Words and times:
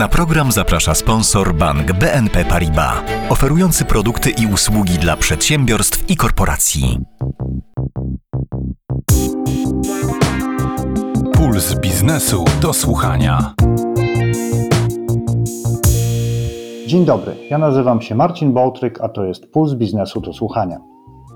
Na 0.00 0.08
program 0.08 0.52
zaprasza 0.52 0.94
sponsor 0.94 1.54
bank 1.54 1.92
BNP 1.92 2.44
Paribas, 2.44 2.94
oferujący 3.28 3.84
produkty 3.84 4.30
i 4.30 4.46
usługi 4.46 4.98
dla 4.98 5.16
przedsiębiorstw 5.16 6.10
i 6.10 6.16
korporacji. 6.16 6.98
Puls 11.32 11.74
biznesu 11.74 12.44
do 12.62 12.72
słuchania. 12.72 13.54
Dzień 16.86 17.04
dobry, 17.04 17.36
ja 17.50 17.58
nazywam 17.58 18.02
się 18.02 18.14
Marcin 18.14 18.52
Bołtryk, 18.52 19.00
a 19.00 19.08
to 19.08 19.24
jest 19.24 19.52
Puls 19.52 19.74
biznesu 19.74 20.20
do 20.20 20.32
słuchania. 20.32 20.78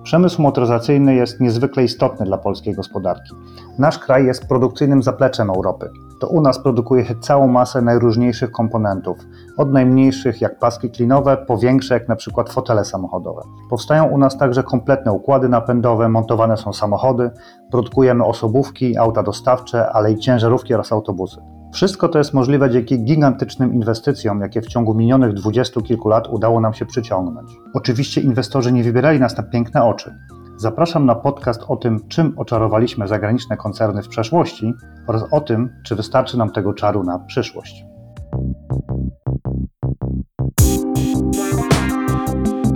Przemysł 0.02 0.42
motoryzacyjny 0.42 1.14
jest 1.14 1.40
niezwykle 1.40 1.84
istotny 1.84 2.26
dla 2.26 2.38
polskiej 2.38 2.74
gospodarki. 2.74 3.34
Nasz 3.78 3.98
kraj 3.98 4.26
jest 4.26 4.48
produkcyjnym 4.48 5.02
zapleczem 5.02 5.50
Europy. 5.50 5.90
To 6.20 6.28
u 6.28 6.40
nas 6.40 6.58
produkuje 6.58 7.04
się 7.04 7.14
całą 7.14 7.48
masę 7.48 7.82
najróżniejszych 7.82 8.50
komponentów, 8.50 9.18
od 9.56 9.72
najmniejszych 9.72 10.40
jak 10.40 10.58
paski 10.58 10.90
klinowe, 10.90 11.36
po 11.36 11.58
większe 11.58 11.94
jak 11.94 12.08
na 12.08 12.16
przykład 12.16 12.52
fotele 12.52 12.84
samochodowe. 12.84 13.42
Powstają 13.70 14.04
u 14.04 14.18
nas 14.18 14.38
także 14.38 14.62
kompletne 14.62 15.12
układy 15.12 15.48
napędowe, 15.48 16.08
montowane 16.08 16.56
są 16.56 16.72
samochody, 16.72 17.30
produkujemy 17.70 18.24
osobówki, 18.24 18.96
auta 18.96 19.22
dostawcze, 19.22 19.92
ale 19.92 20.12
i 20.12 20.18
ciężarówki 20.18 20.74
oraz 20.74 20.92
autobusy. 20.92 21.40
Wszystko 21.72 22.08
to 22.08 22.18
jest 22.18 22.34
możliwe 22.34 22.70
dzięki 22.70 23.04
gigantycznym 23.04 23.74
inwestycjom, 23.74 24.40
jakie 24.40 24.62
w 24.62 24.66
ciągu 24.66 24.94
minionych 24.94 25.32
dwudziestu 25.32 25.80
kilku 25.82 26.08
lat 26.08 26.28
udało 26.28 26.60
nam 26.60 26.74
się 26.74 26.86
przyciągnąć. 26.86 27.50
Oczywiście 27.74 28.20
inwestorzy 28.20 28.72
nie 28.72 28.82
wybierali 28.82 29.20
nas 29.20 29.36
na 29.36 29.42
piękne 29.42 29.84
oczy. 29.84 30.14
Zapraszam 30.56 31.06
na 31.06 31.14
podcast 31.14 31.62
o 31.68 31.76
tym, 31.76 32.08
czym 32.08 32.34
oczarowaliśmy 32.36 33.08
zagraniczne 33.08 33.56
koncerny 33.56 34.02
w 34.02 34.08
przeszłości 34.08 34.72
oraz 35.06 35.32
o 35.32 35.40
tym, 35.40 35.70
czy 35.84 35.96
wystarczy 35.96 36.38
nam 36.38 36.50
tego 36.50 36.74
czaru 36.74 37.02
na 37.04 37.18
przyszłość. 37.18 37.84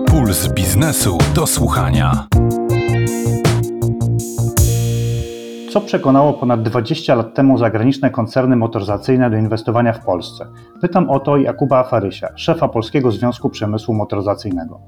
Puls 0.07 0.53
biznesu 0.53 1.19
do 1.35 1.47
słuchania. 1.47 2.27
Co 5.73 5.81
przekonało 5.81 6.33
ponad 6.33 6.63
20 6.63 7.15
lat 7.15 7.35
temu 7.35 7.59
zagraniczne 7.59 8.11
koncerny 8.11 8.57
motoryzacyjne 8.57 9.31
do 9.31 9.37
inwestowania 9.37 9.92
w 9.92 10.05
Polsce? 10.05 10.47
Pytam 10.81 11.11
o 11.11 11.20
to 11.20 11.37
Jakuba 11.37 11.79
Afarysia, 11.79 12.29
szefa 12.37 12.69
Polskiego 12.69 13.11
Związku 13.11 13.51
Przemysłu 13.51 13.95
Motoryzacyjnego. 13.95 14.81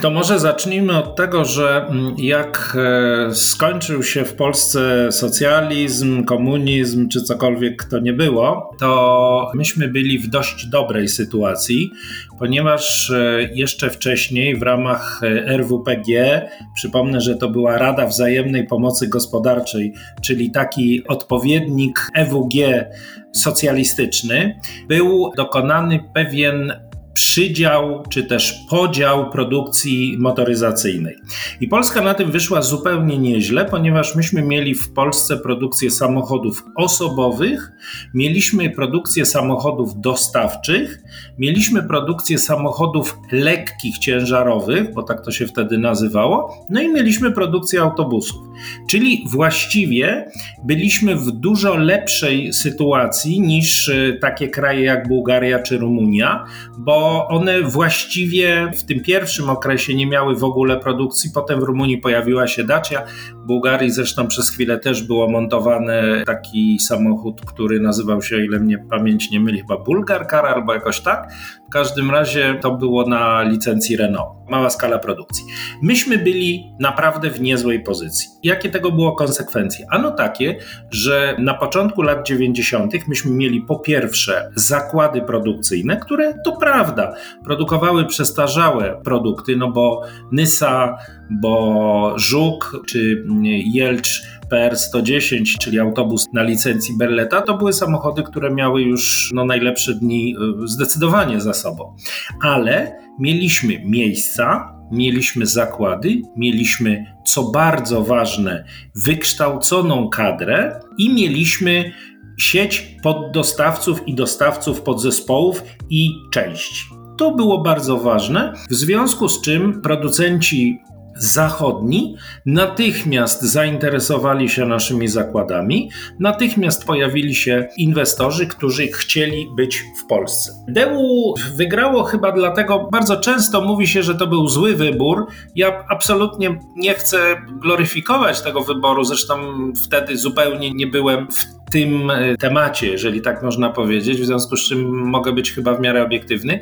To 0.00 0.10
może 0.10 0.38
zacznijmy 0.38 0.98
od 0.98 1.16
tego, 1.16 1.44
że 1.44 1.86
mm, 1.86 2.14
jak 2.18 2.76
e, 2.78 3.34
skończył 3.34 4.02
się 4.02 4.24
w 4.24 4.34
Polsce 4.34 5.12
socjalizm, 5.12 6.24
komunizm 6.24 7.08
czy 7.08 7.22
cokolwiek 7.22 7.84
to 7.84 7.98
nie 7.98 8.12
było, 8.12 8.70
to 8.78 9.50
myśmy 9.54 9.88
byli 9.88 10.18
w 10.18 10.28
dość 10.28 10.66
dobrej 10.66 11.08
sytuacji, 11.08 11.90
ponieważ 12.38 13.10
e, 13.10 13.48
jeszcze 13.54 13.90
wcześniej 13.90 14.56
w 14.56 14.62
ramach 14.62 15.20
e, 15.22 15.56
RWPG, 15.56 16.42
przypomnę, 16.74 17.20
że 17.20 17.36
to 17.36 17.48
była 17.48 17.78
Rada 17.78 18.06
Wzajemnej 18.06 18.66
Pomocy 18.66 19.08
Gospodarczej, 19.08 19.92
czyli 20.22 20.50
taki 20.50 21.06
odpowiednik 21.08 22.10
EWG 22.14 22.86
socjalistyczny, 23.32 24.60
był 24.88 25.32
dokonany 25.36 26.00
pewien 26.14 26.89
przydział 27.14 28.02
czy 28.10 28.24
też 28.24 28.54
podział 28.70 29.30
produkcji 29.30 30.16
motoryzacyjnej. 30.18 31.16
I 31.60 31.68
Polska 31.68 32.00
na 32.00 32.14
tym 32.14 32.30
wyszła 32.30 32.62
zupełnie 32.62 33.18
nieźle, 33.18 33.64
ponieważ 33.64 34.16
myśmy 34.16 34.42
mieli 34.42 34.74
w 34.74 34.92
Polsce 34.92 35.36
produkcję 35.36 35.90
samochodów 35.90 36.64
osobowych, 36.76 37.72
mieliśmy 38.14 38.70
produkcję 38.70 39.26
samochodów 39.26 40.00
dostawczych, 40.00 40.98
mieliśmy 41.38 41.82
produkcję 41.82 42.38
samochodów 42.38 43.18
lekkich, 43.32 43.98
ciężarowych, 43.98 44.94
bo 44.94 45.02
tak 45.02 45.24
to 45.24 45.30
się 45.30 45.46
wtedy 45.46 45.78
nazywało, 45.78 46.66
no 46.70 46.80
i 46.80 46.88
mieliśmy 46.88 47.32
produkcję 47.32 47.80
autobusów. 47.80 48.40
Czyli 48.88 49.24
właściwie 49.30 50.30
byliśmy 50.64 51.16
w 51.16 51.30
dużo 51.30 51.76
lepszej 51.76 52.52
sytuacji 52.52 53.40
niż 53.40 53.88
e, 53.88 54.12
takie 54.20 54.48
kraje 54.48 54.84
jak 54.84 55.08
Bułgaria 55.08 55.58
czy 55.58 55.78
Rumunia, 55.78 56.44
bo 56.78 56.99
one 57.28 57.62
właściwie 57.62 58.72
w 58.76 58.84
tym 58.84 59.00
pierwszym 59.00 59.50
okresie 59.50 59.94
nie 59.94 60.06
miały 60.06 60.36
w 60.36 60.44
ogóle 60.44 60.76
produkcji. 60.76 61.30
Potem 61.34 61.60
w 61.60 61.62
Rumunii 61.62 61.98
pojawiła 61.98 62.46
się 62.46 62.64
Dacia, 62.64 63.02
Bułgarii 63.50 63.90
zresztą 63.90 64.26
przez 64.26 64.50
chwilę 64.50 64.78
też 64.78 65.02
było 65.02 65.30
montowany 65.30 66.22
taki 66.26 66.78
samochód, 66.80 67.40
który 67.40 67.80
nazywał 67.80 68.22
się, 68.22 68.44
ile 68.44 68.60
mnie 68.60 68.78
pamięć 68.78 69.30
nie 69.30 69.40
myli, 69.40 69.60
chyba 69.60 69.76
Bulgarkar 69.76 70.46
albo 70.46 70.74
jakoś 70.74 71.00
tak. 71.00 71.32
W 71.68 71.72
każdym 71.72 72.10
razie 72.10 72.58
to 72.60 72.76
było 72.76 73.08
na 73.08 73.42
licencji 73.42 73.96
Renault. 73.96 74.30
Mała 74.50 74.70
skala 74.70 74.98
produkcji. 74.98 75.44
Myśmy 75.82 76.18
byli 76.18 76.74
naprawdę 76.80 77.30
w 77.30 77.40
niezłej 77.40 77.82
pozycji. 77.82 78.28
Jakie 78.42 78.70
tego 78.70 78.92
było 78.92 79.12
konsekwencje? 79.12 79.86
Ano 79.90 80.10
takie, 80.10 80.56
że 80.90 81.36
na 81.38 81.54
początku 81.54 82.02
lat 82.02 82.26
90. 82.26 83.08
myśmy 83.08 83.30
mieli 83.30 83.60
po 83.60 83.78
pierwsze 83.78 84.50
zakłady 84.54 85.22
produkcyjne, 85.22 85.96
które 85.96 86.34
to 86.44 86.56
prawda, 86.56 87.14
produkowały 87.44 88.06
przestarzałe 88.06 89.00
produkty, 89.04 89.56
no 89.56 89.70
bo 89.70 90.02
Nysa, 90.32 90.96
bo 91.30 92.14
Żuk 92.16 92.82
czy 92.86 93.24
Jelcz 93.72 94.22
PR-110, 94.52 95.58
czyli 95.58 95.78
autobus 95.78 96.26
na 96.32 96.42
licencji 96.42 96.94
Berleta, 96.98 97.42
to 97.42 97.58
były 97.58 97.72
samochody, 97.72 98.22
które 98.22 98.54
miały 98.54 98.82
już 98.82 99.30
no, 99.34 99.44
najlepsze 99.44 99.94
dni 99.94 100.36
y, 100.64 100.68
zdecydowanie 100.68 101.40
za 101.40 101.54
sobą. 101.54 101.96
Ale 102.42 102.96
mieliśmy 103.18 103.82
miejsca, 103.84 104.74
mieliśmy 104.92 105.46
zakłady, 105.46 106.22
mieliśmy, 106.36 107.04
co 107.26 107.42
bardzo 107.42 108.02
ważne, 108.02 108.64
wykształconą 108.94 110.08
kadrę 110.08 110.80
i 110.98 111.14
mieliśmy 111.14 111.92
sieć 112.38 112.96
poddostawców 113.02 114.08
i 114.08 114.14
dostawców 114.14 114.82
podzespołów 114.82 115.62
i 115.90 116.10
części. 116.32 116.84
To 117.18 117.34
było 117.34 117.62
bardzo 117.62 117.96
ważne, 117.98 118.52
w 118.70 118.74
związku 118.74 119.28
z 119.28 119.40
czym 119.40 119.82
producenci 119.82 120.78
zachodni 121.16 122.16
natychmiast 122.46 123.42
zainteresowali 123.42 124.48
się 124.48 124.66
naszymi 124.66 125.08
zakładami, 125.08 125.90
natychmiast 126.20 126.84
pojawili 126.84 127.34
się 127.34 127.68
inwestorzy, 127.76 128.46
którzy 128.46 128.86
chcieli 128.86 129.46
być 129.56 129.84
w 130.02 130.06
Polsce. 130.06 130.52
DEU 130.68 131.34
wygrało 131.56 132.02
chyba 132.02 132.32
dlatego, 132.32 132.88
bardzo 132.92 133.16
często 133.16 133.60
mówi 133.60 133.86
się, 133.86 134.02
że 134.02 134.14
to 134.14 134.26
był 134.26 134.48
zły 134.48 134.76
wybór. 134.76 135.26
Ja 135.54 135.84
absolutnie 135.88 136.58
nie 136.76 136.94
chcę 136.94 137.36
gloryfikować 137.60 138.40
tego 138.40 138.60
wyboru, 138.60 139.04
zresztą 139.04 139.36
wtedy 139.84 140.16
zupełnie 140.16 140.74
nie 140.74 140.86
byłem 140.86 141.28
w 141.30 141.59
tym 141.70 142.10
e, 142.10 142.36
temacie, 142.36 142.86
jeżeli 142.86 143.20
tak 143.20 143.42
można 143.42 143.70
powiedzieć, 143.70 144.20
w 144.20 144.24
związku 144.24 144.56
z 144.56 144.68
czym 144.68 145.08
mogę 145.08 145.32
być 145.32 145.52
chyba 145.52 145.74
w 145.74 145.80
miarę 145.80 146.02
obiektywny. 146.04 146.60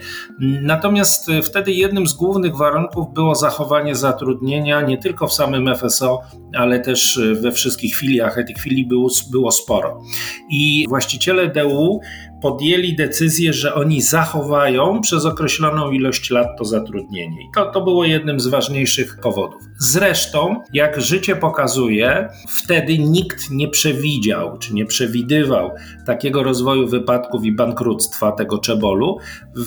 Natomiast 0.62 1.28
e, 1.28 1.42
wtedy 1.42 1.72
jednym 1.72 2.06
z 2.06 2.14
głównych 2.14 2.56
warunków 2.56 3.14
było 3.14 3.34
zachowanie 3.34 3.94
zatrudnienia 3.94 4.80
nie 4.80 4.98
tylko 4.98 5.26
w 5.26 5.32
samym 5.32 5.74
FSO, 5.76 6.20
ale 6.54 6.80
też 6.80 7.18
e, 7.18 7.34
we 7.34 7.52
wszystkich 7.52 7.96
filiach, 7.96 8.38
a 8.38 8.42
tych 8.42 8.58
filii 8.58 8.86
było, 8.86 9.08
było 9.30 9.52
sporo. 9.52 10.00
I 10.50 10.84
właściciele 10.88 11.48
DU 11.48 12.00
podjęli 12.42 12.96
decyzję, 12.96 13.52
że 13.52 13.74
oni 13.74 14.02
zachowają 14.02 15.00
przez 15.00 15.24
określoną 15.24 15.90
ilość 15.90 16.30
lat 16.30 16.58
to 16.58 16.64
zatrudnienie. 16.64 17.42
I 17.42 17.46
to, 17.54 17.70
to 17.70 17.80
było 17.80 18.04
jednym 18.04 18.40
z 18.40 18.46
ważniejszych 18.46 19.18
powodów. 19.22 19.62
Zresztą, 19.78 20.62
jak 20.72 21.00
życie 21.00 21.36
pokazuje, 21.36 22.28
wtedy 22.48 22.98
nikt 22.98 23.50
nie 23.50 23.68
przewidział 23.68 24.58
czy 24.58 24.74
nie 24.74 24.86
przewidywał 24.86 25.70
takiego 26.06 26.42
rozwoju 26.42 26.88
wypadków 26.88 27.44
i 27.44 27.52
bankructwa 27.52 28.32
tego 28.32 28.58
czebolu, 28.58 29.18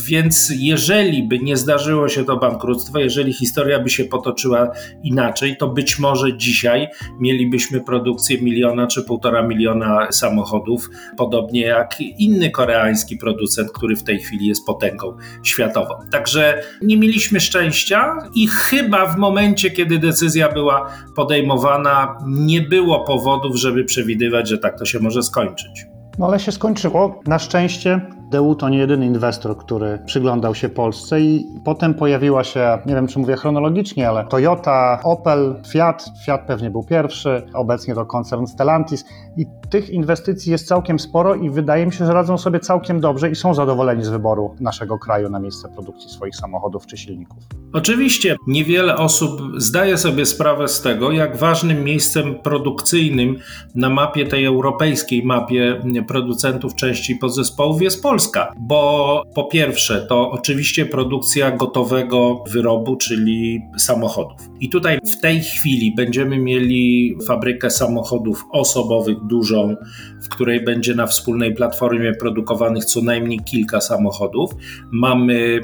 więc 0.08 0.54
jeżeli 0.56 1.28
by 1.28 1.40
nie 1.40 1.58
zdarzyło 1.58 2.10
się 2.10 2.26
to 2.26 2.38
bankructwo, 2.38 3.00
jeżeli 3.00 3.34
historia 3.34 3.80
by 3.80 3.90
się 3.90 4.06
potoczyła 4.06 4.72
inaczej, 5.04 5.58
to 5.58 5.68
być 5.68 6.00
może 6.00 6.38
dzisiaj 6.38 6.88
mielibyśmy 7.20 7.82
produkcję 7.82 8.42
miliona 8.42 8.88
czy 8.88 9.04
półtora 9.04 9.44
miliona 9.48 10.12
samochodów, 10.12 10.90
podobnie 11.18 11.62
jak 11.62 12.02
inny 12.02 12.50
koreański 12.62 13.18
producent, 13.18 13.72
który 13.72 13.96
w 13.96 14.04
tej 14.04 14.20
chwili 14.20 14.48
jest 14.48 14.66
potęgą 14.66 15.18
światową. 15.44 15.94
Także 16.12 16.64
nie 16.82 16.98
mieliśmy 16.98 17.40
szczęścia 17.40 18.18
i 18.36 18.48
chyba 18.48 19.06
w 19.06 19.18
momencie, 19.18 19.72
kiedy 19.72 20.00
decyzja 20.00 20.52
była 20.52 20.92
podejmowana, 21.16 22.18
nie 22.28 22.62
było 22.62 23.00
powodów, 23.00 23.56
żeby 23.56 23.84
przewidywać, 23.84 24.50
że 24.50 24.58
tak 24.58 24.80
to 24.80 24.86
się 24.86 25.00
może 25.00 25.24
skończyć. 25.24 25.86
No 26.20 26.26
ale 26.26 26.40
się 26.40 26.52
skończyło. 26.52 27.22
Na 27.28 27.40
szczęście 27.40 28.02
DU 28.32 28.56
to 28.56 28.70
nie 28.70 28.78
jedyny 28.78 29.06
inwestor, 29.06 29.58
który 29.58 30.00
przyglądał 30.06 30.56
się 30.56 30.70
Polsce 30.70 31.22
i 31.22 31.46
potem 31.66 31.94
pojawiła 31.94 32.44
się, 32.44 32.80
nie 32.86 32.96
wiem 32.96 33.08
czy 33.08 33.20
mówię 33.20 33.36
chronologicznie, 33.36 34.10
ale 34.10 34.26
Toyota, 34.26 35.00
Opel, 35.04 35.56
Fiat. 35.72 36.06
Fiat 36.26 36.42
pewnie 36.48 36.70
był 36.70 36.84
pierwszy, 36.84 37.42
obecnie 37.54 37.96
to 37.96 38.06
koncern 38.06 38.46
Stellantis 38.46 39.06
i 39.38 39.46
tych 39.70 39.90
inwestycji 39.90 40.52
jest 40.52 40.68
całkiem 40.68 41.00
sporo 41.00 41.36
i 41.36 41.50
wydaje 41.50 41.86
mi 41.86 41.94
się, 41.94 42.06
że 42.06 42.14
radzą 42.14 42.38
sobie 42.38 42.60
całkiem 42.60 43.00
dobrze 43.00 43.32
i 43.32 43.36
są 43.36 43.54
zadowoleni 43.54 44.04
z 44.04 44.10
wyboru 44.10 44.56
naszego 44.60 45.00
kraju 45.00 45.30
na 45.30 45.40
miejsce 45.40 45.70
produkcji 45.70 46.10
swoich 46.10 46.36
samochodów 46.36 46.86
czy 46.86 46.98
silników. 46.98 47.44
Oczywiście 47.74 48.36
niewiele 48.48 48.98
osób 48.98 49.42
zdaje 49.58 49.98
sobie 49.98 50.26
sprawę 50.26 50.68
z 50.68 50.82
tego, 50.82 51.12
jak 51.12 51.38
ważnym 51.38 51.84
miejscem 51.84 52.36
produkcyjnym 52.36 53.38
na 53.76 53.90
mapie 53.90 54.26
tej 54.26 54.46
europejskiej 54.46 55.24
mapie 55.24 55.84
producentów 56.08 56.76
części 56.76 57.16
podzespołów 57.16 57.82
jest 57.82 58.04
Polska, 58.04 58.21
bo 58.60 59.24
po 59.36 59.44
pierwsze 59.44 60.06
to 60.10 60.32
oczywiście 60.32 60.86
produkcja 60.86 61.52
gotowego 61.52 62.44
wyrobu, 62.50 62.96
czyli 62.96 63.62
samochodów. 63.78 64.38
I 64.60 64.70
tutaj 64.70 65.00
w 65.18 65.22
tej 65.22 65.42
chwili 65.42 65.96
będziemy 65.96 66.38
mieli 66.38 67.18
fabrykę 67.28 67.70
samochodów 67.70 68.46
osobowych 68.52 69.18
dużą, 69.20 69.76
w 70.24 70.30
której 70.30 70.64
będzie 70.64 70.96
na 70.96 71.08
wspólnej 71.08 71.56
platformie 71.56 72.14
produkowanych 72.14 72.86
co 72.86 73.02
najmniej 73.02 73.40
kilka 73.40 73.82
samochodów. 73.82 74.52
Mamy 74.92 75.60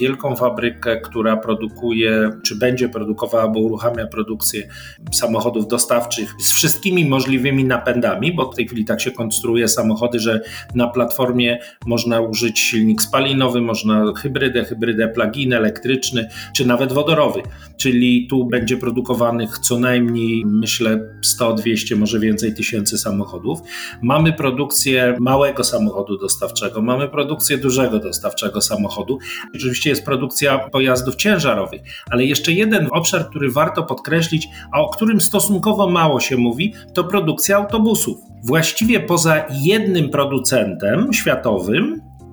wielką 0.00 0.36
fabrykę, 0.36 1.00
która 1.00 1.36
produkuje, 1.36 2.30
czy 2.44 2.56
będzie 2.56 2.88
produkowała, 2.88 3.48
bo 3.48 3.60
uruchamia 3.60 4.06
produkcję 4.06 4.68
samochodów 5.12 5.68
dostawczych 5.68 6.34
z 6.40 6.52
wszystkimi 6.52 7.04
możliwymi 7.04 7.64
napędami, 7.64 8.32
bo 8.32 8.52
w 8.52 8.56
tej 8.56 8.66
chwili 8.66 8.84
tak 8.84 9.00
się 9.00 9.10
konstruuje 9.10 9.68
samochody, 9.68 10.18
że 10.18 10.40
na 10.74 10.88
platformie 10.88 11.58
można 11.92 12.20
użyć 12.20 12.60
silnik 12.60 13.02
spalinowy, 13.02 13.60
można 13.60 14.12
hybrydę, 14.16 14.64
hybrydę 14.64 15.08
plug-in 15.08 15.52
elektryczny, 15.52 16.28
czy 16.54 16.66
nawet 16.66 16.92
wodorowy. 16.92 17.42
Czyli 17.76 18.26
tu 18.26 18.44
będzie 18.44 18.76
produkowanych 18.76 19.58
co 19.58 19.78
najmniej, 19.78 20.42
myślę, 20.46 21.00
100, 21.22 21.52
200, 21.52 21.96
może 21.96 22.20
więcej 22.20 22.54
tysięcy 22.54 22.98
samochodów. 22.98 23.60
Mamy 24.02 24.32
produkcję 24.32 25.16
małego 25.20 25.64
samochodu 25.64 26.18
dostawczego, 26.18 26.82
mamy 26.82 27.08
produkcję 27.08 27.58
dużego 27.58 27.98
dostawczego 27.98 28.60
samochodu. 28.60 29.18
Oczywiście 29.54 29.90
jest 29.90 30.04
produkcja 30.04 30.58
pojazdów 30.58 31.16
ciężarowych, 31.16 31.82
ale 32.10 32.24
jeszcze 32.24 32.52
jeden 32.52 32.88
obszar, 32.90 33.28
który 33.30 33.50
warto 33.50 33.82
podkreślić, 33.82 34.48
a 34.72 34.80
o 34.80 34.88
którym 34.88 35.20
stosunkowo 35.20 35.90
mało 35.90 36.20
się 36.20 36.36
mówi, 36.36 36.74
to 36.94 37.04
produkcja 37.04 37.56
autobusów. 37.56 38.32
Właściwie 38.44 39.00
poza 39.00 39.44
jednym 39.50 40.10
producentem 40.10 41.12
światowym, 41.12 41.81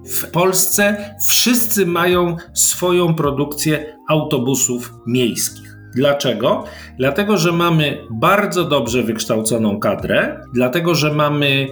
w 0.06 0.32
Polsce 0.32 1.16
wszyscy 1.28 1.86
mają 1.86 2.38
swoją 2.54 3.16
produkcję 3.16 3.98
autobusów 4.10 4.94
miejskich. 5.08 5.69
Dlaczego? 5.96 6.64
Dlatego, 6.98 7.38
że 7.38 7.52
mamy 7.52 7.98
bardzo 8.12 8.66
dobrze 8.66 9.04
wykształconą 9.04 9.80
kadrę, 9.80 10.42
dlatego, 10.54 10.96
że 10.96 11.14
mamy 11.14 11.68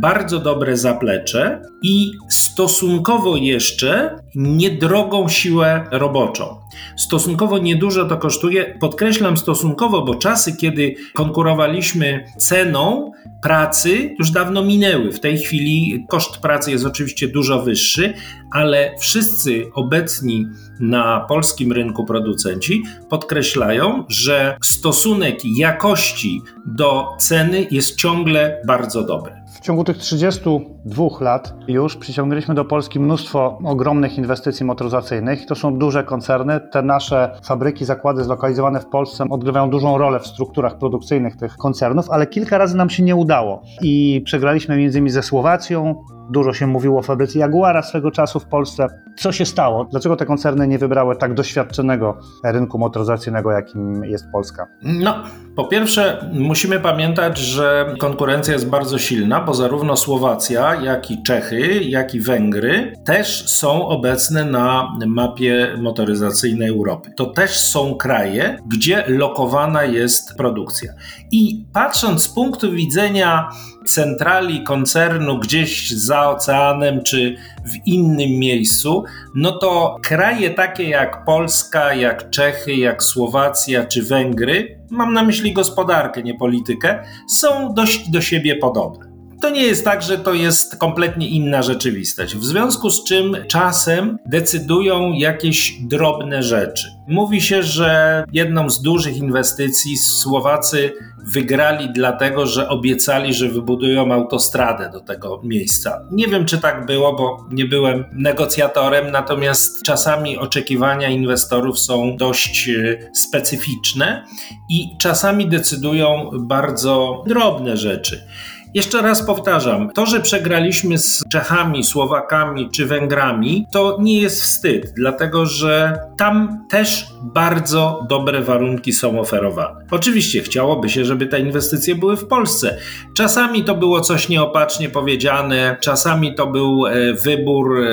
bardzo 0.00 0.38
dobre 0.38 0.76
zaplecze 0.76 1.62
i 1.82 2.12
stosunkowo 2.28 3.36
jeszcze 3.36 4.16
niedrogą 4.34 5.28
siłę 5.28 5.84
roboczą. 5.90 6.56
Stosunkowo 6.96 7.58
niedużo 7.58 8.04
to 8.04 8.16
kosztuje. 8.16 8.78
Podkreślam 8.80 9.36
stosunkowo, 9.36 10.02
bo 10.02 10.14
czasy, 10.14 10.56
kiedy 10.56 10.94
konkurowaliśmy 11.14 12.24
ceną 12.38 13.12
pracy, 13.42 14.14
już 14.18 14.30
dawno 14.30 14.62
minęły. 14.62 15.12
W 15.12 15.20
tej 15.20 15.38
chwili 15.38 16.04
koszt 16.08 16.38
pracy 16.38 16.70
jest 16.70 16.86
oczywiście 16.86 17.28
dużo 17.28 17.62
wyższy, 17.62 18.14
ale 18.52 18.94
wszyscy 18.98 19.64
obecni 19.74 20.46
na 20.80 21.20
polskim 21.20 21.72
rynku 21.72 22.04
producenci 22.04 22.82
podkreślają, 23.08 24.04
że 24.08 24.56
stosunek 24.62 25.38
jakości 25.56 26.42
do 26.66 27.08
ceny 27.18 27.66
jest 27.70 27.96
ciągle 27.96 28.62
bardzo 28.66 29.02
dobry. 29.02 29.40
W 29.60 29.62
ciągu 29.62 29.84
tych 29.84 29.98
32 29.98 31.04
lat 31.20 31.54
już 31.68 31.96
przyciągnęliśmy 31.96 32.54
do 32.54 32.64
Polski 32.64 33.00
mnóstwo 33.00 33.58
ogromnych 33.64 34.18
inwestycji 34.18 34.66
motoryzacyjnych. 34.66 35.46
To 35.46 35.54
są 35.54 35.78
duże 35.78 36.04
koncerny. 36.04 36.60
Te 36.72 36.82
nasze 36.82 37.40
fabryki, 37.44 37.84
zakłady 37.84 38.24
zlokalizowane 38.24 38.80
w 38.80 38.86
Polsce 38.86 39.24
odgrywają 39.30 39.70
dużą 39.70 39.98
rolę 39.98 40.20
w 40.20 40.26
strukturach 40.26 40.78
produkcyjnych 40.78 41.36
tych 41.36 41.56
koncernów, 41.56 42.10
ale 42.10 42.26
kilka 42.26 42.58
razy 42.58 42.76
nam 42.76 42.90
się 42.90 43.02
nie 43.02 43.16
udało. 43.16 43.62
I 43.82 44.22
przegraliśmy 44.24 44.76
między 44.76 44.98
innymi 44.98 45.10
ze 45.10 45.22
Słowacją, 45.22 46.04
Dużo 46.30 46.52
się 46.52 46.66
mówiło 46.66 46.98
o 46.98 47.02
fabryce 47.02 47.38
Jaguara 47.38 47.82
swego 47.82 48.10
czasu 48.10 48.40
w 48.40 48.46
Polsce. 48.46 48.86
Co 49.16 49.32
się 49.32 49.46
stało? 49.46 49.84
Dlaczego 49.84 50.16
te 50.16 50.26
koncerny 50.26 50.68
nie 50.68 50.78
wybrały 50.78 51.16
tak 51.16 51.34
doświadczonego 51.34 52.18
rynku 52.44 52.78
motoryzacyjnego, 52.78 53.50
jakim 53.50 54.04
jest 54.04 54.24
Polska? 54.32 54.66
No, 54.82 55.22
po 55.56 55.64
pierwsze, 55.64 56.30
musimy 56.32 56.80
pamiętać, 56.80 57.38
że 57.38 57.94
konkurencja 57.98 58.52
jest 58.52 58.68
bardzo 58.68 58.98
silna, 58.98 59.40
bo 59.40 59.54
zarówno 59.54 59.96
Słowacja, 59.96 60.74
jak 60.74 61.10
i 61.10 61.22
Czechy, 61.22 61.80
jak 61.84 62.14
i 62.14 62.20
Węgry 62.20 62.92
też 63.04 63.48
są 63.48 63.86
obecne 63.86 64.44
na 64.44 64.88
mapie 65.06 65.74
motoryzacyjnej 65.78 66.68
Europy. 66.68 67.10
To 67.16 67.26
też 67.26 67.58
są 67.58 67.94
kraje, 67.94 68.58
gdzie 68.66 69.04
lokowana 69.08 69.84
jest 69.84 70.36
produkcja. 70.36 70.92
I 71.32 71.64
patrząc 71.72 72.22
z 72.22 72.28
punktu 72.28 72.72
widzenia 72.72 73.48
centrali 73.86 74.62
koncernu 74.62 75.38
gdzieś 75.38 75.90
za 75.90 76.30
oceanem 76.30 77.02
czy 77.02 77.36
w 77.64 77.86
innym 77.86 78.30
miejscu, 78.30 79.04
no 79.34 79.58
to 79.58 79.96
kraje 80.02 80.50
takie 80.50 80.88
jak 80.88 81.24
Polska, 81.24 81.94
jak 81.94 82.30
Czechy, 82.30 82.74
jak 82.74 83.04
Słowacja 83.04 83.86
czy 83.86 84.02
Węgry, 84.02 84.78
mam 84.90 85.12
na 85.12 85.22
myśli 85.22 85.52
gospodarkę, 85.52 86.22
nie 86.22 86.34
politykę, 86.34 87.04
są 87.28 87.74
dość 87.74 88.10
do 88.10 88.20
siebie 88.20 88.56
podobne. 88.56 89.09
To 89.40 89.50
nie 89.50 89.62
jest 89.62 89.84
tak, 89.84 90.02
że 90.02 90.18
to 90.18 90.34
jest 90.34 90.76
kompletnie 90.76 91.28
inna 91.28 91.62
rzeczywistość, 91.62 92.36
w 92.36 92.44
związku 92.44 92.90
z 92.90 93.04
czym 93.04 93.36
czasem 93.48 94.18
decydują 94.26 95.12
jakieś 95.12 95.76
drobne 95.80 96.42
rzeczy. 96.42 96.88
Mówi 97.08 97.40
się, 97.40 97.62
że 97.62 98.24
jedną 98.32 98.70
z 98.70 98.82
dużych 98.82 99.16
inwestycji 99.16 99.96
Słowacy 99.96 100.92
wygrali 101.24 101.88
dlatego, 101.92 102.46
że 102.46 102.68
obiecali, 102.68 103.34
że 103.34 103.48
wybudują 103.48 104.12
autostradę 104.12 104.90
do 104.92 105.00
tego 105.00 105.40
miejsca. 105.44 106.00
Nie 106.12 106.26
wiem, 106.26 106.44
czy 106.46 106.58
tak 106.58 106.86
było, 106.86 107.12
bo 107.12 107.46
nie 107.50 107.64
byłem 107.64 108.04
negocjatorem, 108.12 109.10
natomiast 109.10 109.82
czasami 109.82 110.38
oczekiwania 110.38 111.08
inwestorów 111.08 111.80
są 111.80 112.16
dość 112.16 112.68
e, 112.68 113.10
specyficzne 113.14 114.24
i 114.70 114.88
czasami 115.00 115.48
decydują 115.48 116.30
bardzo 116.38 117.24
drobne 117.26 117.76
rzeczy. 117.76 118.26
Jeszcze 118.74 119.02
raz 119.02 119.22
powtarzam, 119.22 119.90
to, 119.94 120.06
że 120.06 120.20
przegraliśmy 120.20 120.98
z 120.98 121.24
Czechami, 121.32 121.84
Słowakami 121.84 122.70
czy 122.70 122.86
Węgrami, 122.86 123.66
to 123.72 123.98
nie 124.00 124.20
jest 124.20 124.42
wstyd, 124.42 124.92
dlatego 124.96 125.46
że 125.46 125.98
tam 126.18 126.64
też 126.70 127.06
bardzo 127.22 128.06
dobre 128.08 128.42
warunki 128.42 128.92
są 128.92 129.20
oferowane. 129.20 129.86
Oczywiście 129.90 130.42
chciałoby 130.42 130.88
się, 130.88 131.04
żeby 131.04 131.26
te 131.26 131.40
inwestycje 131.40 131.94
były 131.94 132.16
w 132.16 132.26
Polsce. 132.26 132.78
Czasami 133.16 133.64
to 133.64 133.74
było 133.74 134.00
coś 134.00 134.28
nieopatrznie 134.28 134.88
powiedziane, 134.88 135.76
czasami 135.80 136.34
to 136.34 136.46
był 136.46 136.86
e, 136.86 136.92
wybór 137.24 137.80
e, 137.80 137.88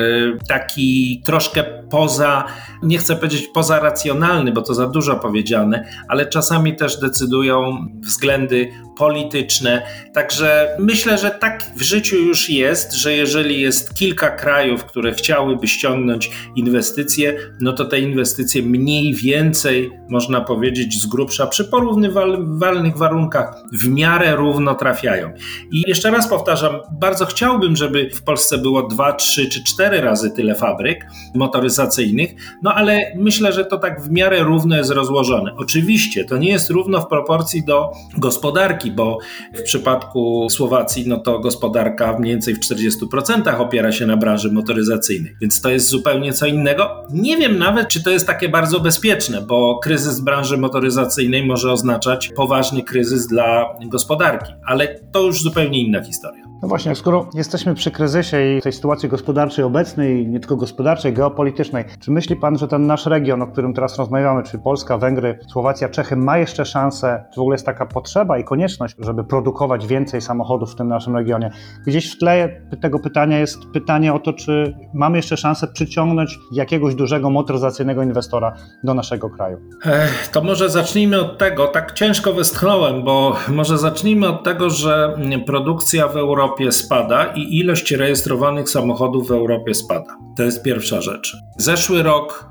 taki 0.48 1.22
troszkę 1.24 1.64
poza, 1.90 2.44
nie 2.82 2.98
chcę 2.98 3.16
powiedzieć 3.16 3.46
poza 3.54 3.80
racjonalny, 3.80 4.52
bo 4.52 4.62
to 4.62 4.74
za 4.74 4.86
dużo 4.86 5.16
powiedziane, 5.16 5.84
ale 6.08 6.26
czasami 6.26 6.76
też 6.76 7.00
decydują 7.00 7.86
względy 8.00 8.72
polityczne. 8.98 9.82
Także 10.12 10.68
myślę, 10.78 11.18
że 11.18 11.30
tak 11.30 11.64
w 11.76 11.82
życiu 11.82 12.16
już 12.16 12.50
jest, 12.50 12.92
że 12.92 13.12
jeżeli 13.12 13.60
jest 13.60 13.94
kilka 13.94 14.30
krajów, 14.30 14.84
które 14.84 15.12
chciałyby 15.12 15.68
ściągnąć 15.68 16.30
inwestycje, 16.56 17.36
no 17.60 17.72
to 17.72 17.84
te 17.84 18.00
inwestycje 18.00 18.62
mniej 18.62 19.14
więcej, 19.14 19.90
można 20.08 20.40
powiedzieć, 20.40 21.02
z 21.02 21.06
grubsza 21.06 21.46
przy 21.46 21.64
porównywalnych 21.64 22.96
warunkach 22.96 23.54
w 23.72 23.88
miarę 23.88 24.36
równo 24.36 24.74
trafiają. 24.74 25.32
I 25.72 25.82
jeszcze 25.86 26.10
raz 26.10 26.28
powtarzam, 26.28 26.74
bardzo 27.00 27.26
chciałbym, 27.26 27.76
żeby 27.76 28.10
w 28.10 28.22
Polsce 28.22 28.58
było 28.58 28.82
dwa, 28.82 29.12
trzy 29.12 29.48
czy 29.48 29.64
cztery 29.64 30.00
razy 30.00 30.30
tyle 30.30 30.54
fabryk 30.54 31.06
motoryzacyjnych, 31.34 32.34
no 32.62 32.74
ale 32.74 33.12
myślę, 33.16 33.52
że 33.52 33.64
to 33.64 33.78
tak 33.78 34.02
w 34.02 34.10
miarę 34.10 34.42
równo 34.42 34.76
jest 34.76 34.90
rozłożone. 34.90 35.54
Oczywiście 35.56 36.24
to 36.24 36.36
nie 36.36 36.50
jest 36.50 36.70
równo 36.70 37.00
w 37.00 37.06
proporcji 37.06 37.64
do 37.64 37.90
gospodarki, 38.16 38.87
bo 38.90 39.18
w 39.54 39.62
przypadku 39.62 40.46
Słowacji, 40.50 41.08
no 41.08 41.16
to 41.16 41.38
gospodarka 41.38 42.18
mniej 42.18 42.32
więcej 42.32 42.54
w 42.54 42.60
40% 42.60 43.60
opiera 43.60 43.92
się 43.92 44.06
na 44.06 44.16
branży 44.16 44.52
motoryzacyjnej, 44.52 45.36
więc 45.40 45.60
to 45.60 45.70
jest 45.70 45.88
zupełnie 45.88 46.32
co 46.32 46.46
innego. 46.46 47.04
Nie 47.10 47.36
wiem 47.36 47.58
nawet, 47.58 47.88
czy 47.88 48.02
to 48.02 48.10
jest 48.10 48.26
takie 48.26 48.48
bardzo 48.48 48.80
bezpieczne, 48.80 49.42
bo 49.42 49.78
kryzys 49.78 50.20
branży 50.20 50.58
motoryzacyjnej 50.58 51.46
może 51.46 51.72
oznaczać 51.72 52.30
poważny 52.36 52.82
kryzys 52.82 53.26
dla 53.26 53.76
gospodarki, 53.86 54.52
ale 54.66 54.98
to 55.12 55.22
już 55.22 55.42
zupełnie 55.42 55.82
inna 55.82 56.02
historia. 56.04 56.48
No 56.62 56.68
właśnie, 56.68 56.94
skoro 56.94 57.30
jesteśmy 57.34 57.74
przy 57.74 57.90
kryzysie 57.90 58.56
i 58.56 58.62
tej 58.62 58.72
sytuacji 58.72 59.08
gospodarczej 59.08 59.64
obecnej, 59.64 60.28
nie 60.28 60.40
tylko 60.40 60.56
gospodarczej, 60.56 61.12
geopolitycznej, 61.12 61.84
czy 62.00 62.10
myśli 62.10 62.36
Pan, 62.36 62.58
że 62.58 62.68
ten 62.68 62.86
nasz 62.86 63.06
region, 63.06 63.42
o 63.42 63.46
którym 63.46 63.74
teraz 63.74 63.98
rozmawiamy, 63.98 64.42
czyli 64.42 64.62
Polska, 64.62 64.98
Węgry, 64.98 65.38
Słowacja, 65.52 65.88
Czechy, 65.88 66.16
ma 66.16 66.38
jeszcze 66.38 66.64
szansę, 66.64 67.24
czy 67.30 67.36
w 67.36 67.38
ogóle 67.38 67.54
jest 67.54 67.66
taka 67.66 67.86
potrzeba 67.86 68.38
i 68.38 68.44
konieczność, 68.44 68.77
żeby 68.98 69.24
produkować 69.24 69.86
więcej 69.86 70.20
samochodów 70.20 70.72
w 70.72 70.74
tym 70.74 70.88
naszym 70.88 71.16
regionie? 71.16 71.50
Gdzieś 71.86 72.12
w 72.12 72.18
tle 72.18 72.60
tego 72.80 72.98
pytania 72.98 73.38
jest 73.38 73.58
pytanie 73.72 74.14
o 74.14 74.18
to, 74.18 74.32
czy 74.32 74.74
mamy 74.94 75.16
jeszcze 75.16 75.36
szansę 75.36 75.66
przyciągnąć 75.66 76.38
jakiegoś 76.52 76.94
dużego 76.94 77.30
motoryzacyjnego 77.30 78.02
inwestora 78.02 78.56
do 78.84 78.94
naszego 78.94 79.30
kraju. 79.30 79.58
Ech, 79.84 80.28
to 80.28 80.42
może 80.42 80.70
zacznijmy 80.70 81.20
od 81.20 81.38
tego, 81.38 81.66
tak 81.66 81.92
ciężko 81.92 82.32
westchnąłem, 82.32 83.04
bo 83.04 83.36
może 83.48 83.78
zacznijmy 83.78 84.28
od 84.28 84.44
tego, 84.44 84.70
że 84.70 85.18
produkcja 85.46 86.08
w 86.08 86.16
Europie 86.16 86.72
spada 86.72 87.26
i 87.26 87.58
ilość 87.58 87.92
rejestrowanych 87.92 88.70
samochodów 88.70 89.28
w 89.28 89.30
Europie 89.30 89.74
spada. 89.74 90.16
To 90.36 90.42
jest 90.42 90.62
pierwsza 90.62 91.00
rzecz. 91.00 91.36
Zeszły 91.58 92.02
rok 92.02 92.48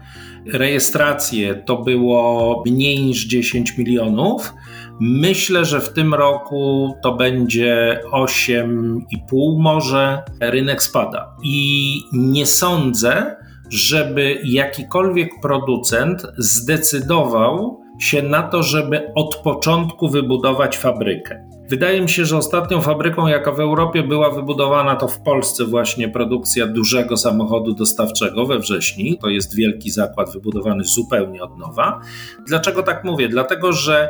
rejestracje 0.53 1.55
to 1.55 1.77
było 1.77 2.63
mniej 2.65 3.05
niż 3.05 3.27
10 3.27 3.77
milionów. 3.77 4.53
Myślę, 4.99 5.65
że 5.65 5.81
w 5.81 5.89
tym 5.89 6.13
roku 6.13 6.93
to 7.03 7.15
będzie 7.15 7.99
8,5 8.11 9.59
może. 9.59 10.23
Rynek 10.41 10.83
spada. 10.83 11.35
I 11.43 12.01
nie 12.13 12.45
sądzę, 12.45 13.35
żeby 13.69 14.41
jakikolwiek 14.43 15.29
producent 15.41 16.27
zdecydował 16.37 17.81
się 17.99 18.21
na 18.21 18.43
to, 18.43 18.63
żeby 18.63 19.13
od 19.15 19.35
początku 19.35 20.09
wybudować 20.09 20.77
fabrykę. 20.77 21.47
Wydaje 21.69 22.01
mi 22.01 22.09
się, 22.09 22.25
że 22.25 22.37
ostatnią 22.37 22.81
fabryką, 22.81 23.27
jaka 23.27 23.51
w 23.51 23.59
Europie 23.59 24.03
była 24.03 24.31
wybudowana, 24.31 24.95
to 24.95 25.07
w 25.07 25.19
Polsce 25.19 25.65
właśnie 25.65 26.09
produkcja 26.09 26.67
dużego 26.67 27.17
samochodu 27.17 27.73
dostawczego 27.73 28.45
we 28.45 28.59
wrześni. 28.59 29.17
To 29.17 29.29
jest 29.29 29.55
wielki 29.55 29.91
zakład 29.91 30.33
wybudowany 30.33 30.83
zupełnie 30.83 31.43
od 31.43 31.57
nowa. 31.57 32.01
Dlaczego 32.47 32.83
tak 32.83 33.03
mówię? 33.03 33.29
Dlatego, 33.29 33.73
że 33.73 34.09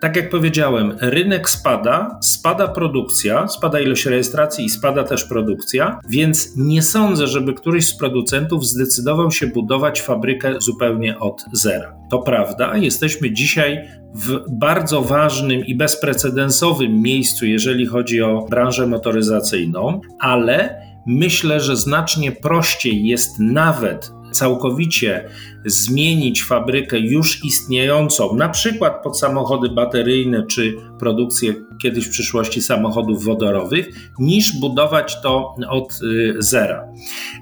tak 0.00 0.16
jak 0.16 0.30
powiedziałem, 0.30 0.96
rynek 1.00 1.50
spada, 1.50 2.18
spada 2.22 2.68
produkcja, 2.68 3.48
spada 3.48 3.80
ilość 3.80 4.06
rejestracji 4.06 4.64
i 4.64 4.70
spada 4.70 5.04
też 5.04 5.24
produkcja, 5.24 6.00
więc 6.08 6.56
nie 6.56 6.82
sądzę, 6.82 7.26
żeby 7.26 7.54
któryś 7.54 7.86
z 7.86 7.96
producentów 7.96 8.66
zdecydował 8.66 9.30
się 9.30 9.46
budować 9.46 10.00
fabrykę 10.00 10.54
zupełnie 10.58 11.18
od 11.18 11.44
zera. 11.52 11.94
To 12.10 12.18
prawda, 12.18 12.76
jesteśmy 12.76 13.32
dzisiaj 13.32 13.88
w 14.14 14.40
bardzo 14.50 15.02
ważnym 15.02 15.66
i 15.66 15.74
bezprecedensowym 15.74 17.02
miejscu, 17.02 17.46
jeżeli 17.46 17.86
chodzi 17.86 18.22
o 18.22 18.46
branżę 18.50 18.86
motoryzacyjną, 18.86 20.00
ale 20.18 20.80
myślę, 21.06 21.60
że 21.60 21.76
znacznie 21.76 22.32
prościej 22.32 23.06
jest 23.06 23.38
nawet 23.38 24.12
całkowicie 24.32 25.28
zmienić 25.66 26.42
fabrykę 26.42 26.98
już 26.98 27.44
istniejącą, 27.44 28.34
na 28.34 28.48
przykład 28.48 29.02
pod 29.02 29.18
samochody 29.18 29.68
bateryjne 29.68 30.46
czy 30.46 30.76
produkcję 30.98 31.54
kiedyś 31.82 32.06
w 32.06 32.10
przyszłości 32.10 32.62
samochodów 32.62 33.24
wodorowych, 33.24 33.88
niż 34.18 34.60
budować 34.60 35.22
to 35.22 35.54
od 35.68 35.92
y, 36.02 36.34
zera. 36.38 36.88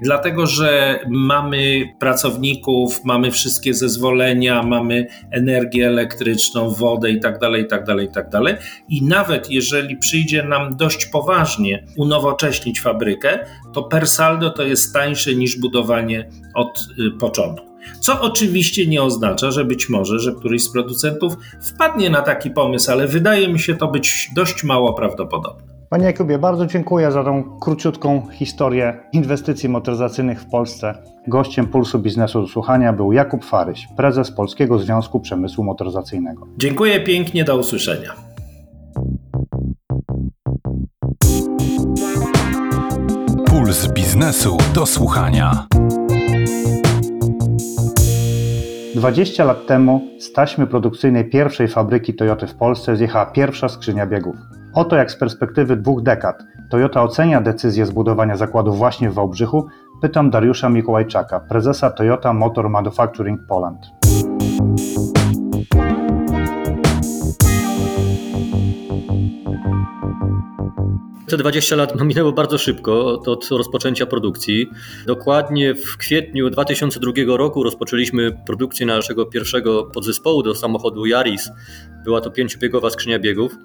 Dlatego, 0.01 0.47
że 0.47 0.99
mamy 1.09 1.85
pracowników, 1.99 3.03
mamy 3.03 3.31
wszystkie 3.31 3.73
zezwolenia, 3.73 4.63
mamy 4.63 5.07
energię 5.31 5.87
elektryczną, 5.87 6.69
wodę 6.69 7.11
itd., 7.11 7.59
itd., 7.59 7.95
itd. 8.01 8.57
I 8.89 9.03
nawet 9.03 9.51
jeżeli 9.51 9.97
przyjdzie 9.97 10.43
nam 10.43 10.77
dość 10.77 11.05
poważnie 11.05 11.85
unowocześnić 11.97 12.81
fabrykę, 12.81 13.45
to 13.73 13.83
per 13.83 14.07
saldo 14.07 14.49
to 14.49 14.63
jest 14.63 14.93
tańsze 14.93 15.35
niż 15.35 15.59
budowanie 15.59 16.29
od 16.53 16.87
y, 16.99 17.11
początku. 17.19 17.74
Co 17.99 18.21
oczywiście 18.21 18.87
nie 18.87 19.03
oznacza, 19.03 19.51
że 19.51 19.65
być 19.65 19.89
może, 19.89 20.19
że 20.19 20.31
któryś 20.31 20.63
z 20.63 20.71
producentów 20.71 21.37
wpadnie 21.61 22.09
na 22.09 22.21
taki 22.21 22.49
pomysł, 22.49 22.91
ale 22.91 23.07
wydaje 23.07 23.47
mi 23.47 23.59
się 23.59 23.75
to 23.75 23.87
być 23.87 24.29
dość 24.35 24.63
mało 24.63 24.93
prawdopodobne. 24.93 25.75
Panie 25.89 26.05
Jakubie, 26.05 26.39
bardzo 26.39 26.65
dziękuję 26.65 27.11
za 27.11 27.23
tą 27.23 27.59
króciutką 27.59 28.27
historię 28.31 28.99
inwestycji 29.13 29.69
motoryzacyjnych 29.69 30.41
w 30.41 30.49
Polsce. 30.49 30.93
Gościem 31.27 31.67
Pulsu 31.67 31.99
Biznesu 31.99 32.41
do 32.41 32.47
Słuchania 32.47 32.93
był 32.93 33.11
Jakub 33.11 33.45
Faryś, 33.45 33.87
prezes 33.97 34.31
Polskiego 34.31 34.79
Związku 34.79 35.19
Przemysłu 35.19 35.63
Motoryzacyjnego. 35.63 36.47
Dziękuję 36.57 36.99
pięknie, 36.99 37.43
do 37.43 37.57
usłyszenia. 37.57 38.15
Puls 43.45 43.87
Biznesu 43.87 44.57
do 44.73 44.85
Słuchania. 44.85 45.67
20 48.95 49.43
lat 49.43 49.65
temu 49.65 50.01
z 50.19 50.33
taśmy 50.33 50.67
produkcyjnej 50.67 51.29
pierwszej 51.29 51.67
fabryki 51.67 52.13
Toyoty 52.13 52.47
w 52.47 52.55
Polsce 52.55 52.95
zjechała 52.95 53.25
pierwsza 53.25 53.69
skrzynia 53.69 54.07
biegów. 54.07 54.35
Oto 54.73 54.95
jak 54.95 55.11
z 55.11 55.15
perspektywy 55.15 55.75
dwóch 55.77 56.01
dekad 56.03 56.43
Toyota 56.69 57.03
ocenia 57.03 57.41
decyzję 57.41 57.85
zbudowania 57.85 58.37
zakładu 58.37 58.73
właśnie 58.73 59.09
w 59.09 59.13
Wałbrzychu, 59.13 59.67
pytam 60.01 60.29
Dariusza 60.29 60.69
Mikołajczaka, 60.69 61.39
prezesa 61.39 61.89
Toyota 61.89 62.33
Motor 62.33 62.69
Manufacturing 62.69 63.39
Poland. 63.47 63.79
Te 71.27 71.37
20 71.37 71.75
lat 71.75 72.01
minęło 72.01 72.31
bardzo 72.31 72.57
szybko 72.57 73.05
od, 73.05 73.27
od 73.27 73.49
rozpoczęcia 73.51 74.05
produkcji. 74.05 74.69
Dokładnie 75.05 75.75
w 75.75 75.97
kwietniu 75.97 76.49
2002 76.49 77.11
roku 77.27 77.63
rozpoczęliśmy 77.63 78.37
produkcję 78.45 78.85
naszego 78.85 79.25
pierwszego 79.25 79.83
podzespołu 79.83 80.43
do 80.43 80.55
samochodu 80.55 81.05
Yaris. 81.05 81.49
Była 82.05 82.21
to 82.21 82.31
pięciobiegowa 82.31 82.89
skrzynia 82.89 83.19
biegów. 83.19 83.55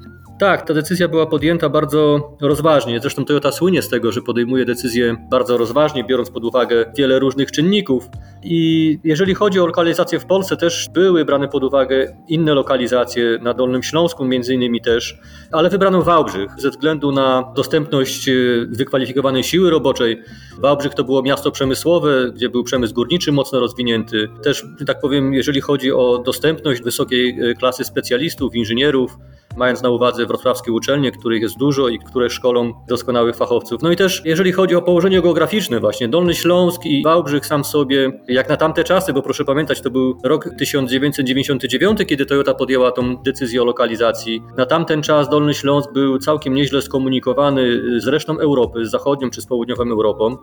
Tak, 0.41 0.67
ta 0.67 0.75
decyzja 0.75 1.09
była 1.09 1.27
podjęta 1.27 1.69
bardzo 1.69 2.31
rozważnie. 2.41 3.01
Zresztą 3.01 3.25
Toyota 3.25 3.53
słynie 3.53 3.83
z 3.83 3.89
tego, 3.89 4.13
że 4.13 4.23
podejmuje 4.23 4.65
decyzje 4.65 5.17
bardzo 5.31 5.57
rozważnie, 5.57 6.05
biorąc 6.05 6.31
pod 6.31 6.45
uwagę 6.45 6.93
wiele 6.97 7.19
różnych 7.19 7.53
czynników. 7.53 8.09
I 8.43 8.99
jeżeli 9.05 9.35
chodzi 9.35 9.61
o 9.61 9.67
lokalizacje 9.67 10.21
w 10.21 10.27
Polsce, 10.27 10.57
też 10.57 10.89
były 10.95 11.25
brane 11.25 11.49
pod 11.49 11.65
uwagę 11.65 12.17
inne 12.29 12.55
lokalizacje 12.55 13.39
na 13.43 13.55
Dolnym 13.55 13.83
Śląsku, 13.83 14.25
między 14.25 14.55
innymi 14.55 14.81
też, 14.81 15.19
ale 15.53 15.71
wybrano 15.71 16.03
Wałbrzych 16.03 16.51
ze 16.59 16.71
względu 16.71 17.13
na 17.13 17.53
dostępność 17.57 18.29
e, 18.29 18.33
wykwalifikowanej 18.69 19.45
siły 19.45 19.71
roboczej. 19.71 20.23
Wałbrzych 20.59 20.95
to 20.95 21.05
było 21.05 21.23
miasto 21.23 21.51
przemysłowe, 21.51 22.33
gdzie 22.35 22.49
był 22.49 22.65
przemysł 22.65 22.95
górniczy 22.95 23.33
mocno 23.33 23.61
rozwinięty. 23.61 24.29
Też, 24.43 24.65
tak 24.87 25.01
powiem, 25.01 25.35
jeżeli 25.35 25.61
chodzi 25.61 25.93
o 25.93 26.19
dostępność 26.19 26.83
wysokiej 26.83 27.51
e, 27.51 27.55
klasy 27.55 27.85
specjalistów, 27.85 28.30
inżynierów, 28.55 29.19
mając 29.57 29.83
na 29.83 29.91
uwadze 29.91 30.27
wrocławskie 30.27 30.73
uczelnie, 30.73 31.13
których 31.13 31.43
jest 31.43 31.59
dużo 31.59 31.89
i 31.89 31.99
które 31.99 32.31
szkolą 32.31 32.73
doskonałych 32.89 33.37
fachowców. 33.37 33.83
No 33.83 33.91
i 33.91 33.97
też 33.97 34.23
jeżeli 34.25 34.53
chodzi 34.53 34.75
o 34.75 34.83
położenie 34.83 35.23
geograficzne 35.23 35.81
właśnie, 35.81 36.09
Dolny 36.09 36.35
Śląsk 36.35 36.85
i 36.85 37.03
Wałbrzych 37.03 37.47
sam 37.47 37.65
sobie, 37.65 38.21
jak 38.29 38.49
na 38.49 38.57
tamte 38.57 38.85
czasy, 38.85 39.13
bo 39.13 39.23
proszę 39.23 39.45
pamiętać, 39.45 39.81
to 39.81 39.91
był 39.91 40.19
rok 40.25 40.49
1999, 40.59 41.99
kiedy 42.07 42.27
Toyota 42.27 42.55
podjęła 42.55 42.93
tą 42.93 43.17
decyzję 43.17 43.63
o 43.63 43.65
lokalizacji. 43.65 44.43
Na 44.57 44.67
tamten 44.67 45.03
czas 45.03 45.29
Dolny 45.29 45.55
Śląsk 45.55 45.93
był 45.93 46.19
całkiem 46.19 46.55
nieźle 46.55 46.83
skomunikowany 46.83 47.83
z 48.01 48.07
resztą 48.07 48.39
Europy, 48.39 48.87
z 48.87 48.91
zachodnią 48.91 49.31
czy 49.31 49.43
z 49.43 49.47
południową 49.47 49.83
Europą. 49.83 50.37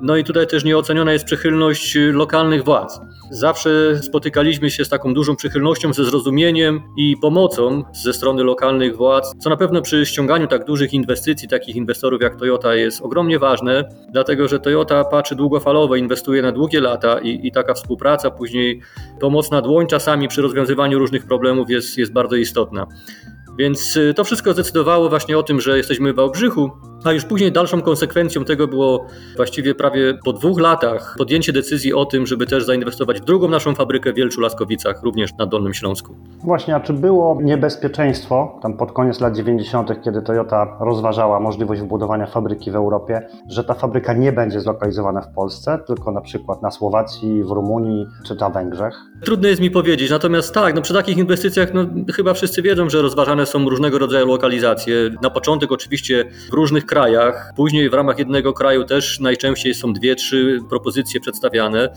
No 0.00 0.16
i 0.16 0.24
tutaj 0.24 0.46
też 0.46 0.64
nieoceniona 0.64 1.12
jest 1.12 1.24
przychylność 1.24 1.98
lokalnych 2.12 2.64
władz. 2.64 3.00
Zawsze 3.30 4.02
spotykaliśmy 4.02 4.70
się 4.70 4.84
z 4.84 4.88
taką 4.88 5.14
dużą 5.14 5.36
przychylnością, 5.36 5.92
ze 5.92 6.04
zrozumieniem 6.04 6.82
i 6.98 7.16
pomocą 7.22 7.82
ze 7.92 8.12
strony 8.12 8.44
lokalnych 8.44 8.96
władz, 8.96 9.34
co 9.38 9.50
na 9.50 9.56
pewno 9.56 9.82
przy 9.82 10.06
ściąganiu 10.06 10.46
tak 10.46 10.64
dużych 10.64 10.92
inwestycji, 10.92 11.48
takich 11.48 11.76
inwestorów 11.76 12.22
jak 12.22 12.36
Toyota 12.36 12.74
jest 12.74 13.02
ogromnie 13.02 13.38
ważne, 13.38 13.88
dlatego 14.12 14.48
że 14.48 14.60
Toyota 14.60 15.04
patrzy 15.04 15.34
długofalowo, 15.34 15.96
inwestuje 15.96 16.42
na 16.42 16.52
długie 16.52 16.80
lata 16.80 17.18
i, 17.18 17.46
i 17.46 17.52
taka 17.52 17.74
współpraca, 17.74 18.30
później 18.30 18.80
pomocna 19.20 19.62
dłoń 19.62 19.86
czasami 19.86 20.28
przy 20.28 20.42
rozwiązywaniu 20.42 20.98
różnych 20.98 21.26
problemów 21.26 21.70
jest, 21.70 21.98
jest 21.98 22.12
bardzo 22.12 22.36
istotna. 22.36 22.86
Więc 23.58 23.96
y, 23.96 24.14
to 24.14 24.24
wszystko 24.24 24.52
zdecydowało 24.52 25.08
właśnie 25.08 25.38
o 25.38 25.42
tym, 25.42 25.60
że 25.60 25.76
jesteśmy 25.76 26.12
w 26.12 26.16
Wałbrzychu, 26.16 26.70
a 27.04 27.12
już 27.12 27.24
później 27.24 27.52
dalszą 27.52 27.82
konsekwencją 27.82 28.44
tego 28.44 28.68
było 28.68 29.06
właściwie 29.36 29.74
prawie 29.74 30.14
po 30.24 30.32
dwóch 30.32 30.60
latach 30.60 31.14
podjęcie 31.18 31.52
decyzji 31.52 31.94
o 31.94 32.04
tym, 32.04 32.26
żeby 32.26 32.46
też 32.46 32.64
zainwestować 32.64 33.20
w 33.20 33.24
drugą 33.24 33.48
naszą 33.48 33.74
fabrykę 33.74 34.12
w 34.12 34.16
Wielczu 34.16 34.40
Laskowicach, 34.40 35.02
również 35.02 35.30
na 35.38 35.46
Dolnym 35.46 35.74
Śląsku. 35.74 36.14
Właśnie, 36.44 36.76
a 36.76 36.80
czy 36.80 36.92
było 36.92 37.38
niebezpieczeństwo 37.42 38.58
tam 38.62 38.76
pod 38.76 38.92
koniec 38.92 39.20
lat 39.20 39.36
90., 39.36 40.02
kiedy 40.04 40.22
Toyota 40.22 40.76
rozważała 40.80 41.40
możliwość 41.40 41.80
wybudowania 41.80 42.26
fabryki 42.26 42.70
w 42.70 42.76
Europie, 42.76 43.28
że 43.48 43.64
ta 43.64 43.74
fabryka 43.74 44.12
nie 44.12 44.32
będzie 44.32 44.60
zlokalizowana 44.60 45.20
w 45.20 45.34
Polsce, 45.34 45.78
tylko 45.86 46.12
na 46.12 46.20
przykład 46.20 46.62
na 46.62 46.70
Słowacji, 46.70 47.44
w 47.44 47.50
Rumunii 47.50 48.06
czy 48.26 48.34
na 48.34 48.50
Węgrzech? 48.50 48.94
Trudno 49.24 49.48
jest 49.48 49.60
mi 49.60 49.70
powiedzieć, 49.70 50.10
natomiast 50.10 50.54
tak, 50.54 50.74
no 50.74 50.82
przy 50.82 50.94
takich 50.94 51.18
inwestycjach 51.18 51.74
no, 51.74 51.86
chyba 52.14 52.34
wszyscy 52.34 52.62
wiedzą, 52.62 52.90
że 52.90 53.02
rozważane 53.02 53.46
są 53.46 53.68
różnego 53.68 53.98
rodzaju 53.98 54.26
lokalizacje. 54.26 54.94
Na 55.22 55.30
początek 55.30 55.72
oczywiście 55.72 56.24
w 56.50 56.54
różnych 56.54 56.85
różnych 56.86 57.12
krajach. 57.12 57.52
Później 57.56 57.90
w 57.90 57.94
ramach 57.94 58.18
jednego 58.18 58.52
kraju 58.52 58.84
też 58.84 59.20
najczęściej 59.20 59.74
są 59.74 59.92
dwie, 59.92 60.14
trzy 60.14 60.58
propozycje 60.68 61.20
przedstawiane. 61.20 61.88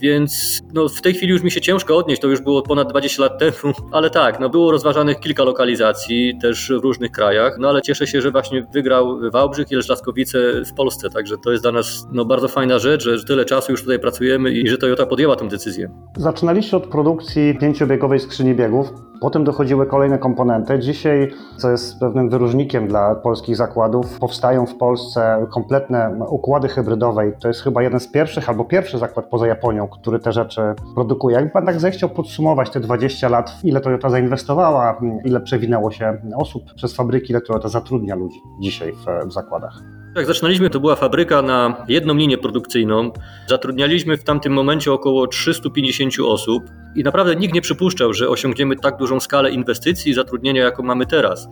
Więc 0.00 0.62
no, 0.74 0.88
w 0.88 1.00
tej 1.00 1.14
chwili 1.14 1.32
już 1.32 1.42
mi 1.42 1.50
się 1.50 1.60
ciężko 1.60 1.96
odnieść, 1.96 2.22
to 2.22 2.28
już 2.28 2.40
było 2.40 2.62
ponad 2.62 2.90
20 2.90 3.22
lat 3.22 3.38
temu, 3.38 3.74
ale 3.96 4.10
tak, 4.10 4.40
no, 4.40 4.48
było 4.48 4.70
rozważanych 4.70 5.20
kilka 5.20 5.44
lokalizacji 5.44 6.38
też 6.40 6.72
w 6.80 6.82
różnych 6.82 7.10
krajach, 7.10 7.56
no 7.58 7.68
ale 7.68 7.82
cieszę 7.82 8.06
się, 8.06 8.20
że 8.20 8.30
właśnie 8.30 8.66
wygrał 8.72 9.30
Wałbrzych 9.30 9.70
i 9.70 9.74
Leszczaskowice 9.74 10.38
w 10.64 10.74
Polsce, 10.74 11.10
także 11.10 11.36
to 11.38 11.50
jest 11.50 11.64
dla 11.64 11.72
nas 11.72 12.06
no, 12.12 12.24
bardzo 12.24 12.48
fajna 12.48 12.78
rzecz, 12.78 13.02
że 13.04 13.24
tyle 13.24 13.44
czasu 13.44 13.72
już 13.72 13.80
tutaj 13.80 13.98
pracujemy 13.98 14.50
i 14.50 14.68
że 14.68 14.78
Toyota 14.78 15.06
podjęła 15.06 15.36
tę 15.36 15.48
decyzję. 15.48 15.90
Zaczynaliście 16.16 16.76
od 16.76 16.86
produkcji 16.86 17.58
pięciobiegowej 17.60 18.20
skrzyni 18.20 18.54
biegów, 18.54 18.92
Potem 19.22 19.44
dochodziły 19.44 19.86
kolejne 19.86 20.18
komponenty. 20.18 20.78
Dzisiaj, 20.78 21.30
co 21.56 21.70
jest 21.70 22.00
pewnym 22.00 22.30
wyróżnikiem 22.30 22.88
dla 22.88 23.14
polskich 23.14 23.56
zakładów, 23.56 24.18
powstają 24.32 24.66
w 24.66 24.74
Polsce 24.74 25.46
kompletne 25.50 26.16
układy 26.28 26.68
hybrydowe. 26.68 27.32
To 27.40 27.48
jest 27.48 27.60
chyba 27.60 27.82
jeden 27.82 28.00
z 28.00 28.08
pierwszych 28.08 28.48
albo 28.48 28.64
pierwszy 28.64 28.98
zakład 28.98 29.26
poza 29.26 29.46
Japonią, 29.46 29.88
który 29.88 30.18
te 30.18 30.32
rzeczy 30.32 30.60
produkuje. 30.94 31.36
Jakby 31.36 31.50
pan 31.50 31.66
tak 31.66 31.80
zechciał 31.80 32.08
podsumować 32.08 32.70
te 32.70 32.80
20 32.80 33.28
lat, 33.28 33.58
ile 33.64 33.80
Toyota 33.80 34.10
zainwestowała, 34.10 35.00
ile 35.24 35.40
przewinęło 35.40 35.90
się 35.90 36.18
osób 36.36 36.74
przez 36.74 36.96
fabryki, 36.96 37.30
ile 37.30 37.40
Toyota 37.40 37.68
zatrudnia 37.68 38.14
ludzi 38.14 38.40
dzisiaj 38.60 38.92
w, 38.92 39.28
w 39.28 39.32
zakładach? 39.32 39.82
Jak 40.16 40.26
zaczynaliśmy, 40.26 40.70
to 40.70 40.80
była 40.80 40.96
fabryka 40.96 41.42
na 41.42 41.84
jedną 41.88 42.14
linię 42.14 42.38
produkcyjną. 42.38 43.10
Zatrudnialiśmy 43.46 44.16
w 44.16 44.24
tamtym 44.24 44.52
momencie 44.52 44.92
około 44.92 45.26
350 45.26 46.12
osób 46.26 46.62
i 46.94 47.02
naprawdę 47.02 47.36
nikt 47.36 47.54
nie 47.54 47.62
przypuszczał, 47.62 48.12
że 48.12 48.28
osiągniemy 48.28 48.76
tak 48.76 48.96
dużą 48.96 49.20
skalę 49.20 49.50
inwestycji 49.50 50.10
i 50.10 50.14
zatrudnienia, 50.14 50.62
jaką 50.62 50.82
mamy 50.82 51.06
teraz. 51.06 51.48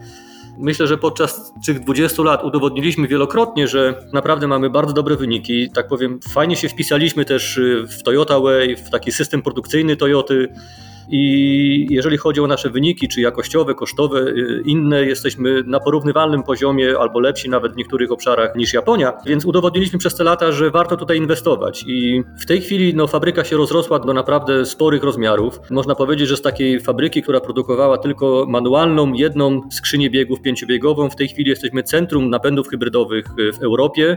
Myślę, 0.60 0.86
że 0.86 0.98
podczas 0.98 1.52
tych 1.66 1.80
20 1.80 2.22
lat 2.22 2.44
udowodniliśmy 2.44 3.08
wielokrotnie, 3.08 3.68
że 3.68 3.94
naprawdę 4.12 4.46
mamy 4.48 4.70
bardzo 4.70 4.92
dobre 4.92 5.16
wyniki. 5.16 5.70
Tak 5.70 5.88
powiem, 5.88 6.20
fajnie 6.32 6.56
się 6.56 6.68
wpisaliśmy 6.68 7.24
też 7.24 7.60
w 7.98 8.02
Toyota 8.02 8.40
Way, 8.40 8.76
w 8.76 8.90
taki 8.90 9.12
system 9.12 9.42
produkcyjny 9.42 9.96
Toyoty. 9.96 10.48
I 11.10 11.86
jeżeli 11.90 12.16
chodzi 12.16 12.40
o 12.40 12.46
nasze 12.46 12.70
wyniki, 12.70 13.08
czy 13.08 13.20
jakościowe, 13.20 13.74
kosztowe, 13.74 14.20
y, 14.20 14.62
inne, 14.64 15.04
jesteśmy 15.04 15.62
na 15.66 15.80
porównywalnym 15.80 16.42
poziomie 16.42 16.98
albo 16.98 17.20
lepsi 17.20 17.48
nawet 17.48 17.72
w 17.72 17.76
niektórych 17.76 18.12
obszarach 18.12 18.56
niż 18.56 18.72
Japonia, 18.72 19.12
więc 19.26 19.44
udowodniliśmy 19.44 19.98
przez 19.98 20.16
te 20.16 20.24
lata, 20.24 20.52
że 20.52 20.70
warto 20.70 20.96
tutaj 20.96 21.18
inwestować. 21.18 21.84
I 21.86 22.22
w 22.40 22.46
tej 22.46 22.60
chwili 22.60 22.94
no, 22.94 23.06
fabryka 23.06 23.44
się 23.44 23.56
rozrosła 23.56 23.98
do 23.98 24.14
naprawdę 24.14 24.66
sporych 24.66 25.02
rozmiarów. 25.02 25.60
Można 25.70 25.94
powiedzieć, 25.94 26.28
że 26.28 26.36
z 26.36 26.42
takiej 26.42 26.80
fabryki, 26.80 27.22
która 27.22 27.40
produkowała 27.40 27.98
tylko 27.98 28.46
manualną, 28.48 29.12
jedną 29.12 29.60
skrzynię 29.70 30.10
biegów 30.10 30.40
pięciobiegową, 30.40 31.10
w 31.10 31.16
tej 31.16 31.28
chwili 31.28 31.50
jesteśmy 31.50 31.82
centrum 31.82 32.30
napędów 32.30 32.68
hybrydowych 32.68 33.26
w 33.58 33.62
Europie 33.62 34.16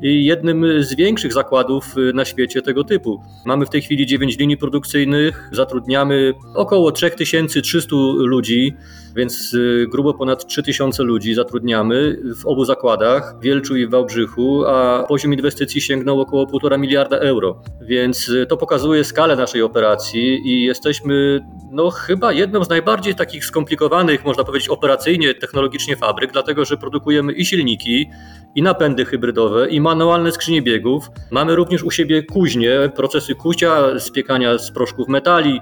jednym 0.00 0.82
z 0.82 0.94
większych 0.94 1.32
zakładów 1.32 1.98
y, 1.98 2.12
na 2.12 2.24
świecie 2.24 2.62
tego 2.62 2.84
typu. 2.84 3.22
Mamy 3.44 3.66
w 3.66 3.70
tej 3.70 3.82
chwili 3.82 4.06
9 4.06 4.38
linii 4.38 4.56
produkcyjnych, 4.56 5.50
zatrudniamy 5.52 6.34
około 6.54 6.92
3300 6.92 7.96
ludzi, 8.16 8.76
więc 9.18 9.54
y, 9.54 9.86
grubo 9.90 10.14
ponad 10.14 10.46
3000 10.46 11.02
ludzi 11.02 11.34
zatrudniamy 11.34 12.18
w 12.36 12.46
obu 12.46 12.64
zakładach, 12.64 13.34
w 13.38 13.42
Wielczu 13.42 13.76
i 13.76 13.86
w 13.86 13.90
Wałbrzychu, 13.90 14.64
a 14.66 15.04
poziom 15.08 15.32
inwestycji 15.32 15.80
sięgnął 15.80 16.20
około 16.20 16.46
1,5 16.46 16.78
miliarda 16.78 17.18
euro. 17.18 17.62
Więc 17.80 18.28
y, 18.28 18.46
to 18.46 18.56
pokazuje 18.56 19.04
skalę 19.04 19.36
naszej 19.36 19.62
operacji 19.62 20.40
i 20.44 20.64
jesteśmy 20.64 21.40
no, 21.70 21.90
chyba 21.90 22.32
jedną 22.32 22.64
z 22.64 22.68
najbardziej 22.68 23.14
takich 23.14 23.44
skomplikowanych, 23.44 24.24
można 24.24 24.44
powiedzieć, 24.44 24.68
operacyjnie, 24.68 25.34
technologicznie 25.34 25.96
fabryk, 25.96 26.32
dlatego 26.32 26.64
że 26.64 26.76
produkujemy 26.76 27.32
i 27.32 27.44
silniki, 27.44 28.10
i 28.54 28.62
napędy 28.62 29.04
hybrydowe, 29.04 29.68
i 29.68 29.80
manualne 29.80 30.32
skrzynie 30.32 30.62
biegów. 30.62 31.10
Mamy 31.30 31.56
również 31.56 31.82
u 31.82 31.90
siebie 31.90 32.22
kuźnie, 32.22 32.90
procesy 32.96 33.34
kucia, 33.34 34.00
spiekania 34.00 34.58
z 34.58 34.70
proszków 34.70 35.08
metali, 35.08 35.60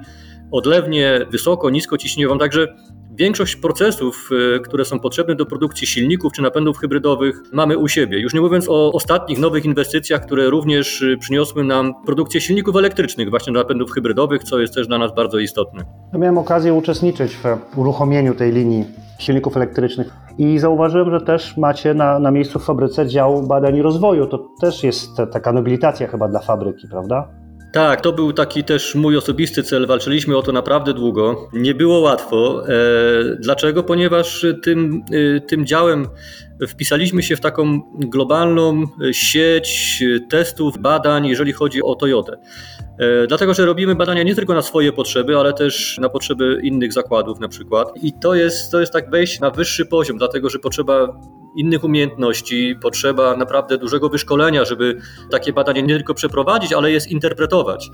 odlewnie 0.51 1.27
wysoko, 1.31 1.71
nisko 1.71 1.99
ciśnieniową, 1.99 2.39
także 2.39 2.67
większość 3.19 3.57
procesów, 3.57 4.31
y, 4.57 4.61
które 4.61 4.85
są 4.85 5.01
potrzebne 5.01 5.35
do 5.35 5.47
produkcji 5.47 5.87
silników 5.87 6.33
czy 6.33 6.43
napędów 6.43 6.79
hybrydowych 6.79 7.43
mamy 7.53 7.79
u 7.79 7.89
siebie. 7.89 8.21
Już 8.21 8.35
nie 8.35 8.41
mówiąc 8.41 8.69
o 8.69 8.93
ostatnich 8.93 9.39
nowych 9.39 9.65
inwestycjach, 9.65 10.27
które 10.27 10.51
również 10.51 11.03
y, 11.03 11.17
przyniosły 11.21 11.65
nam 11.65 11.95
produkcję 12.07 12.41
silników 12.41 12.77
elektrycznych, 12.77 13.31
właśnie 13.31 13.53
do 13.53 13.59
napędów 13.59 13.91
hybrydowych, 13.91 14.45
co 14.45 14.59
jest 14.59 14.75
też 14.75 14.87
dla 14.87 14.99
nas 14.99 15.15
bardzo 15.15 15.39
istotne. 15.39 15.85
Ja 16.13 16.19
miałem 16.19 16.39
okazję 16.39 16.75
uczestniczyć 16.75 17.37
w 17.37 17.79
uruchomieniu 17.79 18.35
tej 18.35 18.53
linii 18.53 18.85
silników 19.19 19.57
elektrycznych 19.57 20.11
i 20.39 20.59
zauważyłem, 20.59 21.11
że 21.11 21.21
też 21.21 21.57
macie 21.57 21.95
na, 21.95 22.19
na 22.19 22.31
miejscu 22.31 22.59
w 22.59 22.65
fabryce 22.65 23.07
dział 23.07 23.43
badań 23.43 23.77
i 23.77 23.83
rozwoju. 23.83 24.27
To 24.27 24.49
też 24.61 24.85
jest 24.85 25.11
taka 25.33 25.53
nobilitacja 25.53 26.07
chyba 26.07 26.29
dla 26.29 26.41
fabryki, 26.41 26.89
prawda? 26.89 27.29
Tak, 27.77 28.01
to 28.01 28.13
był 28.13 28.33
taki 28.33 28.65
też 28.65 28.95
mój 28.95 29.17
osobisty 29.17 29.63
cel. 29.63 29.87
Walczyliśmy 29.87 30.37
o 30.37 30.43
to 30.43 30.53
naprawdę 30.53 30.95
długo. 30.95 31.49
Nie 31.53 31.75
było 31.75 32.01
łatwo. 32.01 32.69
E, 32.69 32.73
dlaczego? 33.39 33.83
Ponieważ 33.83 34.47
tym, 34.63 35.03
e, 35.37 35.41
tym 35.41 35.67
działem 35.67 36.09
wpisaliśmy 36.69 37.23
się 37.23 37.37
w 37.37 37.41
taką 37.41 37.81
globalną 37.95 38.87
sieć 39.13 40.03
testów, 40.31 40.79
badań, 40.79 41.27
jeżeli 41.27 41.53
chodzi 41.53 41.83
o 41.83 41.95
Toyotę. 41.95 42.39
E, 42.99 43.27
dlatego, 43.27 43.55
że 43.55 43.67
robimy 43.67 43.95
badania 43.95 44.23
nie 44.23 44.35
tylko 44.35 44.55
na 44.55 44.63
swoje 44.63 44.93
potrzeby, 44.93 45.37
ale 45.37 45.53
też 45.53 45.99
na 45.99 46.09
potrzeby 46.09 46.61
innych 46.63 46.93
zakładów 46.93 47.41
na 47.41 47.49
przykład. 47.49 47.93
I 48.03 48.13
to 48.13 48.35
jest, 48.35 48.73
to 48.73 48.81
jest 48.81 48.93
tak 48.93 49.11
wejść 49.11 49.41
na 49.41 49.51
wyższy 49.51 49.87
poziom, 49.87 50.19
dlatego 50.19 50.51
że 50.51 50.59
potrzeba 50.59 51.21
innych 51.57 51.85
umiejętności, 51.85 52.77
potrzeba 52.83 53.37
naprawdę 53.37 53.79
dużego 53.79 54.09
wyszkolenia, 54.09 54.65
żeby 54.65 55.01
takie 55.31 55.53
badania 55.53 55.81
nie 55.81 55.95
tylko 55.95 56.15
przeprowadzić, 56.15 56.73
ale 56.73 56.91
je 56.91 57.01
zinterpretować. 57.01 57.91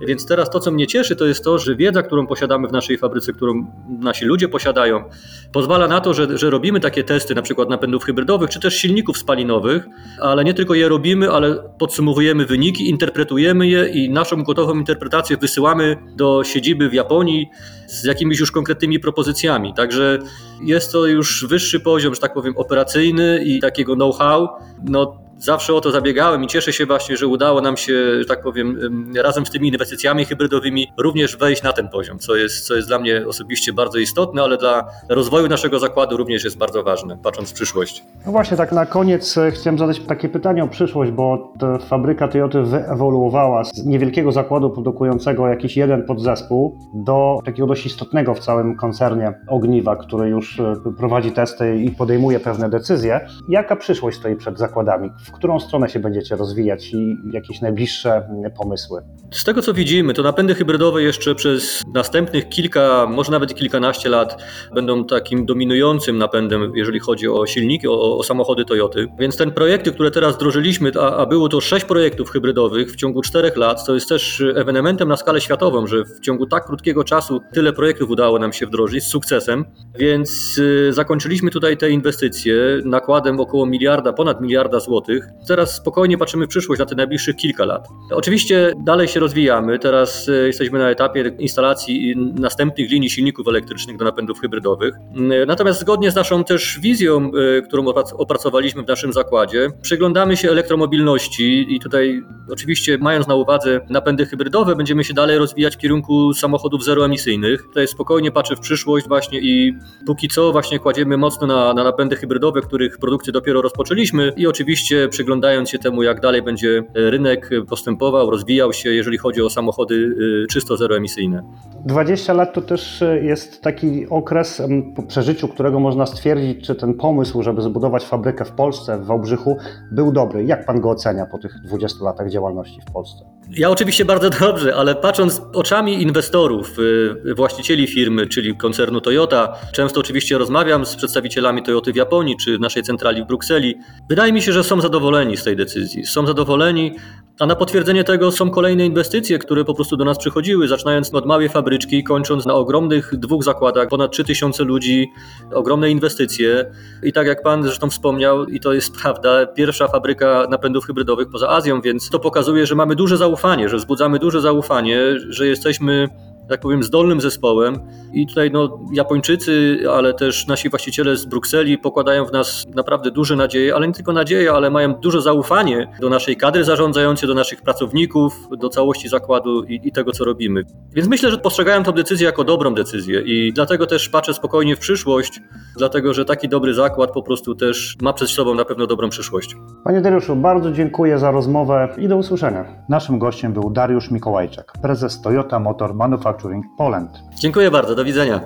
Więc 0.00 0.26
teraz 0.26 0.50
to, 0.50 0.60
co 0.60 0.70
mnie 0.70 0.86
cieszy, 0.86 1.16
to 1.16 1.26
jest 1.26 1.44
to, 1.44 1.58
że 1.58 1.76
wiedza, 1.76 2.02
którą 2.02 2.26
posiadamy 2.26 2.68
w 2.68 2.72
naszej 2.72 2.98
fabryce, 2.98 3.32
którą 3.32 3.66
nasi 3.88 4.24
ludzie 4.24 4.48
posiadają, 4.48 5.04
pozwala 5.52 5.88
na 5.88 6.00
to, 6.00 6.14
że, 6.14 6.38
że 6.38 6.50
robimy 6.50 6.80
takie 6.80 7.04
testy, 7.04 7.34
na 7.34 7.42
przykład 7.42 7.68
napędów 7.68 8.04
hybrydowych, 8.04 8.50
czy 8.50 8.60
też 8.60 8.76
silników 8.76 9.18
spalinowych, 9.18 9.86
ale 10.20 10.44
nie 10.44 10.54
tylko 10.54 10.74
je 10.74 10.88
robimy, 10.88 11.30
ale 11.30 11.70
podsumowujemy 11.78 12.46
wyniki, 12.46 12.88
interpretujemy 12.88 13.68
je 13.68 13.88
i 13.88 14.10
naszą 14.10 14.42
gotową 14.42 14.74
interpretację 14.74 15.36
wysyłamy 15.36 15.96
do 16.16 16.44
siedziby 16.44 16.88
w 16.88 16.94
Japonii 16.94 17.46
z 17.86 18.04
jakimiś 18.04 18.40
już 18.40 18.52
konkretnymi 18.52 19.00
propozycjami. 19.00 19.74
Także 19.74 20.18
jest 20.62 20.92
to 20.92 21.06
już 21.06 21.46
wyższy 21.46 21.80
poziom, 21.80 22.14
że 22.14 22.20
tak 22.20 22.34
powiem, 22.34 22.56
operacyjny 22.56 23.44
i 23.44 23.60
takiego 23.60 23.94
know-how. 23.94 24.48
No, 24.84 25.24
zawsze 25.44 25.74
o 25.74 25.80
to 25.80 25.90
zabiegałem 25.90 26.44
i 26.44 26.46
cieszę 26.46 26.72
się 26.72 26.86
właśnie, 26.86 27.16
że 27.16 27.26
udało 27.26 27.60
nam 27.60 27.76
się, 27.76 27.92
że 28.18 28.24
tak 28.24 28.42
powiem, 28.42 28.78
razem 29.22 29.46
z 29.46 29.50
tymi 29.50 29.68
inwestycjami 29.68 30.24
hybrydowymi 30.24 30.86
również 30.98 31.36
wejść 31.36 31.62
na 31.62 31.72
ten 31.72 31.88
poziom, 31.88 32.18
co 32.18 32.36
jest, 32.36 32.66
co 32.66 32.74
jest 32.74 32.88
dla 32.88 32.98
mnie 32.98 33.26
osobiście 33.28 33.72
bardzo 33.72 33.98
istotne, 33.98 34.42
ale 34.42 34.56
dla 34.56 34.84
rozwoju 35.08 35.48
naszego 35.48 35.78
zakładu 35.78 36.16
również 36.16 36.44
jest 36.44 36.58
bardzo 36.58 36.82
ważne, 36.82 37.18
patrząc 37.22 37.50
w 37.50 37.54
przyszłość. 37.54 38.04
No 38.26 38.32
właśnie, 38.32 38.56
tak 38.56 38.72
na 38.72 38.86
koniec 38.86 39.38
e, 39.38 39.50
chciałem 39.50 39.78
zadać 39.78 40.00
takie 40.00 40.28
pytanie 40.28 40.64
o 40.64 40.68
przyszłość, 40.68 41.10
bo 41.10 41.52
fabryka 41.88 42.28
Toyota 42.28 42.62
wyewoluowała 42.62 43.64
z 43.64 43.86
niewielkiego 43.86 44.32
zakładu 44.32 44.70
produkującego 44.70 45.48
jakiś 45.48 45.76
jeden 45.76 46.06
podzespół 46.06 46.78
do 46.94 47.38
takiego 47.44 47.66
dość 47.66 47.86
istotnego 47.86 48.34
w 48.34 48.38
całym 48.38 48.76
koncernie 48.76 49.32
ogniwa, 49.48 49.96
który 49.96 50.28
już 50.28 50.60
e, 50.60 50.74
prowadzi 50.98 51.32
testy 51.32 51.76
i 51.76 51.90
podejmuje 51.90 52.40
pewne 52.40 52.70
decyzje. 52.70 53.20
Jaka 53.48 53.76
przyszłość 53.76 54.18
stoi 54.18 54.36
przed 54.36 54.58
zakładami? 54.58 55.10
w 55.24 55.33
którą 55.34 55.60
stronę 55.60 55.88
się 55.88 55.98
będziecie 55.98 56.36
rozwijać 56.36 56.92
i 56.92 57.16
jakieś 57.32 57.60
najbliższe 57.60 58.28
pomysły? 58.58 59.02
Z 59.30 59.44
tego 59.44 59.62
co 59.62 59.74
widzimy, 59.74 60.14
to 60.14 60.22
napędy 60.22 60.54
hybrydowe 60.54 61.02
jeszcze 61.02 61.34
przez 61.34 61.82
następnych 61.94 62.48
kilka, 62.48 63.06
może 63.10 63.32
nawet 63.32 63.54
kilkanaście 63.54 64.08
lat 64.08 64.42
będą 64.74 65.04
takim 65.04 65.46
dominującym 65.46 66.18
napędem, 66.18 66.72
jeżeli 66.74 67.00
chodzi 67.00 67.28
o 67.28 67.46
silniki, 67.46 67.88
o, 67.88 68.18
o 68.18 68.22
samochody 68.22 68.64
Toyoty. 68.64 69.08
Więc 69.18 69.36
ten 69.36 69.50
projekty, 69.52 69.92
które 69.92 70.10
teraz 70.10 70.34
wdrożyliśmy, 70.34 70.92
a, 71.00 71.16
a 71.16 71.26
było 71.26 71.48
to 71.48 71.60
sześć 71.60 71.86
projektów 71.86 72.30
hybrydowych 72.30 72.92
w 72.92 72.96
ciągu 72.96 73.22
czterech 73.22 73.56
lat, 73.56 73.86
to 73.86 73.94
jest 73.94 74.08
też 74.08 74.44
ewenementem 74.56 75.08
na 75.08 75.16
skalę 75.16 75.40
światową, 75.40 75.86
że 75.86 76.04
w 76.04 76.20
ciągu 76.20 76.46
tak 76.46 76.66
krótkiego 76.66 77.04
czasu 77.04 77.40
tyle 77.52 77.72
projektów 77.72 78.10
udało 78.10 78.38
nam 78.38 78.52
się 78.52 78.66
wdrożyć 78.66 79.04
z 79.04 79.06
sukcesem. 79.06 79.64
Więc 79.98 80.58
y, 80.58 80.92
zakończyliśmy 80.92 81.50
tutaj 81.50 81.76
te 81.76 81.90
inwestycje 81.90 82.54
nakładem 82.84 83.40
około 83.40 83.66
miliarda, 83.66 84.12
ponad 84.12 84.40
miliarda 84.40 84.80
złotych 84.80 85.23
Teraz 85.48 85.74
spokojnie 85.74 86.18
patrzymy 86.18 86.46
w 86.46 86.48
przyszłość 86.48 86.78
na 86.78 86.86
te 86.86 86.94
najbliższych 86.94 87.36
kilka 87.36 87.64
lat. 87.64 87.88
Oczywiście 88.10 88.72
dalej 88.84 89.08
się 89.08 89.20
rozwijamy. 89.20 89.78
Teraz 89.78 90.28
e, 90.28 90.32
jesteśmy 90.32 90.78
na 90.78 90.90
etapie 90.90 91.32
instalacji 91.38 92.14
następnych 92.16 92.90
linii 92.90 93.10
silników 93.10 93.48
elektrycznych 93.48 93.96
do 93.96 94.04
napędów 94.04 94.40
hybrydowych. 94.40 94.94
E, 94.94 95.46
natomiast 95.46 95.80
zgodnie 95.80 96.10
z 96.10 96.14
naszą 96.14 96.44
też 96.44 96.78
wizją, 96.80 97.30
e, 97.58 97.62
którą 97.62 97.84
opracowaliśmy 98.16 98.82
w 98.82 98.88
naszym 98.88 99.12
zakładzie, 99.12 99.68
przyglądamy 99.82 100.36
się 100.36 100.50
elektromobilności 100.50 101.74
i 101.74 101.80
tutaj 101.80 102.22
oczywiście 102.50 102.98
mając 102.98 103.26
na 103.26 103.34
uwadze 103.34 103.80
napędy 103.90 104.26
hybrydowe, 104.26 104.76
będziemy 104.76 105.04
się 105.04 105.14
dalej 105.14 105.38
rozwijać 105.38 105.76
w 105.76 105.78
kierunku 105.78 106.34
samochodów 106.34 106.84
zeroemisyjnych. 106.84 107.62
Tutaj 107.62 107.88
spokojnie 107.88 108.30
patrzę 108.30 108.56
w 108.56 108.60
przyszłość 108.60 109.08
właśnie 109.08 109.40
i 109.40 109.74
póki 110.06 110.28
co 110.28 110.52
właśnie 110.52 110.78
kładziemy 110.78 111.16
mocno 111.16 111.46
na, 111.46 111.74
na 111.74 111.84
napędy 111.84 112.16
hybrydowe, 112.16 112.60
których 112.60 112.98
produkcję 112.98 113.32
dopiero 113.32 113.62
rozpoczęliśmy 113.62 114.32
i 114.36 114.46
oczywiście 114.46 115.03
przyglądając 115.08 115.70
się 115.70 115.78
temu, 115.78 116.02
jak 116.02 116.20
dalej 116.20 116.42
będzie 116.42 116.82
rynek 116.94 117.50
postępował, 117.68 118.30
rozwijał 118.30 118.72
się, 118.72 118.90
jeżeli 118.90 119.18
chodzi 119.18 119.42
o 119.42 119.50
samochody 119.50 119.94
y, 119.94 120.46
czysto 120.50 120.76
zeroemisyjne. 120.76 121.42
20 121.86 122.32
lat 122.32 122.54
to 122.54 122.62
też 122.62 123.04
jest 123.22 123.62
taki 123.62 124.08
okres, 124.08 124.62
po 124.96 125.02
przeżyciu 125.02 125.48
którego 125.48 125.80
można 125.80 126.06
stwierdzić, 126.06 126.66
czy 126.66 126.74
ten 126.74 126.94
pomysł, 126.94 127.42
żeby 127.42 127.62
zbudować 127.62 128.04
fabrykę 128.04 128.44
w 128.44 128.52
Polsce, 128.52 128.98
w 128.98 129.06
Wałbrzychu, 129.06 129.56
był 129.92 130.12
dobry. 130.12 130.44
Jak 130.44 130.66
pan 130.66 130.80
go 130.80 130.90
ocenia 130.90 131.26
po 131.26 131.38
tych 131.38 131.54
20 131.64 132.04
latach 132.04 132.30
działalności 132.30 132.80
w 132.88 132.92
Polsce? 132.92 133.24
Ja 133.50 133.70
oczywiście 133.70 134.04
bardzo 134.04 134.30
dobrze, 134.30 134.74
ale 134.74 134.94
patrząc 134.94 135.42
oczami 135.52 136.02
inwestorów, 136.02 136.78
y, 136.78 137.34
właścicieli 137.34 137.86
firmy, 137.86 138.26
czyli 138.26 138.56
koncernu 138.56 139.00
Toyota, 139.00 139.56
często 139.72 140.00
oczywiście 140.00 140.38
rozmawiam 140.38 140.86
z 140.86 140.96
przedstawicielami 140.96 141.62
Toyoty 141.62 141.92
w 141.92 141.96
Japonii 141.96 142.36
czy 142.36 142.58
naszej 142.58 142.82
centrali 142.82 143.22
w 143.22 143.26
Brukseli. 143.26 143.74
Wydaje 144.08 144.32
mi 144.32 144.42
się, 144.42 144.52
że 144.52 144.64
są 144.64 144.80
zadowoleni 144.80 145.36
z 145.36 145.44
tej 145.44 145.56
decyzji. 145.56 146.06
Są 146.06 146.26
zadowoleni, 146.26 146.96
a 147.40 147.46
na 147.46 147.56
potwierdzenie 147.56 148.04
tego 148.04 148.32
są 148.32 148.50
kolejne 148.50 148.86
inwestycje, 148.86 149.38
które 149.38 149.64
po 149.64 149.74
prostu 149.74 149.96
do 149.96 150.04
nas 150.04 150.18
przychodziły, 150.18 150.68
zaczynając 150.68 151.14
od 151.14 151.26
małej 151.26 151.48
fabryczki, 151.48 152.04
kończąc 152.04 152.46
na 152.46 152.54
ogromnych 152.54 153.16
dwóch 153.16 153.44
zakładach, 153.44 153.88
ponad 153.88 154.12
3000 154.12 154.64
ludzi, 154.64 155.06
ogromne 155.52 155.90
inwestycje. 155.90 156.72
I 157.02 157.12
tak 157.12 157.26
jak 157.26 157.42
Pan 157.42 157.62
zresztą 157.62 157.90
wspomniał, 157.90 158.46
i 158.46 158.60
to 158.60 158.72
jest 158.72 158.96
prawda, 159.02 159.46
pierwsza 159.46 159.88
fabryka 159.88 160.46
napędów 160.50 160.84
hybrydowych 160.84 161.28
poza 161.28 161.48
Azją, 161.48 161.80
więc 161.80 162.10
to 162.10 162.18
pokazuje, 162.18 162.66
że 162.66 162.74
mamy 162.74 162.96
duże 162.96 163.16
zaufanie, 163.34 163.68
że 163.68 163.76
wzbudzamy 163.76 164.18
duże 164.18 164.40
zaufanie, 164.40 164.98
że 165.28 165.46
jesteśmy 165.46 166.08
tak 166.48 166.60
powiem, 166.60 166.82
zdolnym 166.82 167.20
zespołem. 167.20 167.80
I 168.12 168.26
tutaj 168.26 168.50
no, 168.50 168.80
Japończycy, 168.92 169.78
ale 169.92 170.14
też 170.14 170.46
nasi 170.46 170.70
właściciele 170.70 171.16
z 171.16 171.24
Brukseli 171.24 171.78
pokładają 171.78 172.26
w 172.26 172.32
nas 172.32 172.64
naprawdę 172.74 173.10
duże 173.10 173.36
nadzieje, 173.36 173.74
ale 173.74 173.86
nie 173.86 173.92
tylko 173.92 174.12
nadzieje, 174.12 174.52
ale 174.52 174.70
mają 174.70 174.94
duże 174.94 175.22
zaufanie 175.22 175.88
do 176.00 176.08
naszej 176.08 176.36
kadry 176.36 176.64
zarządzającej, 176.64 177.28
do 177.28 177.34
naszych 177.34 177.62
pracowników, 177.62 178.48
do 178.58 178.68
całości 178.68 179.08
zakładu 179.08 179.64
i, 179.64 179.80
i 179.84 179.92
tego, 179.92 180.12
co 180.12 180.24
robimy. 180.24 180.62
Więc 180.92 181.08
myślę, 181.08 181.30
że 181.30 181.38
postrzegają 181.38 181.82
tę 181.82 181.92
decyzję 181.92 182.26
jako 182.26 182.44
dobrą 182.44 182.74
decyzję 182.74 183.20
i 183.20 183.52
dlatego 183.52 183.86
też 183.86 184.08
patrzę 184.08 184.34
spokojnie 184.34 184.76
w 184.76 184.78
przyszłość, 184.78 185.40
dlatego 185.76 186.14
że 186.14 186.24
taki 186.24 186.48
dobry 186.48 186.74
zakład 186.74 187.10
po 187.10 187.22
prostu 187.22 187.54
też 187.54 187.96
ma 188.02 188.12
przed 188.12 188.28
sobą 188.28 188.54
na 188.54 188.64
pewno 188.64 188.86
dobrą 188.86 189.08
przyszłość. 189.08 189.56
Panie 189.84 190.00
Dariuszu, 190.00 190.36
bardzo 190.36 190.72
dziękuję 190.72 191.18
za 191.18 191.30
rozmowę 191.30 191.88
i 191.98 192.08
do 192.08 192.16
usłyszenia. 192.16 192.64
Naszym 192.88 193.18
gościem 193.18 193.52
był 193.52 193.70
Dariusz 193.70 194.10
Mikołajczak, 194.10 194.72
prezes 194.82 195.20
Toyota 195.20 195.58
Motor 195.58 195.94
Manufacturing 195.94 196.33
Manufacturing 196.34 196.64
Poland. 196.76 197.22
Dziękuję 197.38 197.70
bardzo, 197.70 197.94
do 197.94 198.04
widzenia. 198.04 198.40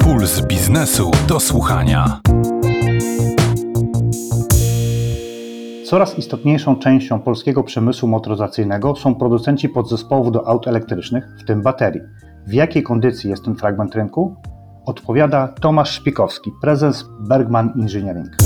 Puls 0.00 0.46
biznesu 0.46 1.10
do 1.28 1.40
słuchania. 1.40 2.20
Coraz 5.84 6.18
istotniejszą 6.18 6.76
częścią 6.76 7.20
polskiego 7.20 7.64
przemysłu 7.64 8.08
motoryzacyjnego 8.08 8.96
są 8.96 9.14
producenci 9.14 9.68
podzespołów 9.68 10.32
do 10.32 10.48
aut 10.48 10.68
elektrycznych, 10.68 11.24
w 11.38 11.44
tym 11.44 11.62
baterii. 11.62 12.00
W 12.46 12.52
jakiej 12.52 12.82
kondycji 12.82 13.30
jest 13.30 13.44
ten 13.44 13.54
fragment 13.54 13.94
rynku? 13.94 14.36
Odpowiada 14.86 15.48
Tomasz 15.48 15.90
Szpikowski, 15.90 16.50
prezes 16.62 17.04
Bergman 17.20 17.72
Engineering. 17.80 18.36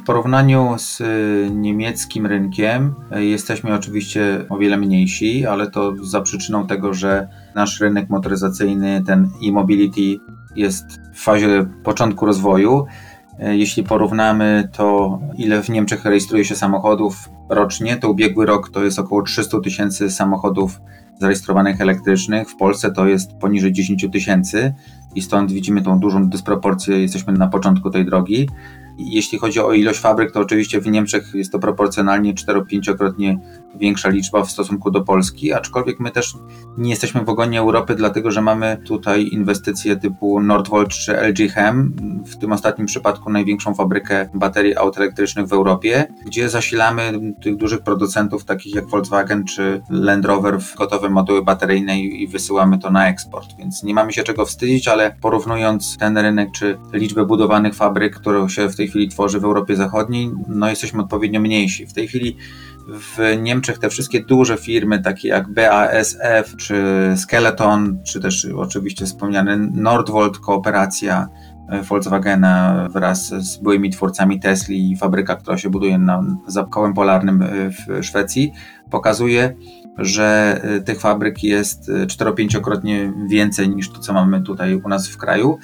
W 0.00 0.02
porównaniu 0.02 0.74
z 0.78 1.00
y, 1.00 1.50
niemieckim 1.54 2.26
rynkiem 2.26 2.94
y, 3.16 3.24
jesteśmy 3.24 3.74
oczywiście 3.74 4.44
o 4.48 4.58
wiele 4.58 4.76
mniejsi, 4.76 5.46
ale 5.46 5.70
to 5.70 5.92
za 6.02 6.20
przyczyną 6.20 6.66
tego, 6.66 6.94
że 6.94 7.28
nasz 7.54 7.80
rynek 7.80 8.10
motoryzacyjny, 8.10 9.02
ten 9.06 9.30
e-mobility 9.48 10.18
jest 10.56 10.84
w 11.14 11.22
fazie 11.22 11.66
początku 11.84 12.26
rozwoju. 12.26 12.86
Y, 13.42 13.56
jeśli 13.56 13.82
porównamy 13.82 14.68
to, 14.72 15.18
ile 15.38 15.62
w 15.62 15.68
Niemczech 15.68 16.04
rejestruje 16.04 16.44
się 16.44 16.56
samochodów 16.56 17.30
rocznie, 17.48 17.96
to 17.96 18.10
ubiegły 18.10 18.46
rok 18.46 18.70
to 18.70 18.84
jest 18.84 18.98
około 18.98 19.22
300 19.22 19.60
tysięcy 19.60 20.10
samochodów 20.10 20.80
zarejestrowanych 21.20 21.80
elektrycznych. 21.80 22.50
W 22.50 22.56
Polsce 22.56 22.92
to 22.92 23.06
jest 23.06 23.32
poniżej 23.32 23.72
10 23.72 24.06
tysięcy 24.12 24.74
i 25.14 25.22
stąd 25.22 25.52
widzimy 25.52 25.82
tą 25.82 25.98
dużą 25.98 26.28
dysproporcję. 26.28 27.00
Jesteśmy 27.00 27.32
na 27.32 27.48
początku 27.48 27.90
tej 27.90 28.04
drogi. 28.04 28.48
Jeśli 29.04 29.38
chodzi 29.38 29.60
o 29.60 29.72
ilość 29.72 30.00
fabryk, 30.00 30.32
to 30.32 30.40
oczywiście 30.40 30.80
w 30.80 30.86
Niemczech 30.86 31.34
jest 31.34 31.52
to 31.52 31.58
proporcjonalnie 31.58 32.34
4-5-krotnie 32.34 33.38
większa 33.74 34.08
liczba 34.08 34.44
w 34.44 34.50
stosunku 34.50 34.90
do 34.90 35.00
Polski, 35.00 35.52
aczkolwiek 35.52 36.00
my 36.00 36.10
też 36.10 36.34
nie 36.78 36.90
jesteśmy 36.90 37.24
w 37.24 37.28
ogonie 37.28 37.60
Europy, 37.60 37.94
dlatego 37.94 38.30
że 38.30 38.42
mamy 38.42 38.82
tutaj 38.86 39.28
inwestycje 39.32 39.96
typu 39.96 40.40
Nordvolt 40.40 40.88
czy 40.88 41.12
LG 41.12 41.52
Chem, 41.52 41.96
w 42.26 42.36
tym 42.36 42.52
ostatnim 42.52 42.86
przypadku 42.86 43.30
największą 43.30 43.74
fabrykę 43.74 44.28
baterii 44.34 44.76
aut 44.76 44.98
elektrycznych 44.98 45.46
w 45.46 45.52
Europie, 45.52 46.12
gdzie 46.26 46.48
zasilamy 46.48 47.32
tych 47.42 47.56
dużych 47.56 47.80
producentów 47.80 48.44
takich 48.44 48.74
jak 48.74 48.88
Volkswagen 48.88 49.44
czy 49.44 49.82
Land 49.90 50.24
Rover 50.24 50.60
w 50.60 50.76
gotowe 50.76 51.10
moduły 51.10 51.44
bateryjne 51.44 52.00
i 52.00 52.28
wysyłamy 52.28 52.78
to 52.78 52.90
na 52.90 53.08
eksport, 53.08 53.56
więc 53.58 53.82
nie 53.82 53.94
mamy 53.94 54.12
się 54.12 54.22
czego 54.22 54.46
wstydzić, 54.46 54.88
ale 54.88 55.16
porównując 55.20 55.96
ten 55.98 56.18
rynek 56.18 56.50
czy 56.52 56.78
liczbę 56.92 57.26
budowanych 57.26 57.74
fabryk, 57.74 58.16
które 58.16 58.48
się 58.48 58.68
w 58.68 58.76
tej 58.76 58.88
chwili 58.88 59.08
tworzy 59.08 59.40
w 59.40 59.44
Europie 59.44 59.76
Zachodniej, 59.76 60.30
no 60.48 60.68
jesteśmy 60.68 61.02
odpowiednio 61.02 61.40
mniejsi. 61.40 61.86
W 61.86 61.92
tej 61.92 62.08
chwili 62.08 62.36
w 62.90 63.36
Niemczech 63.42 63.78
te 63.78 63.88
wszystkie 63.88 64.20
duże 64.20 64.56
firmy, 64.56 65.02
takie 65.02 65.28
jak 65.28 65.48
BASF, 65.48 66.56
czy 66.56 66.84
Skeleton, 67.16 68.02
czy 68.04 68.20
też 68.20 68.46
oczywiście 68.56 69.06
wspomniany 69.06 69.56
Nordvolt, 69.72 70.38
kooperacja 70.38 71.28
e, 71.68 71.82
Volkswagena 71.82 72.88
wraz 72.90 73.26
z 73.26 73.56
byłymi 73.56 73.90
twórcami 73.90 74.40
Tesla 74.40 74.74
i 74.74 74.96
fabryka, 74.96 75.36
która 75.36 75.58
się 75.58 75.70
buduje 75.70 75.98
na 75.98 76.22
zapkołem 76.46 76.94
polarnym 76.94 77.42
e, 77.42 77.46
w 77.70 78.04
Szwecji, 78.06 78.52
pokazuje, 78.90 79.56
że 79.98 80.60
e, 80.62 80.80
tych 80.80 81.00
fabryk 81.00 81.42
jest 81.42 81.90
4-5-krotnie 81.90 83.12
więcej 83.28 83.68
niż 83.68 83.90
to, 83.90 84.00
co 84.00 84.12
mamy 84.12 84.42
tutaj 84.42 84.74
u 84.74 84.88
nas 84.88 85.08
w 85.08 85.16
kraju 85.16 85.58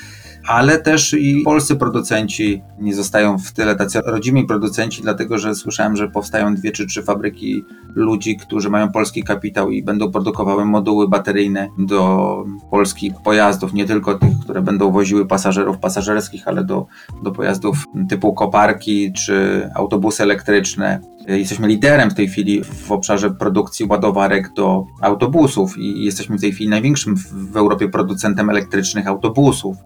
ale 0.47 0.79
też 0.79 1.15
i 1.15 1.43
polscy 1.45 1.77
producenci 1.77 2.63
nie 2.79 2.95
zostają 2.95 3.39
w 3.39 3.53
tyle 3.53 3.77
tacy 3.77 4.01
rodzimi 4.01 4.47
producenci, 4.47 5.03
dlatego 5.03 5.39
że 5.39 5.55
słyszałem, 5.55 5.97
że 5.97 6.09
powstają 6.09 6.55
dwie 6.55 6.73
czy 6.73 6.87
trzy 6.87 7.03
fabryki 7.03 7.65
ludzi, 7.95 8.37
którzy 8.37 8.71
mają 8.71 8.93
polski 8.93 9.23
kapitał 9.23 9.71
i 9.71 9.83
będą 9.83 10.13
produkowały 10.13 10.65
moduły 10.65 11.09
bateryjne 11.09 11.69
do 11.79 12.45
polskich 12.71 13.13
pojazdów, 13.25 13.73
nie 13.73 13.85
tylko 13.85 14.19
tych, 14.19 14.39
które 14.41 14.63
będą 14.63 14.93
woziły 14.93 15.27
pasażerów 15.27 15.79
pasażerskich, 15.79 16.49
ale 16.49 16.65
do, 16.65 16.87
do 17.23 17.33
pojazdów 17.33 17.85
typu 18.09 18.35
koparki 18.35 19.13
czy 19.13 19.69
autobusy 19.75 20.23
elektryczne. 20.23 21.01
Jesteśmy 21.29 21.69
liderem 21.69 22.11
w 22.11 22.15
tej 22.15 22.29
chwili 22.29 22.65
w 22.65 22.93
obszarze 22.93 23.31
produkcji 23.31 23.87
ładowarek 23.87 24.53
do 24.57 24.85
autobusów 25.03 25.79
i 25.79 26.05
jesteśmy 26.05 26.39
w 26.39 26.41
tej 26.41 26.53
chwili 26.53 26.71
największym 26.71 27.17
w 27.33 27.57
Europie 27.57 27.89
producentem 27.89 28.51
elektrycznych 28.51 29.07
autobusów. 29.07 29.77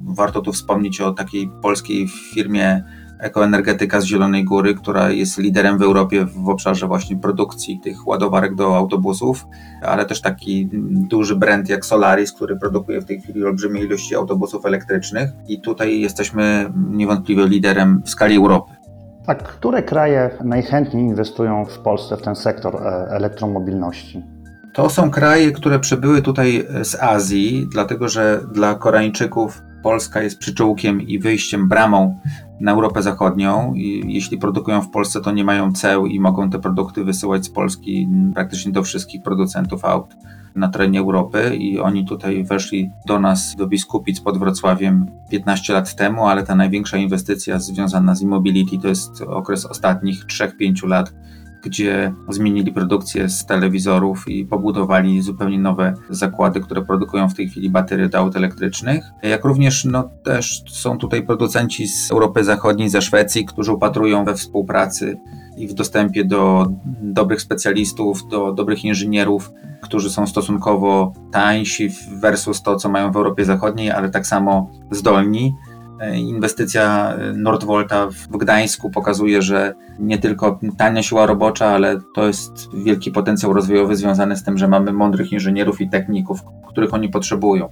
Warto 0.00 0.40
tu 0.40 0.52
wspomnieć 0.52 1.00
o 1.00 1.12
takiej 1.12 1.50
polskiej 1.62 2.08
firmie 2.08 2.84
Ekoenergetyka 3.18 4.00
z 4.00 4.04
Zielonej 4.04 4.44
Góry, 4.44 4.74
która 4.74 5.10
jest 5.10 5.38
liderem 5.38 5.78
w 5.78 5.82
Europie 5.82 6.24
w 6.24 6.48
obszarze 6.48 6.86
właśnie 6.86 7.16
produkcji 7.16 7.80
tych 7.84 8.06
ładowarek 8.06 8.54
do 8.54 8.76
autobusów, 8.76 9.46
ale 9.82 10.04
też 10.04 10.20
taki 10.20 10.68
duży 10.90 11.36
brand 11.36 11.68
jak 11.68 11.84
Solaris, 11.86 12.32
który 12.32 12.56
produkuje 12.56 13.00
w 13.00 13.04
tej 13.04 13.20
chwili 13.20 13.44
olbrzymie 13.44 13.80
ilości 13.80 14.14
autobusów 14.14 14.66
elektrycznych 14.66 15.30
i 15.48 15.60
tutaj 15.60 16.00
jesteśmy 16.00 16.72
niewątpliwie 16.90 17.46
liderem 17.46 18.02
w 18.04 18.10
skali 18.10 18.36
Europy. 18.36 18.72
Tak, 19.26 19.42
które 19.42 19.82
kraje 19.82 20.30
najchętniej 20.44 21.02
inwestują 21.02 21.64
w 21.64 21.78
Polsce 21.78 22.16
w 22.16 22.22
ten 22.22 22.36
sektor 22.36 22.76
e, 22.76 23.08
elektromobilności? 23.10 24.22
To 24.72 24.90
są 24.90 25.10
kraje, 25.10 25.52
które 25.52 25.78
przybyły 25.78 26.22
tutaj 26.22 26.66
z 26.82 26.94
Azji, 26.94 27.66
dlatego 27.72 28.08
że 28.08 28.40
dla 28.52 28.74
Koreańczyków 28.74 29.62
Polska 29.84 30.22
jest 30.22 30.38
przyczółkiem 30.38 31.02
i 31.02 31.18
wyjściem, 31.18 31.68
bramą 31.68 32.18
na 32.60 32.72
Europę 32.72 33.02
Zachodnią 33.02 33.74
i 33.74 34.14
jeśli 34.14 34.38
produkują 34.38 34.82
w 34.82 34.90
Polsce, 34.90 35.20
to 35.20 35.32
nie 35.32 35.44
mają 35.44 35.72
ceł 35.72 36.06
i 36.06 36.20
mogą 36.20 36.50
te 36.50 36.58
produkty 36.58 37.04
wysyłać 37.04 37.44
z 37.44 37.50
Polski 37.50 38.08
praktycznie 38.34 38.72
do 38.72 38.82
wszystkich 38.82 39.22
producentów 39.22 39.84
aut 39.84 40.14
na 40.56 40.68
terenie 40.68 41.00
Europy. 41.00 41.56
I 41.56 41.80
oni 41.80 42.06
tutaj 42.06 42.44
weszli 42.44 42.90
do 43.06 43.20
nas, 43.20 43.54
do 43.56 43.66
Biskupic 43.66 44.20
pod 44.20 44.38
Wrocławiem 44.38 45.06
15 45.30 45.72
lat 45.72 45.94
temu, 45.94 46.26
ale 46.26 46.42
ta 46.42 46.54
największa 46.54 46.96
inwestycja 46.96 47.58
związana 47.58 48.14
z 48.14 48.22
Immobility 48.22 48.78
to 48.78 48.88
jest 48.88 49.22
okres 49.22 49.66
ostatnich 49.66 50.24
3-5 50.26 50.88
lat, 50.88 51.14
gdzie 51.64 52.14
zmienili 52.28 52.72
produkcję 52.72 53.28
z 53.28 53.46
telewizorów 53.46 54.28
i 54.28 54.44
pobudowali 54.44 55.22
zupełnie 55.22 55.58
nowe 55.58 55.94
zakłady, 56.10 56.60
które 56.60 56.82
produkują 56.82 57.28
w 57.28 57.34
tej 57.34 57.48
chwili 57.48 57.70
baterie 57.70 58.08
do 58.08 58.18
aut 58.18 58.36
elektrycznych. 58.36 59.04
Jak 59.22 59.44
również 59.44 59.84
no, 59.84 60.10
też 60.24 60.62
są 60.68 60.98
tutaj 60.98 61.26
producenci 61.26 61.88
z 61.88 62.10
Europy 62.10 62.44
Zachodniej, 62.44 62.88
ze 62.88 63.02
Szwecji, 63.02 63.44
którzy 63.44 63.72
upatrują 63.72 64.24
we 64.24 64.34
współpracy 64.34 65.16
i 65.56 65.68
w 65.68 65.74
dostępie 65.74 66.24
do 66.24 66.66
dobrych 67.02 67.40
specjalistów, 67.40 68.28
do 68.28 68.52
dobrych 68.52 68.84
inżynierów, 68.84 69.52
którzy 69.82 70.10
są 70.10 70.26
stosunkowo 70.26 71.12
tańsi 71.32 71.88
versus 72.20 72.62
to, 72.62 72.76
co 72.76 72.88
mają 72.88 73.12
w 73.12 73.16
Europie 73.16 73.44
Zachodniej, 73.44 73.90
ale 73.90 74.10
tak 74.10 74.26
samo 74.26 74.70
zdolni. 74.90 75.54
Inwestycja 76.14 77.14
Nordvolta 77.34 78.08
w 78.10 78.36
Gdańsku 78.36 78.90
pokazuje, 78.90 79.42
że 79.42 79.74
nie 79.98 80.18
tylko 80.18 80.60
tania 80.78 81.02
siła 81.02 81.26
robocza, 81.26 81.66
ale 81.66 82.00
to 82.14 82.26
jest 82.26 82.68
wielki 82.74 83.10
potencjał 83.10 83.52
rozwojowy 83.52 83.96
związany 83.96 84.36
z 84.36 84.42
tym, 84.42 84.58
że 84.58 84.68
mamy 84.68 84.92
mądrych 84.92 85.32
inżynierów 85.32 85.80
i 85.80 85.88
techników, 85.88 86.40
których 86.68 86.94
oni 86.94 87.08
potrzebują. 87.08 87.68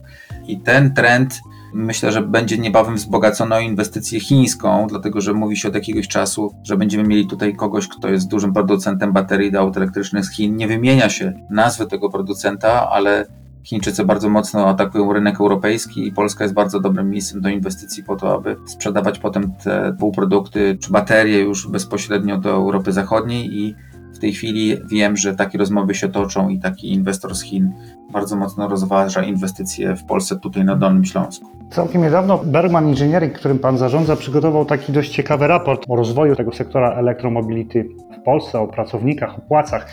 I 0.46 0.60
ten 0.60 0.94
trend 0.94 1.40
myślę, 1.74 2.12
że 2.12 2.22
będzie 2.22 2.58
niebawem 2.58 2.96
wzbogacony 2.96 3.54
o 3.54 3.60
inwestycję 3.60 4.20
chińską, 4.20 4.86
dlatego 4.86 5.20
że 5.20 5.32
mówi 5.32 5.56
się 5.56 5.68
od 5.68 5.74
jakiegoś 5.74 6.08
czasu, 6.08 6.54
że 6.64 6.76
będziemy 6.76 7.08
mieli 7.08 7.26
tutaj 7.26 7.56
kogoś, 7.56 7.88
kto 7.88 8.08
jest 8.08 8.28
dużym 8.28 8.52
producentem 8.52 9.12
baterii 9.12 9.52
do 9.52 9.60
aut 9.60 9.76
elektrycznych 9.76 10.24
z 10.24 10.32
Chin. 10.32 10.56
Nie 10.56 10.68
wymienia 10.68 11.08
się 11.08 11.32
nazwy 11.50 11.86
tego 11.86 12.10
producenta, 12.10 12.90
ale 12.90 13.26
Chińczycy 13.64 14.04
bardzo 14.04 14.28
mocno 14.28 14.68
atakują 14.68 15.12
rynek 15.12 15.40
europejski 15.40 16.06
i 16.06 16.12
Polska 16.12 16.44
jest 16.44 16.54
bardzo 16.54 16.80
dobrym 16.80 17.10
miejscem 17.10 17.40
do 17.40 17.48
inwestycji 17.48 18.04
po 18.04 18.16
to, 18.16 18.34
aby 18.34 18.56
sprzedawać 18.66 19.18
potem 19.18 19.52
te 19.64 19.96
półprodukty 19.98 20.78
czy 20.80 20.92
baterie 20.92 21.40
już 21.40 21.68
bezpośrednio 21.68 22.38
do 22.38 22.50
Europy 22.50 22.92
Zachodniej 22.92 23.54
i 23.54 23.74
w 24.14 24.18
tej 24.18 24.32
chwili 24.32 24.76
wiem, 24.90 25.16
że 25.16 25.34
takie 25.34 25.58
rozmowy 25.58 25.94
się 25.94 26.08
toczą 26.08 26.48
i 26.48 26.58
taki 26.58 26.92
inwestor 26.92 27.34
z 27.34 27.42
Chin 27.42 27.72
bardzo 28.12 28.36
mocno 28.36 28.68
rozważa 28.68 29.22
inwestycje 29.22 29.96
w 29.96 30.04
Polsce 30.04 30.36
tutaj 30.36 30.64
na 30.64 30.76
Dolnym 30.76 31.04
Śląsku. 31.04 31.46
Całkiem 31.70 32.02
niedawno 32.02 32.38
Bergman 32.44 32.86
Engineering, 32.86 33.32
którym 33.32 33.58
Pan 33.58 33.78
zarządza, 33.78 34.16
przygotował 34.16 34.64
taki 34.64 34.92
dość 34.92 35.12
ciekawy 35.12 35.46
raport 35.46 35.84
o 35.88 35.96
rozwoju 35.96 36.36
tego 36.36 36.52
sektora 36.52 36.90
elektromobility 36.90 37.88
w 38.20 38.24
Polsce, 38.24 38.60
o 38.60 38.68
pracownikach, 38.68 39.38
o 39.38 39.40
płacach. 39.40 39.86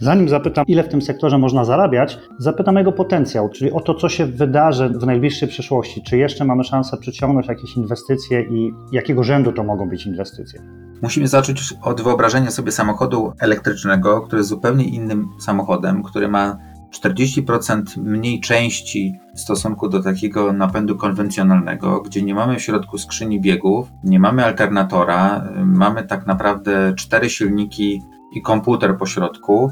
Zanim 0.00 0.28
zapytam, 0.28 0.64
ile 0.68 0.82
w 0.82 0.88
tym 0.88 1.02
sektorze 1.02 1.38
można 1.38 1.64
zarabiać, 1.64 2.18
zapytam 2.38 2.76
jego 2.76 2.92
potencjał, 2.92 3.48
czyli 3.48 3.72
o 3.72 3.80
to, 3.80 3.94
co 3.94 4.08
się 4.08 4.26
wydarzy 4.26 4.88
w 4.88 5.06
najbliższej 5.06 5.48
przyszłości. 5.48 6.02
Czy 6.02 6.18
jeszcze 6.18 6.44
mamy 6.44 6.64
szansę 6.64 6.96
przyciągnąć 6.96 7.46
jakieś 7.46 7.76
inwestycje 7.76 8.42
i 8.42 8.72
jakiego 8.92 9.24
rzędu 9.24 9.52
to 9.52 9.64
mogą 9.64 9.88
być 9.88 10.06
inwestycje? 10.06 10.62
Musimy 11.02 11.28
zacząć 11.28 11.74
od 11.82 12.00
wyobrażenia 12.00 12.50
sobie 12.50 12.72
samochodu 12.72 13.32
elektrycznego, 13.40 14.20
który 14.20 14.40
jest 14.40 14.48
zupełnie 14.48 14.84
innym 14.84 15.28
samochodem, 15.40 16.02
który 16.02 16.28
ma 16.28 16.58
40% 17.02 17.82
mniej 17.98 18.40
części 18.40 19.18
w 19.34 19.40
stosunku 19.40 19.88
do 19.88 20.02
takiego 20.02 20.52
napędu 20.52 20.96
konwencjonalnego, 20.96 22.00
gdzie 22.00 22.22
nie 22.22 22.34
mamy 22.34 22.56
w 22.56 22.62
środku 22.62 22.98
skrzyni 22.98 23.40
biegów, 23.40 23.88
nie 24.04 24.18
mamy 24.18 24.44
alternatora, 24.44 25.48
mamy 25.64 26.04
tak 26.04 26.26
naprawdę 26.26 26.92
cztery 26.96 27.30
silniki 27.30 28.02
i 28.32 28.42
komputer 28.42 28.98
po 28.98 29.06
środku. 29.06 29.70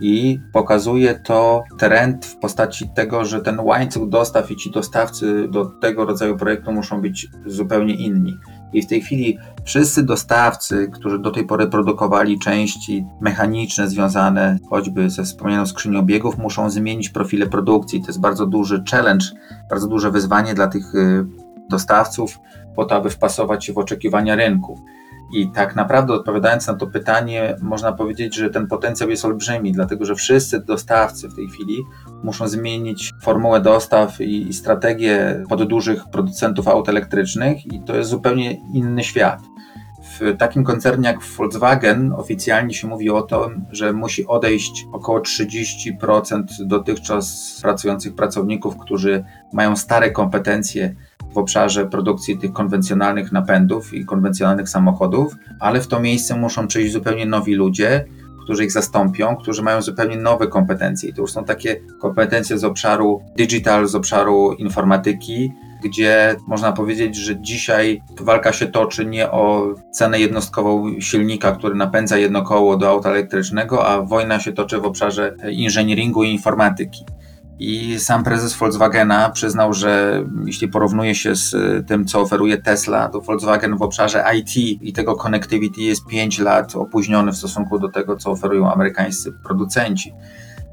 I 0.00 0.40
pokazuje 0.52 1.14
to 1.14 1.64
trend 1.78 2.26
w 2.26 2.36
postaci 2.36 2.88
tego, 2.94 3.24
że 3.24 3.40
ten 3.40 3.60
łańcuch 3.60 4.08
dostaw 4.08 4.50
i 4.50 4.56
ci 4.56 4.70
dostawcy 4.70 5.48
do 5.48 5.64
tego 5.64 6.04
rodzaju 6.04 6.36
projektu 6.36 6.72
muszą 6.72 7.00
być 7.00 7.28
zupełnie 7.46 7.94
inni. 7.94 8.36
I 8.72 8.82
w 8.82 8.86
tej 8.86 9.00
chwili 9.00 9.38
wszyscy 9.64 10.02
dostawcy, 10.02 10.90
którzy 10.92 11.18
do 11.18 11.30
tej 11.30 11.46
pory 11.46 11.66
produkowali 11.66 12.38
części 12.38 13.06
mechaniczne 13.20 13.88
związane 13.88 14.58
choćby 14.70 15.10
ze 15.10 15.24
wspomnianą 15.24 15.66
skrzynią 15.66 16.02
biegów, 16.02 16.38
muszą 16.38 16.70
zmienić 16.70 17.08
profile 17.08 17.46
produkcji. 17.46 18.00
To 18.00 18.06
jest 18.06 18.20
bardzo 18.20 18.46
duży 18.46 18.82
challenge, 18.90 19.26
bardzo 19.70 19.88
duże 19.88 20.10
wyzwanie 20.10 20.54
dla 20.54 20.66
tych 20.66 20.94
y, 20.94 21.26
dostawców 21.70 22.38
po 22.76 22.84
to, 22.84 22.94
aby 22.94 23.10
wpasować 23.10 23.64
się 23.64 23.72
w 23.72 23.78
oczekiwania 23.78 24.36
rynku. 24.36 24.80
I 25.32 25.48
tak 25.48 25.76
naprawdę 25.76 26.14
odpowiadając 26.14 26.66
na 26.66 26.74
to 26.74 26.86
pytanie, 26.86 27.56
można 27.62 27.92
powiedzieć, 27.92 28.34
że 28.36 28.50
ten 28.50 28.66
potencjał 28.66 29.10
jest 29.10 29.24
olbrzymi, 29.24 29.72
dlatego 29.72 30.04
że 30.04 30.14
wszyscy 30.14 30.60
dostawcy 30.60 31.28
w 31.28 31.34
tej 31.34 31.48
chwili 31.48 31.78
muszą 32.22 32.48
zmienić 32.48 33.12
formułę 33.22 33.60
dostaw 33.60 34.20
i, 34.20 34.52
strategię 34.52 35.44
pod 35.48 35.64
dużych 35.64 36.04
producentów 36.12 36.68
aut 36.68 36.88
elektrycznych, 36.88 37.66
i 37.72 37.80
to 37.80 37.96
jest 37.96 38.10
zupełnie 38.10 38.52
inny 38.74 39.04
świat. 39.04 39.51
W 40.20 40.36
takim 40.38 40.64
koncernie 40.64 41.08
jak 41.08 41.22
Volkswagen 41.22 42.12
oficjalnie 42.12 42.74
się 42.74 42.88
mówi 42.88 43.10
o 43.10 43.22
tym, 43.22 43.64
że 43.70 43.92
musi 43.92 44.26
odejść 44.26 44.86
około 44.92 45.20
30% 45.20 46.44
dotychczas 46.60 47.58
pracujących 47.62 48.14
pracowników, 48.14 48.76
którzy 48.76 49.24
mają 49.52 49.76
stare 49.76 50.10
kompetencje 50.10 50.94
w 51.32 51.38
obszarze 51.38 51.86
produkcji 51.86 52.38
tych 52.38 52.52
konwencjonalnych 52.52 53.32
napędów 53.32 53.94
i 53.94 54.04
konwencjonalnych 54.04 54.68
samochodów, 54.68 55.36
ale 55.60 55.80
w 55.80 55.86
to 55.86 56.00
miejsce 56.00 56.36
muszą 56.36 56.66
przyjść 56.66 56.92
zupełnie 56.92 57.26
nowi 57.26 57.54
ludzie, 57.54 58.04
którzy 58.44 58.64
ich 58.64 58.72
zastąpią, 58.72 59.36
którzy 59.36 59.62
mają 59.62 59.82
zupełnie 59.82 60.16
nowe 60.16 60.46
kompetencje. 60.46 61.10
I 61.10 61.14
to 61.14 61.20
już 61.20 61.32
są 61.32 61.44
takie 61.44 61.76
kompetencje 62.00 62.58
z 62.58 62.64
obszaru 62.64 63.22
digital, 63.36 63.88
z 63.88 63.94
obszaru 63.94 64.52
informatyki, 64.52 65.52
gdzie 65.82 66.36
można 66.46 66.72
powiedzieć, 66.72 67.16
że 67.16 67.40
dzisiaj 67.40 68.02
walka 68.20 68.52
się 68.52 68.66
toczy 68.66 69.06
nie 69.06 69.30
o 69.30 69.74
cenę 69.92 70.20
jednostkową 70.20 71.00
silnika, 71.00 71.52
który 71.52 71.74
napędza 71.74 72.18
jedno 72.18 72.42
koło 72.42 72.76
do 72.76 72.88
auta 72.88 73.10
elektrycznego, 73.10 73.86
a 73.86 74.02
wojna 74.02 74.40
się 74.40 74.52
toczy 74.52 74.80
w 74.80 74.84
obszarze 74.84 75.36
inżynieringu 75.50 76.24
i 76.24 76.32
informatyki. 76.32 77.04
I 77.58 77.98
sam 77.98 78.24
prezes 78.24 78.54
Volkswagena 78.54 79.30
przyznał, 79.30 79.72
że 79.72 80.24
jeśli 80.46 80.68
porównuje 80.68 81.14
się 81.14 81.36
z 81.36 81.54
tym, 81.86 82.04
co 82.04 82.20
oferuje 82.20 82.58
Tesla, 82.58 83.08
to 83.08 83.20
Volkswagen 83.20 83.76
w 83.76 83.82
obszarze 83.82 84.24
IT 84.34 84.56
i 84.82 84.92
tego 84.92 85.14
connectivity 85.14 85.80
jest 85.80 86.06
5 86.06 86.38
lat 86.38 86.76
opóźniony 86.76 87.32
w 87.32 87.36
stosunku 87.36 87.78
do 87.78 87.88
tego, 87.88 88.16
co 88.16 88.30
oferują 88.30 88.72
amerykańscy 88.72 89.32
producenci. 89.32 90.12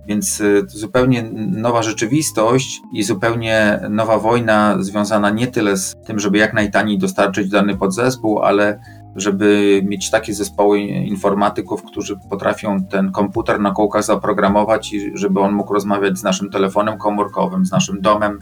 Więc 0.10 0.42
y, 0.42 0.64
zupełnie 0.68 1.24
nowa 1.34 1.84
rzeczywistość 1.84 2.82
i 2.94 3.04
zupełnie 3.04 3.80
nowa 3.90 4.20
wojna 4.20 4.84
związana 4.84 5.30
nie 5.30 5.48
tyle 5.48 5.78
z 5.78 5.96
tym, 6.06 6.20
żeby 6.20 6.38
jak 6.38 6.54
najtaniej 6.54 6.98
dostarczyć 6.98 7.50
dany 7.50 7.78
podzespół, 7.78 8.40
ale 8.40 8.80
żeby 9.16 9.82
mieć 9.86 10.10
takie 10.10 10.34
zespoły 10.34 10.80
informatyków, 10.80 11.84
którzy 11.84 12.16
potrafią 12.30 12.86
ten 12.86 13.12
komputer 13.12 13.60
na 13.60 13.72
kółkach 13.72 14.04
zaprogramować 14.04 14.94
i 14.94 15.18
żeby 15.18 15.40
on 15.40 15.54
mógł 15.54 15.74
rozmawiać 15.74 16.18
z 16.18 16.24
naszym 16.24 16.50
telefonem 16.50 16.98
komórkowym, 16.98 17.66
z 17.66 17.72
naszym 17.72 18.02
domem, 18.02 18.40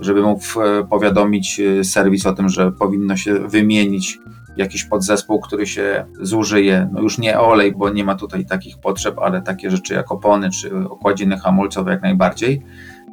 żeby 0.00 0.22
mógł 0.22 0.42
e, 0.60 0.84
powiadomić 0.84 1.60
e, 1.60 1.84
serwis 1.84 2.26
o 2.26 2.32
tym, 2.32 2.48
że 2.48 2.72
powinno 2.72 3.16
się 3.16 3.34
wymienić 3.34 4.18
jakiś 4.58 4.84
podzespół, 4.84 5.40
który 5.40 5.66
się 5.66 6.04
zużyje. 6.20 6.88
No 6.92 7.00
już 7.00 7.18
nie 7.18 7.40
olej, 7.40 7.72
bo 7.72 7.90
nie 7.90 8.04
ma 8.04 8.14
tutaj 8.14 8.46
takich 8.46 8.78
potrzeb, 8.78 9.18
ale 9.18 9.42
takie 9.42 9.70
rzeczy 9.70 9.94
jak 9.94 10.12
opony 10.12 10.50
czy 10.50 10.88
okładziny 10.88 11.38
hamulcowe 11.38 11.90
jak 11.90 12.02
najbardziej. 12.02 12.62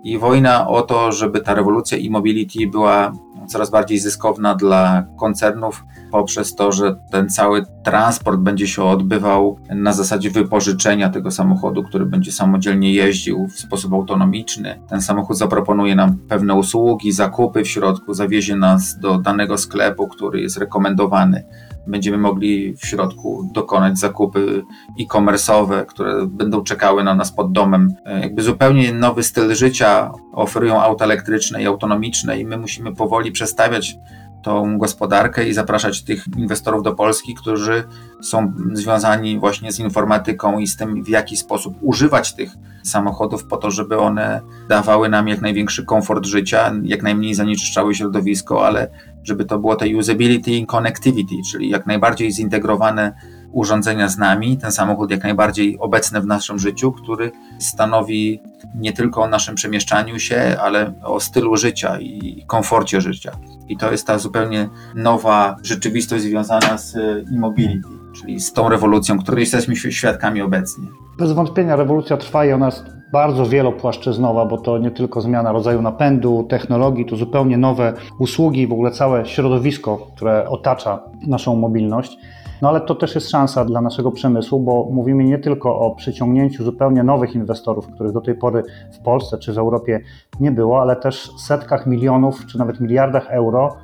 I 0.04 0.18
wojna 0.18 0.68
o 0.68 0.82
to, 0.82 1.12
żeby 1.12 1.42
ta 1.42 1.54
rewolucja 1.54 1.98
e-mobility 1.98 2.68
była 2.68 3.12
coraz 3.46 3.70
bardziej 3.70 4.00
zyskowna 4.00 4.56
dla 4.56 5.06
koncernów 5.20 5.86
poprzez 6.12 6.56
to, 6.56 6.72
że 6.72 6.96
ten 7.12 7.30
cały 7.30 7.66
transport 7.84 8.40
będzie 8.40 8.68
się 8.68 8.84
odbywał 8.84 9.60
na 9.70 9.94
zasadzie 9.94 10.30
wypożyczenia 10.30 11.10
tego 11.10 11.32
samochodu, 11.32 11.84
który 11.84 12.06
będzie 12.06 12.32
samodzielnie 12.32 12.94
jeździł 12.94 13.48
w 13.48 13.60
sposób 13.60 13.94
autonomiczny. 13.94 14.80
Ten 14.88 15.02
samochód 15.02 15.38
zaproponuje 15.38 15.96
nam 15.96 16.18
pewne 16.18 16.54
usługi, 16.54 17.12
zakupy 17.12 17.64
w 17.64 17.68
środku, 17.68 18.14
zawiezie 18.14 18.56
nas 18.56 19.00
do 19.00 19.18
danego 19.18 19.58
sklepu, 19.58 20.08
który 20.08 20.42
jest 20.42 20.58
rekomendowany 20.58 21.44
będziemy 21.88 22.18
mogli 22.18 22.76
w 22.76 22.86
środku 22.86 23.50
dokonać 23.54 24.00
zakupy 24.00 24.64
e-commerce'owe, 25.00 25.86
które 25.86 26.26
będą 26.26 26.64
czekały 26.64 27.04
na 27.04 27.16
nas 27.16 27.32
pod 27.32 27.52
domem. 27.52 27.94
Jakby 28.22 28.42
zupełnie 28.42 28.94
nowy 28.94 29.24
styl 29.24 29.56
życia 29.56 30.12
oferują 30.34 30.82
auta 30.82 31.06
elektryczne 31.06 31.62
i 31.62 31.66
autonomiczne 31.66 32.40
i 32.40 32.46
my 32.46 32.58
musimy 32.58 32.96
powoli 32.96 33.32
przestawiać 33.32 33.98
tą 34.46 34.78
gospodarkę 34.78 35.48
i 35.48 35.54
zapraszać 35.54 36.04
tych 36.04 36.26
inwestorów 36.38 36.84
do 36.84 36.96
Polski, 36.96 37.36
którzy 37.36 37.84
są 38.22 38.54
związani 38.74 39.40
właśnie 39.40 39.72
z 39.72 39.80
informatyką 39.80 40.60
i 40.60 40.68
z 40.68 40.78
tym, 40.78 41.04
w 41.04 41.10
jaki 41.10 41.38
sposób 41.38 41.78
używać 41.82 42.34
tych 42.34 42.52
samochodów 42.84 43.46
po 43.46 43.58
to, 43.58 43.72
żeby 43.72 43.98
one 43.98 44.42
dawały 44.70 45.10
nam 45.10 45.28
jak 45.28 45.42
największy 45.42 45.86
komfort 45.86 46.26
życia, 46.26 46.74
jak 46.84 47.04
najmniej 47.04 47.36
zanieczyszczały 47.36 47.96
środowisko, 47.96 48.68
ale 48.68 48.90
żeby 49.24 49.46
to 49.46 49.60
było 49.60 49.76
te 49.76 49.98
usability 49.98 50.52
i 50.52 50.66
connectivity, 50.66 51.36
czyli 51.52 51.70
jak 51.70 51.86
najbardziej 51.86 52.32
zintegrowane 52.32 53.14
urządzenia 53.56 54.08
z 54.08 54.18
nami, 54.18 54.58
ten 54.58 54.72
samochód 54.72 55.12
jak 55.12 55.24
najbardziej 55.24 55.80
obecny 55.80 56.22
w 56.22 56.26
naszym 56.26 56.60
życiu, 56.60 56.92
który 56.92 57.32
stanowi 57.60 58.42
nie 58.76 58.94
tylko 58.94 59.22
o 59.22 59.28
naszym 59.28 59.56
przemieszczaniu 59.56 60.20
się, 60.20 60.58
ale 60.62 60.94
o 61.04 61.20
stylu 61.20 61.56
życia 61.56 62.00
i 62.00 62.44
komforcie 62.48 63.02
życia. 63.02 63.32
I 63.68 63.78
to 63.78 63.92
jest 63.92 64.08
ta 64.08 64.18
zupełnie 64.18 64.70
nowa 64.96 65.56
rzeczywistość 65.64 66.24
związana 66.24 66.78
z 66.78 66.96
e-mobility, 66.96 67.90
czyli 68.16 68.40
z 68.40 68.54
tą 68.54 68.70
rewolucją, 68.70 69.20
której 69.20 69.42
jesteśmy 69.42 69.76
świadkami 69.76 70.42
obecnie. 70.42 70.88
Bez 71.18 71.32
wątpienia 71.32 71.76
rewolucja 71.76 72.18
trwa 72.18 72.46
i 72.46 72.52
ona 72.52 72.66
jest 72.66 72.84
bardzo 73.12 73.46
wielopłaszczyznowa, 73.46 74.46
bo 74.46 74.58
to 74.58 74.78
nie 74.78 74.92
tylko 74.92 75.22
zmiana 75.22 75.52
rodzaju 75.52 75.82
napędu, 75.82 76.46
technologii, 76.50 77.06
to 77.06 77.16
zupełnie 77.16 77.58
nowe 77.58 77.94
usługi, 78.20 78.68
w 78.68 78.74
ogóle 78.74 78.92
całe 78.92 79.26
środowisko, 79.26 80.08
które 80.16 80.50
otacza 80.50 81.00
naszą 81.28 81.56
mobilność. 81.56 82.18
No 82.66 82.70
ale 82.70 82.82
to 82.82 82.96
też 82.96 83.16
jest 83.16 83.30
szansa 83.30 83.66
dla 83.66 83.82
naszego 83.82 84.12
przemysłu, 84.12 84.60
bo 84.60 84.88
mówimy 84.92 85.24
nie 85.24 85.40
tylko 85.40 85.80
o 85.80 85.96
przyciągnięciu 85.96 86.64
zupełnie 86.64 87.04
nowych 87.04 87.36
inwestorów, 87.36 87.88
których 87.88 88.12
do 88.12 88.22
tej 88.22 88.36
pory 88.36 88.64
w 88.94 89.00
Polsce 89.00 89.38
czy 89.38 89.54
w 89.54 89.58
Europie 89.58 90.02
nie 90.40 90.52
było, 90.52 90.82
ale 90.82 90.96
też 90.96 91.32
setkach 91.38 91.88
milionów 91.88 92.46
czy 92.46 92.58
nawet 92.58 92.80
miliardach 92.80 93.32
euro 93.32 93.76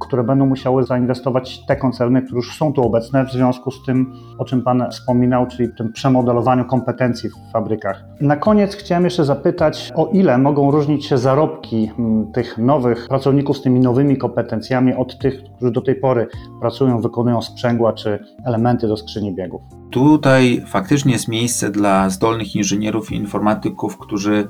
które 0.00 0.24
będą 0.24 0.46
musiały 0.46 0.84
zainwestować 0.84 1.66
te 1.66 1.76
koncerny, 1.76 2.22
które 2.22 2.36
już 2.36 2.58
są 2.58 2.72
tu 2.72 2.82
obecne 2.82 3.26
w 3.26 3.32
związku 3.32 3.70
z 3.70 3.84
tym, 3.86 4.12
o 4.38 4.44
czym 4.44 4.62
Pan 4.62 4.90
wspominał, 4.90 5.46
czyli 5.46 5.68
tym 5.78 5.92
przemodelowaniu 5.92 6.64
kompetencji 6.64 7.30
w 7.30 7.52
fabrykach. 7.52 8.04
Na 8.20 8.36
koniec 8.36 8.76
chciałem 8.76 9.04
jeszcze 9.04 9.24
zapytać, 9.24 9.90
o 9.94 10.06
ile 10.06 10.38
mogą 10.38 10.70
różnić 10.70 11.06
się 11.06 11.18
zarobki 11.18 11.90
mm, 11.98 12.32
tych 12.32 12.58
nowych 12.58 13.08
pracowników 13.08 13.56
z 13.56 13.62
tymi 13.62 13.80
nowymi 13.80 14.16
kompetencjami 14.16 14.94
od 14.94 15.18
tych, 15.18 15.42
którzy 15.56 15.72
do 15.72 15.80
tej 15.80 15.94
pory 15.94 16.26
pracują, 16.60 17.00
wykonują 17.00 17.42
sprzęgła 17.42 17.92
czy 17.92 18.18
elementy 18.44 18.88
do 18.88 18.96
skrzyni 18.96 19.34
biegów? 19.34 19.62
Tutaj 19.90 20.62
faktycznie 20.66 21.12
jest 21.12 21.28
miejsce 21.28 21.70
dla 21.70 22.10
zdolnych 22.10 22.56
inżynierów 22.56 23.12
i 23.12 23.16
informatyków, 23.16 23.98
którzy 23.98 24.48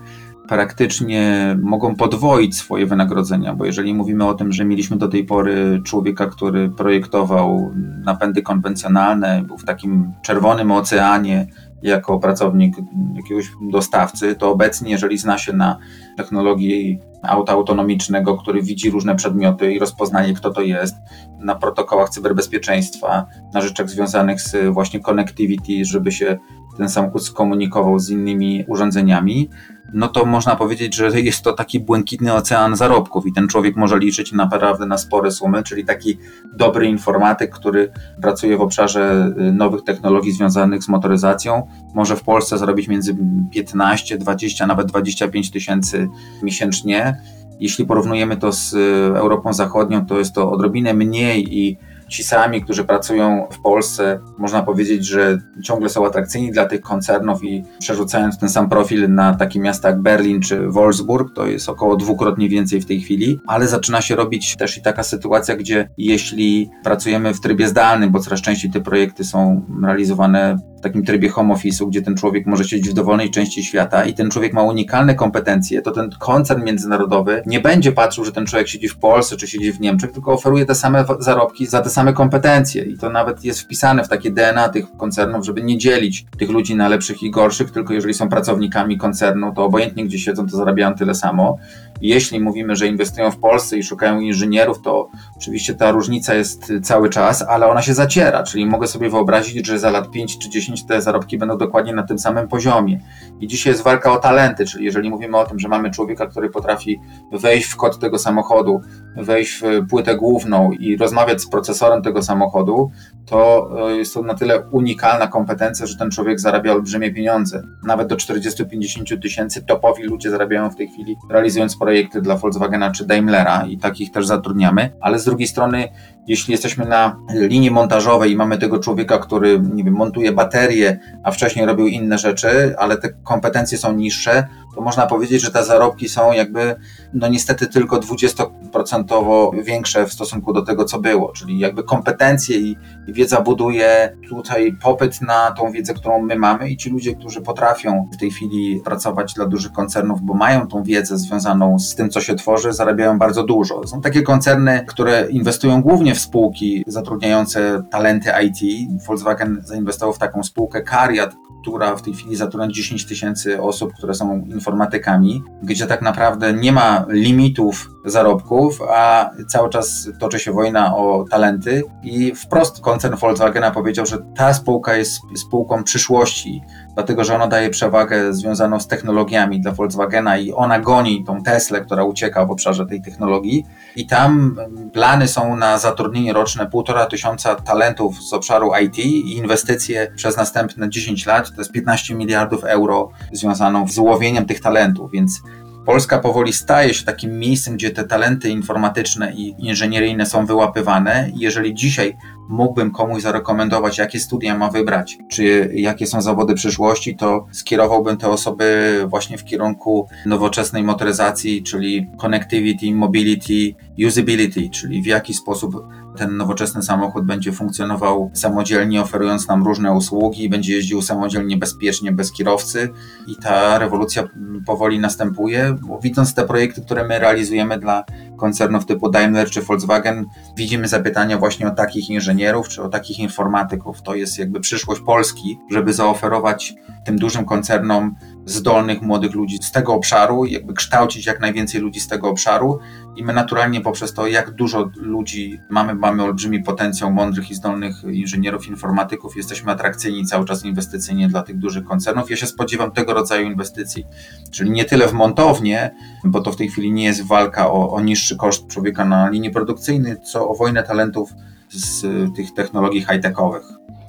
praktycznie 0.51 1.57
mogą 1.63 1.97
podwoić 1.97 2.57
swoje 2.57 2.87
wynagrodzenia, 2.87 3.55
bo 3.55 3.65
jeżeli 3.65 3.95
mówimy 3.95 4.27
o 4.27 4.35
tym, 4.35 4.53
że 4.53 4.65
mieliśmy 4.65 4.97
do 4.97 5.09
tej 5.09 5.25
pory 5.25 5.81
człowieka, 5.85 6.27
który 6.27 6.71
projektował 6.71 7.73
napędy 8.05 8.43
konwencjonalne, 8.43 9.43
był 9.47 9.59
w 9.59 9.65
takim 9.65 10.13
czerwonym 10.23 10.71
oceanie 10.71 11.47
jako 11.83 12.19
pracownik 12.19 12.77
jakiegoś 13.15 13.53
dostawcy, 13.71 14.35
to 14.35 14.51
obecnie, 14.51 14.91
jeżeli 14.91 15.19
zna 15.19 15.39
się 15.39 15.53
na 15.53 15.79
technologii 16.17 17.01
auta 17.23 17.53
autonomicznego, 17.53 18.37
który 18.37 18.63
widzi 18.63 18.91
różne 18.91 19.17
przedmioty 19.17 19.73
i 19.73 19.79
rozpoznaje, 19.79 20.35
kto 20.35 20.51
to 20.51 20.61
jest, 20.61 20.97
na 21.39 21.55
protokołach 21.55 22.09
cyberbezpieczeństwa, 22.09 23.27
na 23.55 23.61
rzeczach 23.61 23.91
związanych 23.91 24.41
z 24.41 24.75
właśnie 24.75 25.01
connectivity, 25.01 25.85
żeby 25.85 26.13
się 26.13 26.39
ten 26.81 26.88
samochód 26.88 27.25
skomunikował 27.25 27.99
z 27.99 28.11
innymi 28.11 28.64
urządzeniami, 28.69 29.49
no 29.93 30.09
to 30.09 30.25
można 30.25 30.57
powiedzieć, 30.57 30.95
że 30.95 31.21
jest 31.21 31.43
to 31.43 31.53
taki 31.53 31.81
błękitny 31.81 32.35
ocean 32.35 32.77
zarobków 32.77 33.27
i 33.27 33.33
ten 33.33 33.49
człowiek 33.49 33.77
może 33.77 33.99
liczyć 33.99 34.33
naprawdę 34.33 34.87
na 34.87 34.99
spore 34.99 35.31
sumy, 35.31 35.62
czyli 35.62 35.85
taki 35.85 36.19
dobry 36.53 36.87
informatyk, 36.87 37.51
który 37.51 37.93
pracuje 38.23 38.57
w 38.57 38.61
obszarze 38.61 39.33
y, 39.38 39.53
nowych 39.53 39.85
technologii 39.85 40.33
związanych 40.33 40.85
z 40.85 40.88
motoryzacją, 40.88 41.66
może 41.95 42.16
w 42.16 42.23
Polsce 42.23 42.59
zarobić 42.59 42.88
między 42.88 43.16
15, 43.53 44.19
20, 44.19 44.66
nawet 44.66 44.87
25 44.87 45.51
tysięcy 45.51 46.09
miesięcznie. 46.43 47.21
Jeśli 47.61 47.85
porównujemy 47.85 48.37
to 48.37 48.53
z 48.53 48.73
y, 48.73 48.79
Europą 49.16 49.53
Zachodnią, 49.53 50.07
to 50.07 50.19
jest 50.19 50.35
to 50.35 50.51
odrobinę 50.51 50.95
mniej 50.95 51.59
i 51.59 51.77
ci 52.11 52.25
sami, 52.25 52.62
którzy 52.62 52.85
pracują 52.85 53.46
w 53.53 53.61
Polsce, 53.61 54.20
można 54.38 54.62
powiedzieć, 54.62 55.07
że 55.07 55.38
ciągle 55.62 55.88
są 55.88 56.07
atrakcyjni 56.07 56.53
dla 56.53 56.66
tych 56.66 56.81
koncernów 56.81 57.44
i 57.44 57.64
przerzucając 57.79 58.38
ten 58.38 58.49
sam 58.49 58.68
profil 58.68 59.14
na 59.14 59.35
takie 59.35 59.61
miasta 59.61 59.88
jak 59.88 60.03
Berlin 60.03 60.40
czy 60.40 60.68
Wolfsburg, 60.68 61.35
to 61.35 61.46
jest 61.46 61.68
około 61.68 61.96
dwukrotnie 61.96 62.49
więcej 62.49 62.81
w 62.81 62.87
tej 62.87 63.01
chwili, 63.01 63.40
ale 63.46 63.68
zaczyna 63.68 64.01
się 64.01 64.16
robić 64.16 64.57
też 64.57 64.79
i 64.79 64.83
taka 64.83 65.03
sytuacja, 65.03 65.57
gdzie 65.57 65.88
jeśli 65.99 66.70
pracujemy 66.85 67.35
w 67.35 67.40
trybie 67.40 67.68
zdalnym, 67.68 68.11
bo 68.11 68.20
coraz 68.20 68.40
częściej 68.40 68.70
te 68.70 68.81
projekty 68.81 69.25
są 69.25 69.62
realizowane 69.85 70.57
w 70.81 70.83
takim 70.83 71.05
trybie 71.05 71.29
home 71.29 71.55
office'u, 71.55 71.88
gdzie 71.88 72.03
ten 72.03 72.16
człowiek 72.16 72.46
może 72.46 72.64
siedzieć 72.64 72.90
w 72.90 72.94
dowolnej 72.94 73.31
części 73.31 73.64
świata 73.64 74.05
i 74.05 74.14
ten 74.14 74.31
człowiek 74.31 74.53
ma 74.53 74.62
unikalne 74.62 75.14
kompetencje, 75.14 75.83
to 75.83 75.90
ten 75.90 76.11
koncern 76.18 76.64
międzynarodowy 76.64 77.42
nie 77.46 77.61
będzie 77.61 77.92
patrzył, 77.92 78.25
że 78.25 78.33
ten 78.33 78.46
człowiek 78.46 78.68
siedzi 78.68 78.88
w 78.88 78.99
Polsce 78.99 79.37
czy 79.37 79.49
siedzi 79.49 79.73
w 79.73 79.81
Niemczech, 79.81 80.12
tylko 80.12 80.33
oferuje 80.33 80.66
te 80.66 80.75
same 80.75 81.05
zarobki 81.18 81.66
za 81.66 81.81
te 81.81 81.90
same 81.90 82.00
kompetencje 82.13 82.85
i 82.85 82.99
to 82.99 83.11
nawet 83.11 83.45
jest 83.45 83.61
wpisane 83.61 84.05
w 84.05 84.09
takie 84.09 84.31
DNA 84.31 84.69
tych 84.69 84.97
koncernów, 84.97 85.45
żeby 85.45 85.63
nie 85.63 85.79
dzielić 85.79 86.27
tych 86.39 86.51
ludzi 86.51 86.77
na 86.77 86.89
lepszych 86.89 87.23
i 87.23 87.31
gorszych, 87.31 87.71
tylko 87.71 87.95
jeżeli 87.95 88.15
są 88.15 88.29
pracownikami 88.29 88.99
koncernu, 88.99 89.53
to 89.55 89.65
obojętnie 89.65 90.05
gdzie 90.05 90.19
siedzą, 90.19 90.47
to 90.47 90.57
zarabiają 90.57 90.95
tyle 90.95 91.15
samo. 91.15 91.59
Jeśli 92.01 92.41
mówimy, 92.41 92.77
że 92.77 92.87
inwestują 92.87 93.31
w 93.31 93.39
Polsce 93.39 93.79
i 93.79 93.83
szukają 93.83 94.21
inżynierów, 94.21 94.83
to 94.83 95.09
oczywiście 95.37 95.75
ta 95.75 95.91
różnica 95.91 96.35
jest 96.35 96.73
cały 96.83 97.11
czas, 97.11 97.45
ale 97.49 97.69
ona 97.69 97.83
się 97.83 97.95
zaciera, 97.95 98.43
czyli 98.43 98.67
mogę 98.67 98.87
sobie 98.87 99.11
wyobrazić, 99.11 99.67
że 99.67 99.79
za 99.79 99.91
lat 99.91 100.11
5 100.11 100.39
czy 100.39 100.51
10 100.51 100.87
te 100.87 101.03
zarobki 101.03 101.39
będą 101.39 101.59
dokładnie 101.59 101.95
na 101.95 102.03
tym 102.03 102.19
samym 102.19 102.49
poziomie. 102.49 103.01
I 103.41 103.47
dzisiaj 103.47 103.73
jest 103.73 103.83
walka 103.83 104.13
o 104.13 104.19
talenty, 104.19 104.67
czyli 104.67 104.85
jeżeli 104.85 105.11
mówimy 105.11 105.37
o 105.37 105.47
tym, 105.47 105.59
że 105.59 105.69
mamy 105.69 105.91
człowieka, 105.91 106.27
który 106.27 106.51
potrafi 106.51 107.01
wejść 107.33 107.67
w 107.67 107.77
kod 107.77 107.99
tego 107.99 108.19
samochodu, 108.19 108.81
wejść 109.17 109.63
w 109.63 109.89
płytę 109.89 110.17
główną 110.17 110.73
i 110.73 110.97
rozmawiać 110.97 111.43
z 111.43 111.49
procesorem 111.49 112.03
tego 112.03 112.23
samochodu, 112.23 112.91
to 113.27 113.71
jest 113.91 114.15
to 114.15 114.23
na 114.23 114.35
tyle 114.35 114.61
unikalna 114.61 115.27
kompetencja, 115.27 115.87
że 115.87 115.97
ten 115.97 116.11
człowiek 116.11 116.41
zarabia 116.41 116.73
olbrzymie 116.73 117.15
pieniądze. 117.15 117.63
Nawet 117.85 118.09
do 118.09 118.17
40-50 118.17 119.23
tysięcy 119.23 119.65
topowi 119.67 120.03
ludzie 120.03 120.31
zarabiają 120.31 120.71
w 120.71 120.77
tej 120.77 120.89
chwili, 120.89 121.17
realizując 121.31 121.77
projekty 121.77 121.89
dla 122.22 122.37
Volkswagena 122.37 122.90
czy 122.90 123.07
Daimlera 123.07 123.66
i 123.66 123.79
takich 123.79 124.11
też 124.11 124.26
zatrudniamy, 124.26 124.92
ale 125.00 125.18
z 125.18 125.24
drugiej 125.24 125.48
strony, 125.48 125.88
jeśli 126.26 126.53
jesteśmy 126.53 126.87
na 126.87 127.16
linii 127.35 127.70
montażowej 127.70 128.33
i 128.33 128.37
mamy 128.37 128.59
tego 128.59 128.79
człowieka, 128.79 129.18
który 129.18 129.61
nie 129.74 129.85
wiem, 129.85 129.94
montuje 129.94 130.33
baterie, 130.33 130.98
a 131.24 131.31
wcześniej 131.31 131.66
robił 131.66 131.87
inne 131.87 132.18
rzeczy, 132.18 132.74
ale 132.79 132.96
te 132.96 133.09
kompetencje 133.09 133.79
są 133.79 133.92
niższe, 133.92 134.46
to 134.74 134.80
można 134.80 135.06
powiedzieć, 135.06 135.42
że 135.42 135.50
te 135.50 135.64
zarobki 135.64 136.09
są 136.09 136.33
jakby, 136.33 136.76
no 137.14 137.28
niestety 137.28 137.66
tylko 137.66 137.96
20% 137.96 139.64
większe 139.64 140.06
w 140.06 140.12
stosunku 140.12 140.52
do 140.52 140.62
tego, 140.62 140.85
co 140.85 141.00
było, 141.00 141.33
czyli 141.33 141.59
jakby 141.59 141.83
kompetencje 141.83 142.59
i, 142.59 142.76
i 143.06 143.12
wiedza 143.12 143.40
buduje 143.40 144.16
tutaj 144.28 144.76
popyt 144.83 145.20
na 145.20 145.50
tą 145.50 145.72
wiedzę, 145.72 145.94
którą 145.94 146.22
my 146.22 146.37
mamy 146.37 146.70
i 146.70 146.76
ci 146.76 146.90
ludzie, 146.90 147.14
którzy 147.14 147.40
potrafią 147.40 148.09
w 148.12 148.16
tej 148.16 148.30
chwili 148.30 148.80
pracować 148.85 149.35
dla 149.35 149.46
dużych 149.46 149.72
koncernów, 149.72 150.22
bo 150.22 150.35
mają 150.35 150.66
tą 150.66 150.83
wiedzę 150.83 151.18
związaną 151.18 151.78
z 151.78 151.94
tym, 151.94 152.11
co 152.11 152.20
się 152.20 152.35
tworzy, 152.35 152.72
zarabiają 152.72 153.18
bardzo 153.18 153.42
dużo. 153.42 153.87
Są 153.87 154.00
takie 154.00 154.22
koncerny, 154.22 154.85
które 154.88 155.26
inwestują 155.30 155.83
głównie 155.83 156.14
w 156.14 156.20
spółki 156.20 156.85
zatrudniające 156.87 157.83
talenty 157.90 158.30
IT. 158.44 158.90
Volkswagen 159.06 159.62
zainwestował 159.64 160.14
w 160.14 160.18
taką 160.18 160.42
spółkę 160.42 160.83
Cariat, 160.83 161.37
która 161.62 161.96
w 161.96 162.02
tej 162.02 162.14
chwili 162.14 162.37
zatrudnia 162.37 162.68
10 162.68 163.06
tysięcy 163.06 163.62
osób, 163.62 163.92
które 163.92 164.14
są 164.14 164.44
informatykami, 164.61 165.44
gdzie 165.62 165.87
tak 165.87 166.03
naprawdę 166.03 166.53
nie 166.53 166.73
ma 166.73 167.05
limitów 167.09 167.90
zarobków, 168.05 168.83
a 168.90 169.31
cały 169.49 169.70
czas 169.70 170.09
toczy 170.18 170.38
się 170.38 170.53
wojna 170.53 170.96
o 170.96 171.25
talenty. 171.31 171.83
I 172.03 172.35
wprost 172.35 172.81
koncern 172.81 173.16
Volkswagena 173.16 173.70
powiedział, 173.70 174.07
że 174.07 174.18
ta 174.37 174.55
spółka 174.55 174.96
jest 174.96 175.20
spółką 175.37 175.85
przyszłości, 175.85 176.62
dlatego 176.94 177.24
że 177.24 177.35
ona 177.35 177.46
daje 177.46 177.70
przewagę 177.70 178.35
związaną 178.35 178.81
z 178.81 178.87
technologiami 178.87 179.61
dla 179.61 179.72
Volkswagena 179.72 180.38
i 180.38 180.53
ona 180.53 180.81
goni 180.81 181.24
tą 181.24 181.42
Teslę, 181.42 181.81
która 181.81 182.05
ucieka 182.05 182.46
w 182.46 182.50
obszarze 182.50 182.87
tej 182.87 183.03
technologii. 183.03 183.66
I 183.96 184.07
tam 184.07 184.57
plany 184.92 185.29
są 185.29 185.57
na 185.57 185.79
zatrudnienie 185.79 186.33
roczne 186.33 186.66
półtora 186.66 187.07
tysiąca 187.07 187.55
talentów 187.55 188.22
z 188.22 188.33
obszaru 188.33 188.70
IT 188.85 188.98
i 188.98 189.37
inwestycje 189.37 190.12
przez 190.16 190.37
następne 190.37 190.90
10 190.90 191.26
lat, 191.26 191.50
to 191.55 191.61
jest 191.61 191.72
15 191.72 192.14
miliardów 192.14 192.64
euro 192.64 193.09
związaną 193.33 193.88
z 193.88 193.98
łowieniem 193.98 194.46
tych 194.46 194.61
talentów, 194.61 195.11
więc 195.11 195.42
Polska 195.87 196.18
powoli 196.18 196.53
staje 196.53 196.94
się 196.94 197.05
takim 197.05 197.38
miejscem, 197.38 197.74
gdzie 197.74 197.90
te 197.90 198.05
talenty 198.05 198.48
informatyczne 198.48 199.33
i 199.33 199.55
inżynieryjne 199.59 200.26
są 200.26 200.46
wyłapywane. 200.46 201.31
Jeżeli 201.35 201.74
dzisiaj 201.74 202.16
mógłbym 202.51 202.91
komuś 202.91 203.23
zarekomendować, 203.23 203.99
jakie 203.99 204.21
studia 204.21 204.59
ma 204.59 204.71
wybrać, 204.71 205.19
czy 205.29 205.71
jakie 205.75 206.07
są 206.07 206.23
zawody 206.23 206.55
przyszłości, 206.55 207.17
to 207.17 207.47
skierowałbym 207.53 208.17
te 208.17 208.29
osoby 208.29 208.97
właśnie 209.07 209.39
w 209.39 209.45
kierunku 209.45 210.09
nowoczesnej 210.27 210.83
motoryzacji, 210.83 211.63
czyli 211.63 212.11
connectivity, 212.17 212.95
mobility, 212.95 213.75
usability, 214.07 214.71
czyli 214.71 215.03
w 215.03 215.07
jaki 215.07 215.35
sposób 215.35 215.75
ten 216.17 216.37
nowoczesny 216.37 216.83
samochód 216.83 217.25
będzie 217.25 217.53
funkcjonował 217.53 218.31
samodzielnie, 218.35 219.03
oferując 219.03 219.49
nam 219.49 219.65
różne 219.65 219.93
usługi, 219.93 220.49
będzie 220.49 220.75
jeździł 220.75 221.03
samodzielnie, 221.03 221.57
bezpiecznie, 221.57 222.13
bez 222.13 222.33
kierowcy. 222.33 222.89
I 223.27 223.37
ta 223.43 223.79
rewolucja 223.79 224.29
powoli 224.67 224.99
następuje, 224.99 225.77
bo 225.89 225.99
widząc 225.99 226.35
te 226.35 226.45
projekty, 226.45 226.83
które 226.83 227.05
my 227.05 227.19
realizujemy 227.19 227.79
dla 227.79 228.05
koncernów 228.37 228.87
typu 228.87 229.11
Daimler 229.11 229.51
czy 229.51 229.63
Volkswagen, 229.63 230.27
widzimy 230.57 230.88
zapytania 230.88 231.38
właśnie 231.38 231.69
o 231.69 231.71
takich 231.71 232.11
inżynierów 232.11 232.40
czy 232.69 232.83
o 232.83 232.88
takich 232.88 233.19
informatyków. 233.19 234.03
To 234.03 234.15
jest 234.15 234.38
jakby 234.38 234.61
przyszłość 234.61 235.01
Polski, 235.01 235.59
żeby 235.71 235.93
zaoferować 235.93 236.75
tym 237.05 237.19
dużym 237.19 237.45
koncernom 237.45 238.17
zdolnych 238.47 239.03
młodych 239.03 239.35
ludzi 239.35 239.59
z 239.63 239.73
tego 239.73 239.95
obszaru, 239.95 240.45
jakby 240.45 240.75
kształcić 240.75 241.27
jak 241.27 241.41
najwięcej 241.41 241.81
ludzi 241.81 242.01
z 242.01 242.09
tego 242.09 242.29
obszaru 242.29 242.79
i 243.17 243.25
my 243.25 243.33
naturalnie 243.33 243.81
poprzez 243.81 244.15
to, 244.15 244.27
jak 244.27 244.51
dużo 244.51 244.91
ludzi 244.97 245.61
mamy, 245.71 245.95
mamy 245.95 246.23
olbrzymi 246.23 246.63
potencjał 246.63 247.13
mądrych 247.13 247.51
i 247.51 247.55
zdolnych 247.55 248.05
inżynierów, 248.05 248.69
informatyków, 248.69 249.37
jesteśmy 249.37 249.73
atrakcyjni 249.73 250.27
cały 250.27 250.45
czas 250.45 250.65
inwestycyjnie 250.65 251.29
dla 251.29 251.43
tych 251.43 251.59
dużych 251.59 251.85
koncernów. 251.85 252.31
Ja 252.31 252.37
się 252.37 252.47
spodziewam 252.47 252.91
tego 252.91 253.15
rodzaju 253.15 253.47
inwestycji, 253.47 254.05
czyli 254.51 254.71
nie 254.71 254.85
tyle 254.85 255.09
w 255.09 255.13
montownię, 255.13 255.91
bo 256.25 256.41
to 256.41 256.53
w 256.53 256.57
tej 256.57 256.69
chwili 256.69 256.93
nie 256.93 257.05
jest 257.05 257.27
walka 257.27 257.71
o, 257.71 257.93
o 257.93 258.01
niższy 258.01 258.37
koszt 258.37 258.67
człowieka 258.67 259.05
na 259.05 259.31
linii 259.31 259.51
produkcyjnej, 259.51 260.17
co 260.23 260.49
o 260.49 260.55
wojnę 260.55 260.83
talentów 260.83 261.31
z 261.73 262.06
tych 262.37 262.54
technologii 262.54 263.00
high-techowych. 263.00 263.62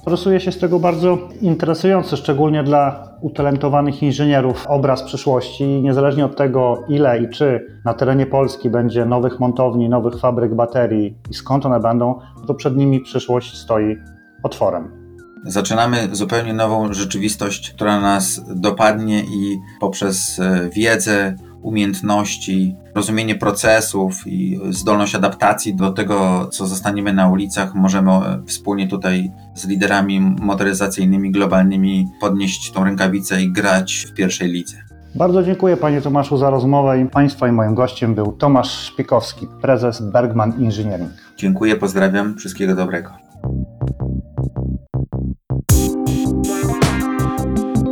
Rysuje 0.06 0.40
się 0.40 0.52
z 0.52 0.58
tego 0.58 0.78
bardzo 0.78 1.18
interesujący, 1.40 2.16
szczególnie 2.16 2.62
dla 2.62 3.08
utalentowanych 3.20 4.02
inżynierów, 4.02 4.66
obraz 4.66 5.02
przyszłości. 5.02 5.64
Niezależnie 5.64 6.24
od 6.24 6.36
tego, 6.36 6.84
ile 6.88 7.22
i 7.22 7.28
czy 7.28 7.66
na 7.84 7.94
terenie 7.94 8.26
Polski 8.26 8.70
będzie 8.70 9.06
nowych 9.06 9.40
montowni, 9.40 9.88
nowych 9.88 10.18
fabryk 10.20 10.54
baterii 10.54 11.16
i 11.30 11.34
skąd 11.34 11.66
one 11.66 11.80
będą, 11.80 12.18
to 12.46 12.54
przed 12.54 12.76
nimi 12.76 13.00
przyszłość 13.00 13.58
stoi 13.58 13.96
otworem. 14.42 15.02
Zaczynamy 15.44 16.08
zupełnie 16.12 16.54
nową 16.54 16.92
rzeczywistość, 16.92 17.70
która 17.70 18.00
nas 18.00 18.40
dopadnie 18.54 19.20
i 19.20 19.58
poprzez 19.80 20.38
e, 20.38 20.70
wiedzę, 20.72 21.36
umiejętności, 21.62 22.76
rozumienie 22.94 23.34
procesów 23.34 24.26
i 24.26 24.60
zdolność 24.70 25.14
adaptacji 25.14 25.74
do 25.74 25.90
tego, 25.90 26.48
co 26.52 26.66
zostaniemy 26.66 27.12
na 27.12 27.28
ulicach, 27.28 27.74
możemy 27.74 28.10
wspólnie 28.46 28.88
tutaj 28.88 29.30
z 29.54 29.66
liderami 29.66 30.20
motoryzacyjnymi 30.20 31.30
globalnymi 31.30 32.08
podnieść 32.20 32.72
tą 32.72 32.84
rękawicę 32.84 33.42
i 33.42 33.52
grać 33.52 34.06
w 34.10 34.14
pierwszej 34.14 34.52
lidze. 34.52 34.76
Bardzo 35.14 35.42
dziękuję 35.42 35.76
Panie 35.76 36.00
Tomaszu 36.00 36.36
za 36.36 36.50
rozmowę 36.50 37.00
i 37.00 37.06
Państwa 37.06 37.48
i 37.48 37.52
moim 37.52 37.74
gościem 37.74 38.14
był 38.14 38.32
Tomasz 38.32 38.70
Szpikowski, 38.70 39.46
prezes 39.62 40.00
Bergman 40.00 40.52
Engineering. 40.52 41.12
Dziękuję, 41.36 41.76
pozdrawiam, 41.76 42.36
wszystkiego 42.38 42.74
dobrego. 42.74 43.10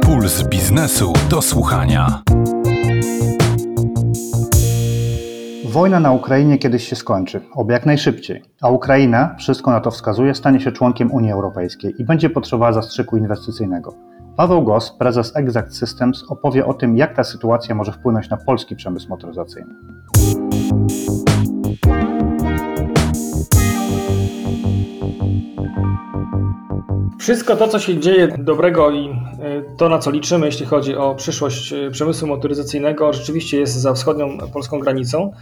Puls 0.02 0.42
biznesu 0.48 1.12
do 1.30 1.42
słuchania. 1.42 2.22
Wojna 5.72 6.00
na 6.00 6.12
Ukrainie 6.12 6.58
kiedyś 6.58 6.88
się 6.88 6.96
skończy, 6.96 7.40
oby 7.54 7.72
jak 7.72 7.86
najszybciej, 7.86 8.42
a 8.60 8.68
Ukraina, 8.68 9.34
wszystko 9.38 9.70
na 9.70 9.80
to 9.80 9.90
wskazuje, 9.90 10.34
stanie 10.34 10.60
się 10.60 10.72
członkiem 10.72 11.12
Unii 11.12 11.32
Europejskiej 11.32 11.94
i 11.98 12.04
będzie 12.04 12.30
potrzebowała 12.30 12.72
zastrzyku 12.72 13.16
inwestycyjnego. 13.16 13.94
Paweł 14.36 14.62
Gos, 14.62 14.92
prezes 14.98 15.36
Exact 15.36 15.74
Systems, 15.74 16.24
opowie 16.28 16.66
o 16.66 16.74
tym, 16.74 16.96
jak 16.96 17.16
ta 17.16 17.24
sytuacja 17.24 17.74
może 17.74 17.92
wpłynąć 17.92 18.30
na 18.30 18.36
polski 18.36 18.76
przemysł 18.76 19.08
motoryzacyjny. 19.08 19.74
Wszystko 27.20 27.56
to, 27.56 27.68
co 27.68 27.78
się 27.78 27.98
dzieje 27.98 28.28
dobrego 28.38 28.90
i 28.90 29.08
e, 29.08 29.14
to, 29.76 29.88
na 29.88 29.98
co 29.98 30.10
liczymy, 30.10 30.46
jeśli 30.46 30.66
chodzi 30.66 30.96
o 30.96 31.14
przyszłość 31.14 31.72
e, 31.72 31.90
przemysłu 31.90 32.28
motoryzacyjnego, 32.28 33.12
rzeczywiście 33.12 33.60
jest 33.60 33.74
za 33.74 33.94
wschodnią 33.94 34.38
polską 34.52 34.78
granicą. 34.78 35.32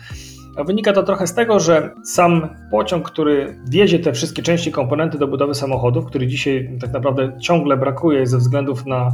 Wynika 0.66 0.92
to 0.92 1.02
trochę 1.02 1.26
z 1.26 1.34
tego, 1.34 1.60
że 1.60 1.94
sam 2.04 2.48
pociąg, 2.70 3.10
który 3.10 3.58
wiezie 3.68 3.98
te 3.98 4.12
wszystkie 4.12 4.42
części, 4.42 4.72
komponenty 4.72 5.18
do 5.18 5.28
budowy 5.28 5.54
samochodów, 5.54 6.06
który 6.06 6.26
dzisiaj 6.26 6.78
tak 6.80 6.92
naprawdę 6.92 7.32
ciągle 7.40 7.76
brakuje 7.76 8.26
ze 8.26 8.38
względów 8.38 8.86
na 8.86 9.12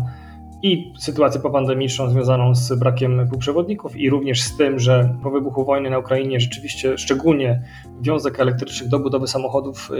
i 0.64 0.92
sytuację 0.98 1.40
popandemiczną 1.40 2.10
związaną 2.10 2.54
z 2.54 2.78
brakiem 2.78 3.28
półprzewodników 3.30 3.96
i 3.96 4.10
również 4.10 4.42
z 4.42 4.56
tym, 4.56 4.78
że 4.78 5.16
po 5.22 5.30
wybuchu 5.30 5.64
wojny 5.64 5.90
na 5.90 5.98
Ukrainie 5.98 6.40
rzeczywiście 6.40 6.98
szczególnie 6.98 7.62
wiązek 8.00 8.40
elektrycznych 8.40 8.88
do 8.88 8.98
budowy 8.98 9.26
samochodów 9.26 9.90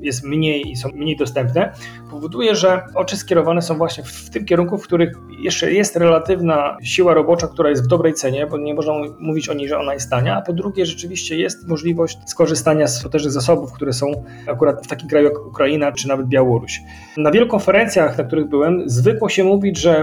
jest 0.00 0.24
mniej 0.24 0.70
i 0.70 0.76
są 0.76 0.88
mniej 0.88 1.16
dostępne, 1.16 1.72
powoduje, 2.10 2.54
że 2.54 2.82
oczy 2.94 3.16
skierowane 3.16 3.62
są 3.62 3.76
właśnie 3.76 4.04
w 4.04 4.30
tym 4.30 4.44
kierunku, 4.44 4.78
w 4.78 4.82
których 4.82 5.12
jeszcze 5.40 5.72
jest 5.72 5.96
relatywna 5.96 6.76
siła 6.82 7.14
robocza, 7.14 7.48
która 7.48 7.70
jest 7.70 7.84
w 7.84 7.86
dobrej 7.86 8.14
cenie, 8.14 8.46
bo 8.46 8.58
nie 8.58 8.74
można 8.74 8.92
mówić 9.18 9.48
o 9.48 9.54
niej, 9.54 9.68
że 9.68 9.78
ona 9.78 9.94
jest 9.94 10.10
tania, 10.10 10.36
a 10.36 10.42
po 10.42 10.52
drugie 10.52 10.86
rzeczywiście 10.86 11.38
jest 11.38 11.68
możliwość 11.68 12.18
skorzystania 12.26 12.86
z 12.86 13.02
potężnych 13.02 13.32
zasobów, 13.32 13.72
które 13.72 13.92
są 13.92 14.06
akurat 14.46 14.84
w 14.84 14.88
takim 14.88 15.08
kraju 15.08 15.24
jak 15.24 15.46
Ukraina 15.46 15.92
czy 15.92 16.08
nawet 16.08 16.26
Białoruś. 16.26 16.80
Na 17.16 17.30
wielu 17.30 17.46
konferencjach, 17.46 18.18
na 18.18 18.24
których 18.24 18.48
byłem, 18.48 18.82
zwykło 18.86 19.28
się 19.28 19.44
mówić, 19.44 19.78
że 19.78 19.95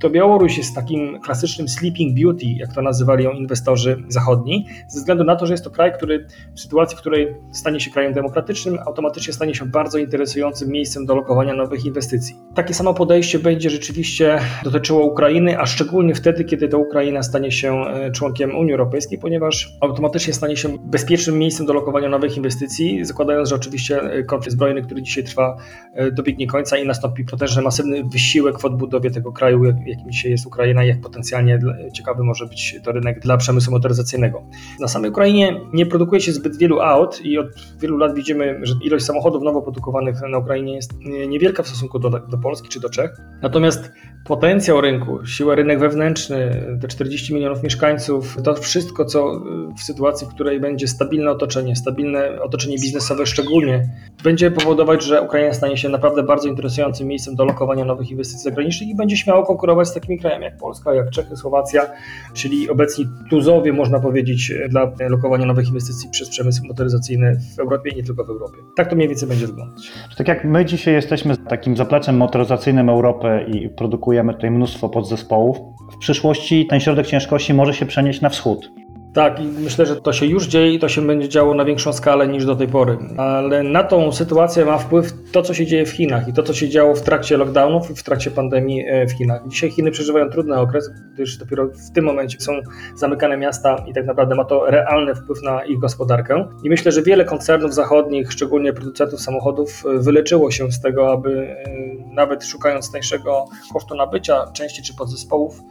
to 0.00 0.10
Białoruś 0.10 0.58
jest 0.58 0.74
takim 0.74 1.20
klasycznym 1.20 1.68
sleeping 1.68 2.20
beauty, 2.20 2.46
jak 2.46 2.74
to 2.74 2.82
nazywali 2.82 3.24
ją 3.24 3.32
inwestorzy 3.32 4.02
zachodni, 4.08 4.66
ze 4.88 5.00
względu 5.00 5.24
na 5.24 5.36
to, 5.36 5.46
że 5.46 5.52
jest 5.52 5.64
to 5.64 5.70
kraj, 5.70 5.92
który 5.92 6.26
w 6.54 6.60
sytuacji, 6.60 6.96
w 6.96 7.00
której 7.00 7.34
stanie 7.52 7.80
się 7.80 7.90
krajem 7.90 8.12
demokratycznym, 8.12 8.78
automatycznie 8.86 9.32
stanie 9.32 9.54
się 9.54 9.66
bardzo 9.66 9.98
interesującym 9.98 10.68
miejscem 10.68 11.06
do 11.06 11.14
lokowania 11.14 11.54
nowych 11.54 11.84
inwestycji. 11.84 12.36
Takie 12.54 12.74
samo 12.74 12.94
podejście 12.94 13.38
będzie 13.38 13.70
rzeczywiście 13.70 14.38
dotyczyło 14.64 15.04
Ukrainy, 15.04 15.60
a 15.60 15.66
szczególnie 15.66 16.14
wtedy, 16.14 16.44
kiedy 16.44 16.68
to 16.68 16.78
Ukraina 16.78 17.22
stanie 17.22 17.52
się 17.52 17.80
e, 17.80 18.10
członkiem 18.12 18.56
Unii 18.56 18.72
Europejskiej, 18.72 19.18
ponieważ 19.18 19.76
automatycznie 19.80 20.32
stanie 20.32 20.56
się 20.56 20.68
bezpiecznym 20.78 21.38
miejscem 21.38 21.66
do 21.66 21.72
lokowania 21.72 22.08
nowych 22.08 22.36
inwestycji, 22.36 23.04
zakładając, 23.04 23.48
że 23.48 23.54
oczywiście 23.54 24.02
e, 24.02 24.22
konflikt 24.22 24.52
zbrojny, 24.52 24.82
który 24.82 25.02
dzisiaj 25.02 25.24
trwa, 25.24 25.56
e, 25.94 26.10
dobiegnie 26.10 26.46
końca 26.46 26.78
i 26.78 26.86
nastąpi 26.86 27.24
potężny, 27.24 27.62
masywny 27.62 28.04
wysiłek 28.04 28.58
w 28.58 28.64
odbudowie 28.64 29.10
tego 29.10 29.32
kraju, 29.32 29.37
jakim 29.86 30.10
dzisiaj 30.10 30.30
jest 30.30 30.46
Ukraina 30.46 30.84
jak 30.84 31.00
potencjalnie 31.00 31.58
ciekawy 31.92 32.24
może 32.24 32.46
być 32.46 32.76
to 32.84 32.92
rynek 32.92 33.20
dla 33.20 33.36
przemysłu 33.36 33.72
motoryzacyjnego. 33.72 34.42
Na 34.80 34.88
samej 34.88 35.10
Ukrainie 35.10 35.60
nie 35.72 35.86
produkuje 35.86 36.20
się 36.20 36.32
zbyt 36.32 36.56
wielu 36.56 36.80
aut 36.80 37.20
i 37.24 37.38
od 37.38 37.46
wielu 37.80 37.96
lat 37.96 38.14
widzimy, 38.14 38.60
że 38.62 38.74
ilość 38.84 39.04
samochodów 39.04 39.42
nowo 39.42 39.62
produkowanych 39.62 40.16
na 40.30 40.38
Ukrainie 40.38 40.74
jest 40.74 40.92
niewielka 41.28 41.62
w 41.62 41.68
stosunku 41.68 41.98
do, 41.98 42.10
do 42.10 42.38
Polski 42.38 42.68
czy 42.68 42.80
do 42.80 42.90
Czech. 42.90 43.10
Natomiast 43.42 43.92
potencjał 44.24 44.80
rynku, 44.80 45.26
siła 45.26 45.54
rynek 45.54 45.80
wewnętrzny, 45.80 46.66
te 46.80 46.88
40 46.88 47.34
milionów 47.34 47.62
mieszkańców, 47.62 48.36
to 48.44 48.54
wszystko, 48.54 49.04
co 49.04 49.40
w 49.78 49.82
sytuacji, 49.82 50.26
w 50.26 50.30
której 50.30 50.60
będzie 50.60 50.88
stabilne 50.88 51.30
otoczenie, 51.30 51.76
stabilne 51.76 52.42
otoczenie 52.42 52.76
biznesowe 52.76 53.26
szczególnie, 53.26 53.88
będzie 54.24 54.50
powodować, 54.50 55.04
że 55.04 55.22
Ukraina 55.22 55.54
stanie 55.54 55.76
się 55.76 55.88
naprawdę 55.88 56.22
bardzo 56.22 56.48
interesującym 56.48 57.08
miejscem 57.08 57.34
do 57.34 57.44
lokowania 57.44 57.84
nowych 57.84 58.10
inwestycji 58.10 58.44
zagranicznych 58.44 58.88
i 58.88 58.94
będzie 58.94 59.16
śmiało 59.18 59.46
konkurować 59.46 59.88
z 59.88 59.94
takimi 59.94 60.18
krajami 60.18 60.44
jak 60.44 60.56
Polska, 60.56 60.94
jak 60.94 61.10
Czechy, 61.10 61.36
Słowacja, 61.36 61.86
czyli 62.34 62.70
obecni 62.70 63.06
tuzowie, 63.30 63.72
można 63.72 64.00
powiedzieć, 64.00 64.52
dla 64.68 64.92
lokowania 65.08 65.46
nowych 65.46 65.68
inwestycji 65.68 66.10
przez 66.10 66.28
przemysł 66.28 66.66
motoryzacyjny 66.66 67.36
w 67.56 67.58
Europie 67.58 67.90
i 67.90 67.96
nie 67.96 68.02
tylko 68.02 68.24
w 68.24 68.30
Europie. 68.30 68.56
Tak 68.76 68.90
to 68.90 68.96
mniej 68.96 69.08
więcej 69.08 69.28
będzie 69.28 69.46
wyglądać. 69.46 69.92
Tak 70.16 70.28
jak 70.28 70.44
my 70.44 70.64
dzisiaj 70.64 70.94
jesteśmy 70.94 71.36
takim 71.36 71.76
zapleczem 71.76 72.16
motoryzacyjnym 72.16 72.88
Europy 72.88 73.44
i 73.48 73.68
produkujemy 73.68 74.34
tutaj 74.34 74.50
mnóstwo 74.50 74.88
podzespołów, 74.88 75.56
w 75.92 75.96
przyszłości 75.98 76.66
ten 76.66 76.80
środek 76.80 77.06
ciężkości 77.06 77.54
może 77.54 77.74
się 77.74 77.86
przenieść 77.86 78.20
na 78.20 78.28
wschód. 78.28 78.70
Tak, 79.14 79.40
i 79.40 79.44
myślę, 79.44 79.86
że 79.86 79.96
to 79.96 80.12
się 80.12 80.26
już 80.26 80.46
dzieje 80.46 80.74
i 80.74 80.78
to 80.78 80.88
się 80.88 81.06
będzie 81.06 81.28
działo 81.28 81.54
na 81.54 81.64
większą 81.64 81.92
skalę 81.92 82.28
niż 82.28 82.44
do 82.44 82.56
tej 82.56 82.68
pory. 82.68 82.98
Ale 83.16 83.62
na 83.62 83.84
tą 83.84 84.12
sytuację 84.12 84.64
ma 84.64 84.78
wpływ 84.78 85.12
to, 85.32 85.42
co 85.42 85.54
się 85.54 85.66
dzieje 85.66 85.86
w 85.86 85.90
Chinach 85.90 86.28
i 86.28 86.32
to, 86.32 86.42
co 86.42 86.54
się 86.54 86.68
działo 86.68 86.94
w 86.94 87.02
trakcie 87.02 87.36
lockdownów 87.36 87.90
i 87.90 87.94
w 87.94 88.02
trakcie 88.02 88.30
pandemii 88.30 88.84
e, 88.86 89.06
w 89.06 89.12
Chinach. 89.12 89.48
Dzisiaj 89.48 89.70
Chiny 89.70 89.90
przeżywają 89.90 90.30
trudny 90.30 90.56
okres, 90.56 90.90
gdyż 91.14 91.36
dopiero 91.36 91.68
w 91.68 91.92
tym 91.94 92.04
momencie 92.04 92.40
są 92.40 92.52
zamykane 92.96 93.36
miasta 93.36 93.76
i 93.86 93.94
tak 93.94 94.06
naprawdę 94.06 94.34
ma 94.34 94.44
to 94.44 94.70
realny 94.70 95.14
wpływ 95.14 95.42
na 95.42 95.64
ich 95.64 95.78
gospodarkę. 95.78 96.48
I 96.64 96.70
myślę, 96.70 96.92
że 96.92 97.02
wiele 97.02 97.24
koncernów 97.24 97.74
zachodnich, 97.74 98.32
szczególnie 98.32 98.72
producentów 98.72 99.20
samochodów, 99.20 99.84
e, 99.86 99.98
wyleczyło 99.98 100.50
się 100.50 100.72
z 100.72 100.80
tego, 100.80 101.12
aby 101.12 101.48
e, 101.48 102.14
nawet 102.14 102.44
szukając 102.44 102.92
tańszego 102.92 103.44
kosztu 103.72 103.94
nabycia 103.94 104.46
części 104.52 104.82
czy 104.82 104.94
podzespołów, 104.96 105.62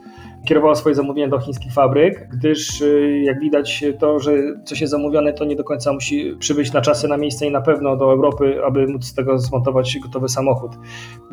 kierowało 0.47 0.75
swoje 0.75 0.95
zamówienia 0.95 1.27
do 1.27 1.39
chińskich 1.39 1.73
fabryk, 1.73 2.29
gdyż 2.29 2.81
y, 2.81 3.21
jak 3.23 3.39
widać 3.39 3.85
to, 3.99 4.19
że 4.19 4.31
coś 4.65 4.81
jest 4.81 4.91
zamówione, 4.91 5.33
to 5.33 5.45
nie 5.45 5.55
do 5.55 5.63
końca 5.63 5.93
musi 5.93 6.35
przybyć 6.39 6.73
na 6.73 6.81
czasy 6.81 7.07
na 7.07 7.17
miejsce 7.17 7.45
i 7.45 7.51
na 7.51 7.61
pewno 7.61 7.97
do 7.97 8.11
Europy, 8.11 8.61
aby 8.65 8.87
móc 8.87 9.05
z 9.05 9.13
tego 9.13 9.39
zmontować 9.39 9.97
gotowy 10.03 10.29
samochód. 10.29 10.71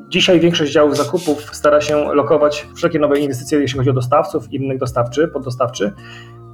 Dzisiaj 0.09 0.41
większość 0.41 0.73
działów 0.73 0.97
zakupów 0.97 1.57
stara 1.57 1.81
się 1.81 2.15
lokować 2.15 2.67
wszelkie 2.77 2.99
nowe 2.99 3.19
inwestycje, 3.19 3.59
jeśli 3.59 3.79
chodzi 3.79 3.91
o 3.91 3.93
dostawców 3.93 4.53
i 4.53 4.59
rynek 4.59 4.79
dostawczy, 4.79 5.29
poddostawczy 5.29 5.93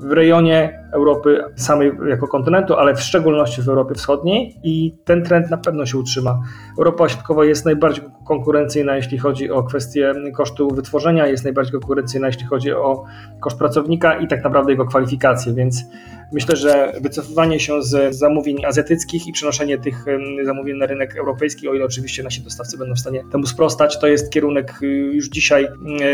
w 0.00 0.12
rejonie 0.12 0.84
Europy 0.92 1.44
samej 1.56 1.92
jako 2.08 2.28
kontynentu, 2.28 2.74
ale 2.74 2.94
w 2.94 3.00
szczególności 3.00 3.62
w 3.62 3.68
Europie 3.68 3.94
Wschodniej 3.94 4.60
i 4.62 4.96
ten 5.04 5.24
trend 5.24 5.50
na 5.50 5.56
pewno 5.56 5.86
się 5.86 5.98
utrzyma. 5.98 6.40
Europa 6.78 7.08
Środkowa 7.08 7.44
jest 7.44 7.64
najbardziej 7.64 8.04
konkurencyjna, 8.30 8.96
jeśli 8.96 9.18
chodzi 9.18 9.50
o 9.50 9.62
kwestię 9.62 10.14
kosztu 10.34 10.68
wytworzenia, 10.68 11.26
jest 11.26 11.44
najbardziej 11.44 11.72
konkurencyjna, 11.72 12.26
jeśli 12.26 12.46
chodzi 12.46 12.72
o 12.72 13.04
koszt 13.40 13.58
pracownika 13.58 14.18
i 14.20 14.28
tak 14.28 14.44
naprawdę 14.44 14.72
jego 14.72 14.84
kwalifikacje, 14.84 15.54
więc 15.54 15.84
myślę, 16.32 16.56
że 16.56 16.92
wycofywanie 17.00 17.60
się 17.60 17.82
z 17.82 18.16
zamówień 18.16 18.64
azjatyckich 18.64 19.26
i 19.26 19.32
przenoszenie 19.32 19.78
tych 19.78 20.04
zamówień 20.44 20.76
na 20.76 20.86
rynek 20.86 21.16
europejski, 21.16 21.68
o 21.68 21.74
ile 21.74 21.84
oczywiście 21.84 22.22
nasi 22.22 22.42
dostawcy 22.42 22.78
będą 22.78 22.94
w 22.94 22.98
stanie 22.98 23.22
temu 23.32 23.46
sprostać, 23.46 24.00
to 24.00 24.06
jest 24.06 24.32
kierunek 24.32 24.82
y, 24.82 24.86
już 24.86 25.28
dzisiaj 25.28 25.68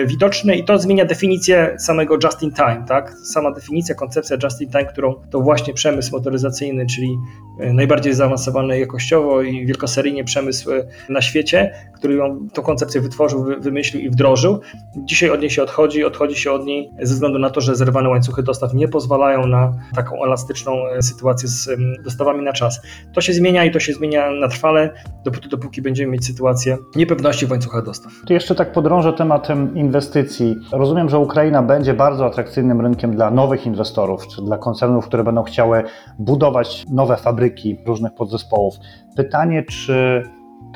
widoczny 0.06 0.56
i 0.56 0.64
to 0.64 0.78
zmienia 0.78 1.04
definicję 1.04 1.76
samego 1.78 2.18
just 2.24 2.42
in 2.42 2.52
time, 2.52 2.84
tak? 2.88 3.14
Sama 3.24 3.50
definicja, 3.50 3.94
koncepcja 3.94 4.36
just 4.42 4.60
in 4.60 4.70
time, 4.70 4.84
którą 4.84 5.14
to 5.30 5.40
właśnie 5.40 5.74
przemysł 5.74 6.12
motoryzacyjny, 6.12 6.86
czyli 6.86 7.18
y, 7.60 7.72
najbardziej 7.72 8.14
zaawansowany 8.14 8.80
jakościowo 8.80 9.42
i 9.42 9.66
wielkoseryjnie 9.66 10.24
przemysł 10.24 10.72
y, 10.72 10.86
na 11.08 11.22
świecie, 11.22 11.72
który 11.94 12.05
ją, 12.14 12.48
tą 12.52 12.62
koncepcję 12.62 13.00
wytworzył, 13.00 13.46
wymyślił 13.60 14.02
i 14.02 14.10
wdrożył. 14.10 14.60
Dzisiaj 14.96 15.30
od 15.30 15.40
niej 15.40 15.50
się 15.50 15.62
odchodzi, 15.62 16.04
odchodzi 16.04 16.36
się 16.36 16.52
od 16.52 16.64
niej 16.64 16.90
ze 17.02 17.14
względu 17.14 17.38
na 17.38 17.50
to, 17.50 17.60
że 17.60 17.76
zerwane 17.76 18.08
łańcuchy 18.08 18.42
dostaw 18.42 18.74
nie 18.74 18.88
pozwalają 18.88 19.46
na 19.46 19.72
taką 19.94 20.24
elastyczną 20.24 20.72
e, 20.88 21.02
sytuację 21.02 21.48
z 21.48 21.68
dostawami 22.04 22.44
na 22.44 22.52
czas. 22.52 22.80
To 23.14 23.20
się 23.20 23.32
zmienia 23.32 23.64
i 23.64 23.70
to 23.70 23.80
się 23.80 23.92
zmienia 23.92 24.30
na 24.30 24.48
trwale, 24.48 24.90
dopóty, 25.24 25.48
dopóki 25.48 25.82
będziemy 25.82 26.12
mieć 26.12 26.26
sytuację 26.26 26.78
niepewności 26.96 27.46
w 27.46 27.50
łańcuchach 27.50 27.84
dostaw. 27.84 28.12
Tu 28.26 28.32
jeszcze 28.32 28.54
tak 28.54 28.72
podrążę 28.72 29.12
tematem 29.12 29.76
inwestycji. 29.76 30.56
Rozumiem, 30.72 31.08
że 31.08 31.18
Ukraina 31.18 31.62
będzie 31.62 31.94
bardzo 31.94 32.26
atrakcyjnym 32.26 32.80
rynkiem 32.80 33.16
dla 33.16 33.30
nowych 33.30 33.66
inwestorów, 33.66 34.26
czy 34.28 34.42
dla 34.42 34.58
koncernów, 34.58 35.06
które 35.06 35.24
będą 35.24 35.42
chciały 35.42 35.84
budować 36.18 36.84
nowe 36.90 37.16
fabryki 37.16 37.76
różnych 37.86 38.14
podzespołów. 38.14 38.74
Pytanie, 39.16 39.62
czy 39.62 40.22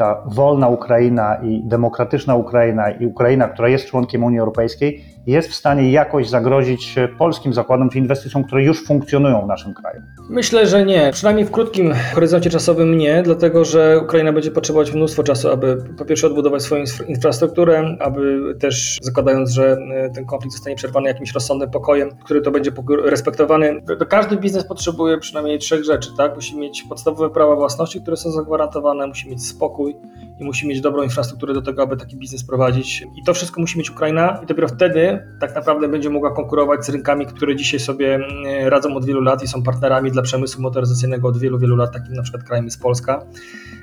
ta 0.00 0.22
wolna 0.26 0.68
Ukraina 0.68 1.36
i 1.42 1.62
demokratyczna 1.64 2.34
Ukraina 2.34 2.90
i 2.90 3.06
Ukraina, 3.06 3.48
która 3.48 3.68
jest 3.68 3.86
członkiem 3.86 4.24
Unii 4.24 4.38
Europejskiej, 4.38 5.04
jest 5.26 5.48
w 5.48 5.54
stanie 5.54 5.90
jakoś 5.90 6.28
zagrozić 6.28 6.94
polskim 7.18 7.54
zakładom 7.54 7.90
czy 7.90 7.98
inwestycjom, 7.98 8.44
które 8.44 8.62
już 8.62 8.84
funkcjonują 8.84 9.44
w 9.44 9.46
naszym 9.46 9.74
kraju? 9.74 10.02
Myślę, 10.30 10.66
że 10.66 10.84
nie. 10.84 11.10
Przynajmniej 11.12 11.46
w 11.46 11.50
krótkim 11.50 11.92
horyzoncie 12.14 12.50
czasowym 12.50 12.98
nie, 12.98 13.22
dlatego 13.22 13.64
że 13.64 14.00
Ukraina 14.02 14.32
będzie 14.32 14.50
potrzebować 14.50 14.92
mnóstwo 14.92 15.22
czasu, 15.22 15.50
aby 15.50 15.76
po 15.98 16.04
pierwsze 16.04 16.26
odbudować 16.26 16.62
swoją 16.62 16.84
infrastrukturę, 17.08 17.96
aby 18.00 18.40
też 18.60 18.98
zakładając, 19.02 19.50
że 19.50 19.72
e, 19.72 20.10
ten 20.10 20.26
konflikt 20.26 20.54
zostanie 20.54 20.76
przerwany 20.76 21.08
jakimś 21.08 21.32
rozsądnym 21.32 21.70
pokojem, 21.70 22.10
który 22.24 22.40
to 22.40 22.50
będzie 22.50 22.70
respektowany. 23.04 23.82
Każdy 24.08 24.36
biznes 24.36 24.64
potrzebuje 24.64 25.18
przynajmniej 25.18 25.58
trzech 25.58 25.84
rzeczy, 25.84 26.10
tak? 26.16 26.34
Musi 26.34 26.58
mieć 26.58 26.82
podstawowe 26.82 27.30
prawa 27.30 27.56
własności, 27.56 28.00
które 28.00 28.16
są 28.16 28.30
zagwarantowane, 28.30 29.06
musi 29.06 29.30
mieć 29.30 29.46
spokój 29.46 29.96
i 30.40 30.44
musi 30.44 30.68
mieć 30.68 30.80
dobrą 30.80 31.02
infrastrukturę 31.02 31.54
do 31.54 31.62
tego, 31.62 31.82
aby 31.82 31.96
taki 31.96 32.16
biznes 32.16 32.44
prowadzić. 32.44 33.06
I 33.16 33.22
to 33.24 33.34
wszystko 33.34 33.60
musi 33.60 33.78
mieć 33.78 33.90
Ukraina 33.90 34.40
i 34.42 34.46
dopiero 34.46 34.68
wtedy 34.68 35.09
tak 35.40 35.54
naprawdę 35.54 35.88
będzie 35.88 36.10
mogła 36.10 36.34
konkurować 36.34 36.84
z 36.84 36.88
rynkami, 36.88 37.26
które 37.26 37.56
dzisiaj 37.56 37.80
sobie 37.80 38.14
mm, 38.14 38.28
radzą 38.68 38.96
od 38.96 39.04
wielu 39.04 39.20
lat 39.20 39.42
i 39.42 39.48
są 39.48 39.62
partnerami 39.62 40.10
dla 40.10 40.22
przemysłu 40.22 40.62
motoryzacyjnego 40.62 41.28
od 41.28 41.38
wielu, 41.38 41.58
wielu 41.58 41.76
lat, 41.76 41.92
takim 41.92 42.14
na 42.14 42.22
przykład 42.22 42.44
krajem 42.44 42.64
jest 42.64 42.82
Polska. 42.82 43.24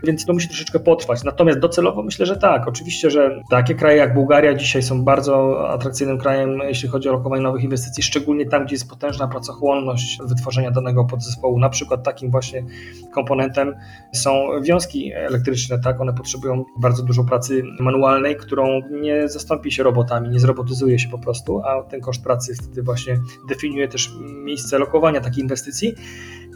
Więc 0.04 0.26
to 0.26 0.34
musi 0.34 0.48
troszeczkę 0.48 0.80
potrwać. 0.80 1.24
Natomiast 1.24 1.60
docelowo 1.60 2.04
myślę, 2.04 2.26
że 2.26 2.38
tak. 2.38 2.68
Oczywiście, 2.68 3.12
że 3.12 3.41
takie 3.50 3.76
kraje 3.76 3.98
jak 3.98 4.14
Bułgaria 4.14 4.54
dzisiaj 4.54 4.84
są 4.84 5.04
bardzo 5.04 5.68
atrakcyjnym 5.70 6.18
krajem, 6.18 6.60
jeśli 6.68 6.89
chodzi 6.89 7.10
o 7.10 7.12
lokowanie 7.12 7.41
nowych 7.41 7.64
inwestycji, 7.64 8.04
szczególnie 8.04 8.45
tam, 8.45 8.66
gdzie 8.66 8.76
jest 8.76 8.89
potężna 8.89 9.28
pracochłonność 9.28 10.18
wytworzenia 10.26 10.72
danego 10.72 11.06
podzespołu. 11.06 11.60
Na 11.60 11.70
przykład 11.70 12.04
takim 12.04 12.32
właśnie 12.32 12.64
komponentem 13.14 13.76
są 14.14 14.48
wiązki 14.62 15.14
elektryczne, 15.14 15.80
tak? 15.80 16.02
One 16.02 16.14
potrzebują 16.14 16.66
bardzo 16.80 17.04
dużo 17.04 17.24
pracy 17.24 17.64
manualnej, 17.80 18.36
którą 18.36 18.82
nie 18.91 19.30
zastąpi 19.30 19.72
się 19.72 19.84
robotami, 19.84 20.30
nie 20.30 20.39
zrobotyzuje 20.39 21.00
się 21.00 21.10
po 21.10 21.18
prostu, 21.18 21.62
a 21.66 21.84
ten 21.84 22.02
koszt 22.02 22.24
pracy 22.24 22.56
wtedy 22.56 22.84
właśnie 22.84 23.20
definiuje 23.50 23.88
też 23.88 24.12
miejsce 24.43 24.80
lokowania 24.80 25.22
takiej 25.22 25.43
inwestycji. 25.43 25.93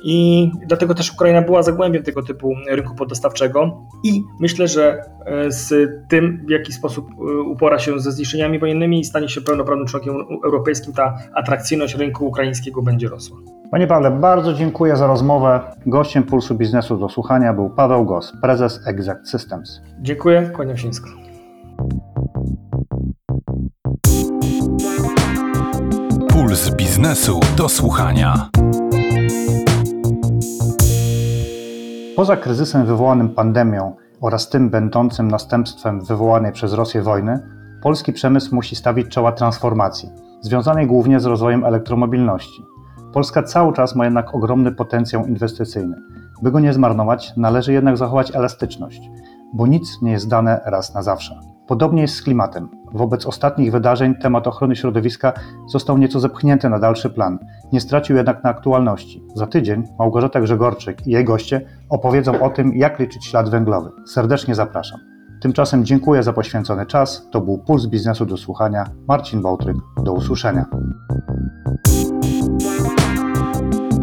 I 0.04 0.52
dlatego 0.68 0.96
też 0.96 1.14
Ukraina 1.14 1.42
była 1.42 1.64
zagłębiem 1.64 2.04
tego 2.04 2.24
typu 2.24 2.54
rynku 2.70 2.96
poddostawczego 2.96 3.88
i 4.04 4.24
myślę, 4.40 4.68
że 4.68 5.04
e, 5.26 5.52
z 5.52 5.90
tym, 6.10 6.44
w 6.48 6.50
jaki 6.50 6.74
sposób 6.74 7.08
e, 7.10 7.42
upora 7.42 7.80
się 7.80 8.00
ze 8.00 8.12
zniszczeniami 8.12 8.60
wojennymi 8.60 9.00
i 9.00 9.06
stanie 9.06 9.30
się 9.30 9.42
pełnoprawnym 9.42 9.88
członkiem 9.88 10.16
europejskim, 10.46 10.94
ta 10.94 11.18
atrakcyjność 11.34 11.96
rynku 11.96 12.28
ukraińskiego 12.28 12.82
będzie 12.82 13.08
rosła. 13.08 13.38
Panie 13.72 13.88
Pawle, 13.88 14.12
bardzo 14.12 14.54
dziękuję 14.54 14.96
za 14.96 15.08
rozmowę. 15.08 15.60
Gościem 15.86 16.24
Pulsu 16.24 16.56
Biznesu 16.56 16.98
do 16.98 17.10
słuchania 17.10 17.54
był 17.54 17.70
Paweł 17.70 18.06
Gos, 18.06 18.34
prezes 18.42 18.88
Exact 18.88 19.30
Systems. 19.30 19.82
Dziękuję, 20.02 20.52
kłaniam 20.56 20.78
się 20.78 20.88
nisko. 20.88 21.10
Puls 26.30 26.76
Biznesu 26.76 27.40
do 27.58 27.70
słuchania. 27.70 28.50
Poza 32.22 32.38
kryzysem 32.38 32.86
wywołanym 32.86 33.30
pandemią 33.30 33.96
oraz 34.22 34.50
tym 34.50 34.70
będącym 34.70 35.28
następstwem 35.28 36.02
wywołanej 36.02 36.52
przez 36.52 36.74
Rosję 36.74 37.02
wojny, 37.02 37.40
polski 37.84 38.14
przemysł 38.14 38.56
musi 38.56 38.76
stawić 38.76 39.08
czoła 39.08 39.32
transformacji, 39.32 40.10
związanej 40.42 40.88
głównie 40.88 41.20
z 41.20 41.26
rozwojem 41.26 41.66
elektromobilności. 41.66 42.62
Polska 43.14 43.44
cały 43.44 43.74
czas 43.74 43.96
ma 43.96 44.06
jednak 44.06 44.36
ogromny 44.36 44.72
potencjał 44.72 45.26
inwestycyjny. 45.26 45.96
By 46.42 46.52
go 46.52 46.60
nie 46.60 46.74
zmarnować, 46.74 47.34
należy 47.38 47.74
jednak 47.74 47.98
zachować 47.98 48.36
elastyczność, 48.36 49.02
bo 49.54 49.68
nic 49.68 50.02
nie 50.02 50.12
jest 50.12 50.30
dane 50.30 50.62
raz 50.66 50.94
na 50.94 51.02
zawsze. 51.02 51.51
Podobnie 51.68 52.02
jest 52.02 52.16
z 52.16 52.22
klimatem. 52.22 52.70
Wobec 52.94 53.26
ostatnich 53.26 53.72
wydarzeń 53.72 54.16
temat 54.16 54.48
ochrony 54.48 54.76
środowiska 54.76 55.34
został 55.68 55.98
nieco 55.98 56.20
zepchnięty 56.20 56.70
na 56.70 56.80
dalszy 56.80 57.10
plan, 57.10 57.40
nie 57.74 57.82
stracił 57.82 58.16
jednak 58.16 58.44
na 58.44 58.50
aktualności. 58.50 59.24
Za 59.36 59.48
tydzień 59.48 59.84
Małgorzata 60.00 60.42
Grzegorczyk 60.42 61.08
i 61.08 61.12
jej 61.12 61.26
goście 61.26 61.62
opowiedzą 61.90 62.42
o 62.42 62.50
tym, 62.50 62.74
jak 62.76 63.00
liczyć 63.00 63.26
ślad 63.26 63.50
węglowy. 63.50 63.90
Serdecznie 64.06 64.56
zapraszam. 64.56 65.00
Tymczasem 65.42 65.86
dziękuję 65.86 66.24
za 66.24 66.34
poświęcony 66.34 66.86
czas. 66.86 67.28
To 67.32 67.42
był 67.42 67.58
Puls 67.58 67.86
Biznesu 67.86 68.26
do 68.26 68.38
Słuchania. 68.38 68.86
Marcin 69.08 69.42
Bałtryk. 69.42 69.78
Do 70.04 70.14
usłyszenia. 70.14 70.66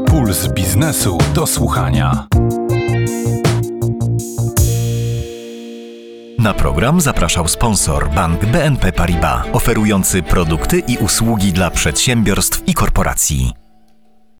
Puls 0.06 0.48
Biznesu 0.48 1.18
do 1.34 1.46
Słuchania. 1.46 2.26
Na 6.38 6.54
program 6.54 7.00
zapraszał 7.00 7.48
sponsor 7.48 8.10
bank 8.10 8.44
BNP 8.44 8.92
Paribas, 8.92 9.46
oferujący 9.52 10.22
produkty 10.22 10.78
i 10.78 10.96
usługi 10.96 11.52
dla 11.52 11.70
przedsiębiorstw 11.70 12.68
i 12.68 12.74
korporacji. 12.74 13.57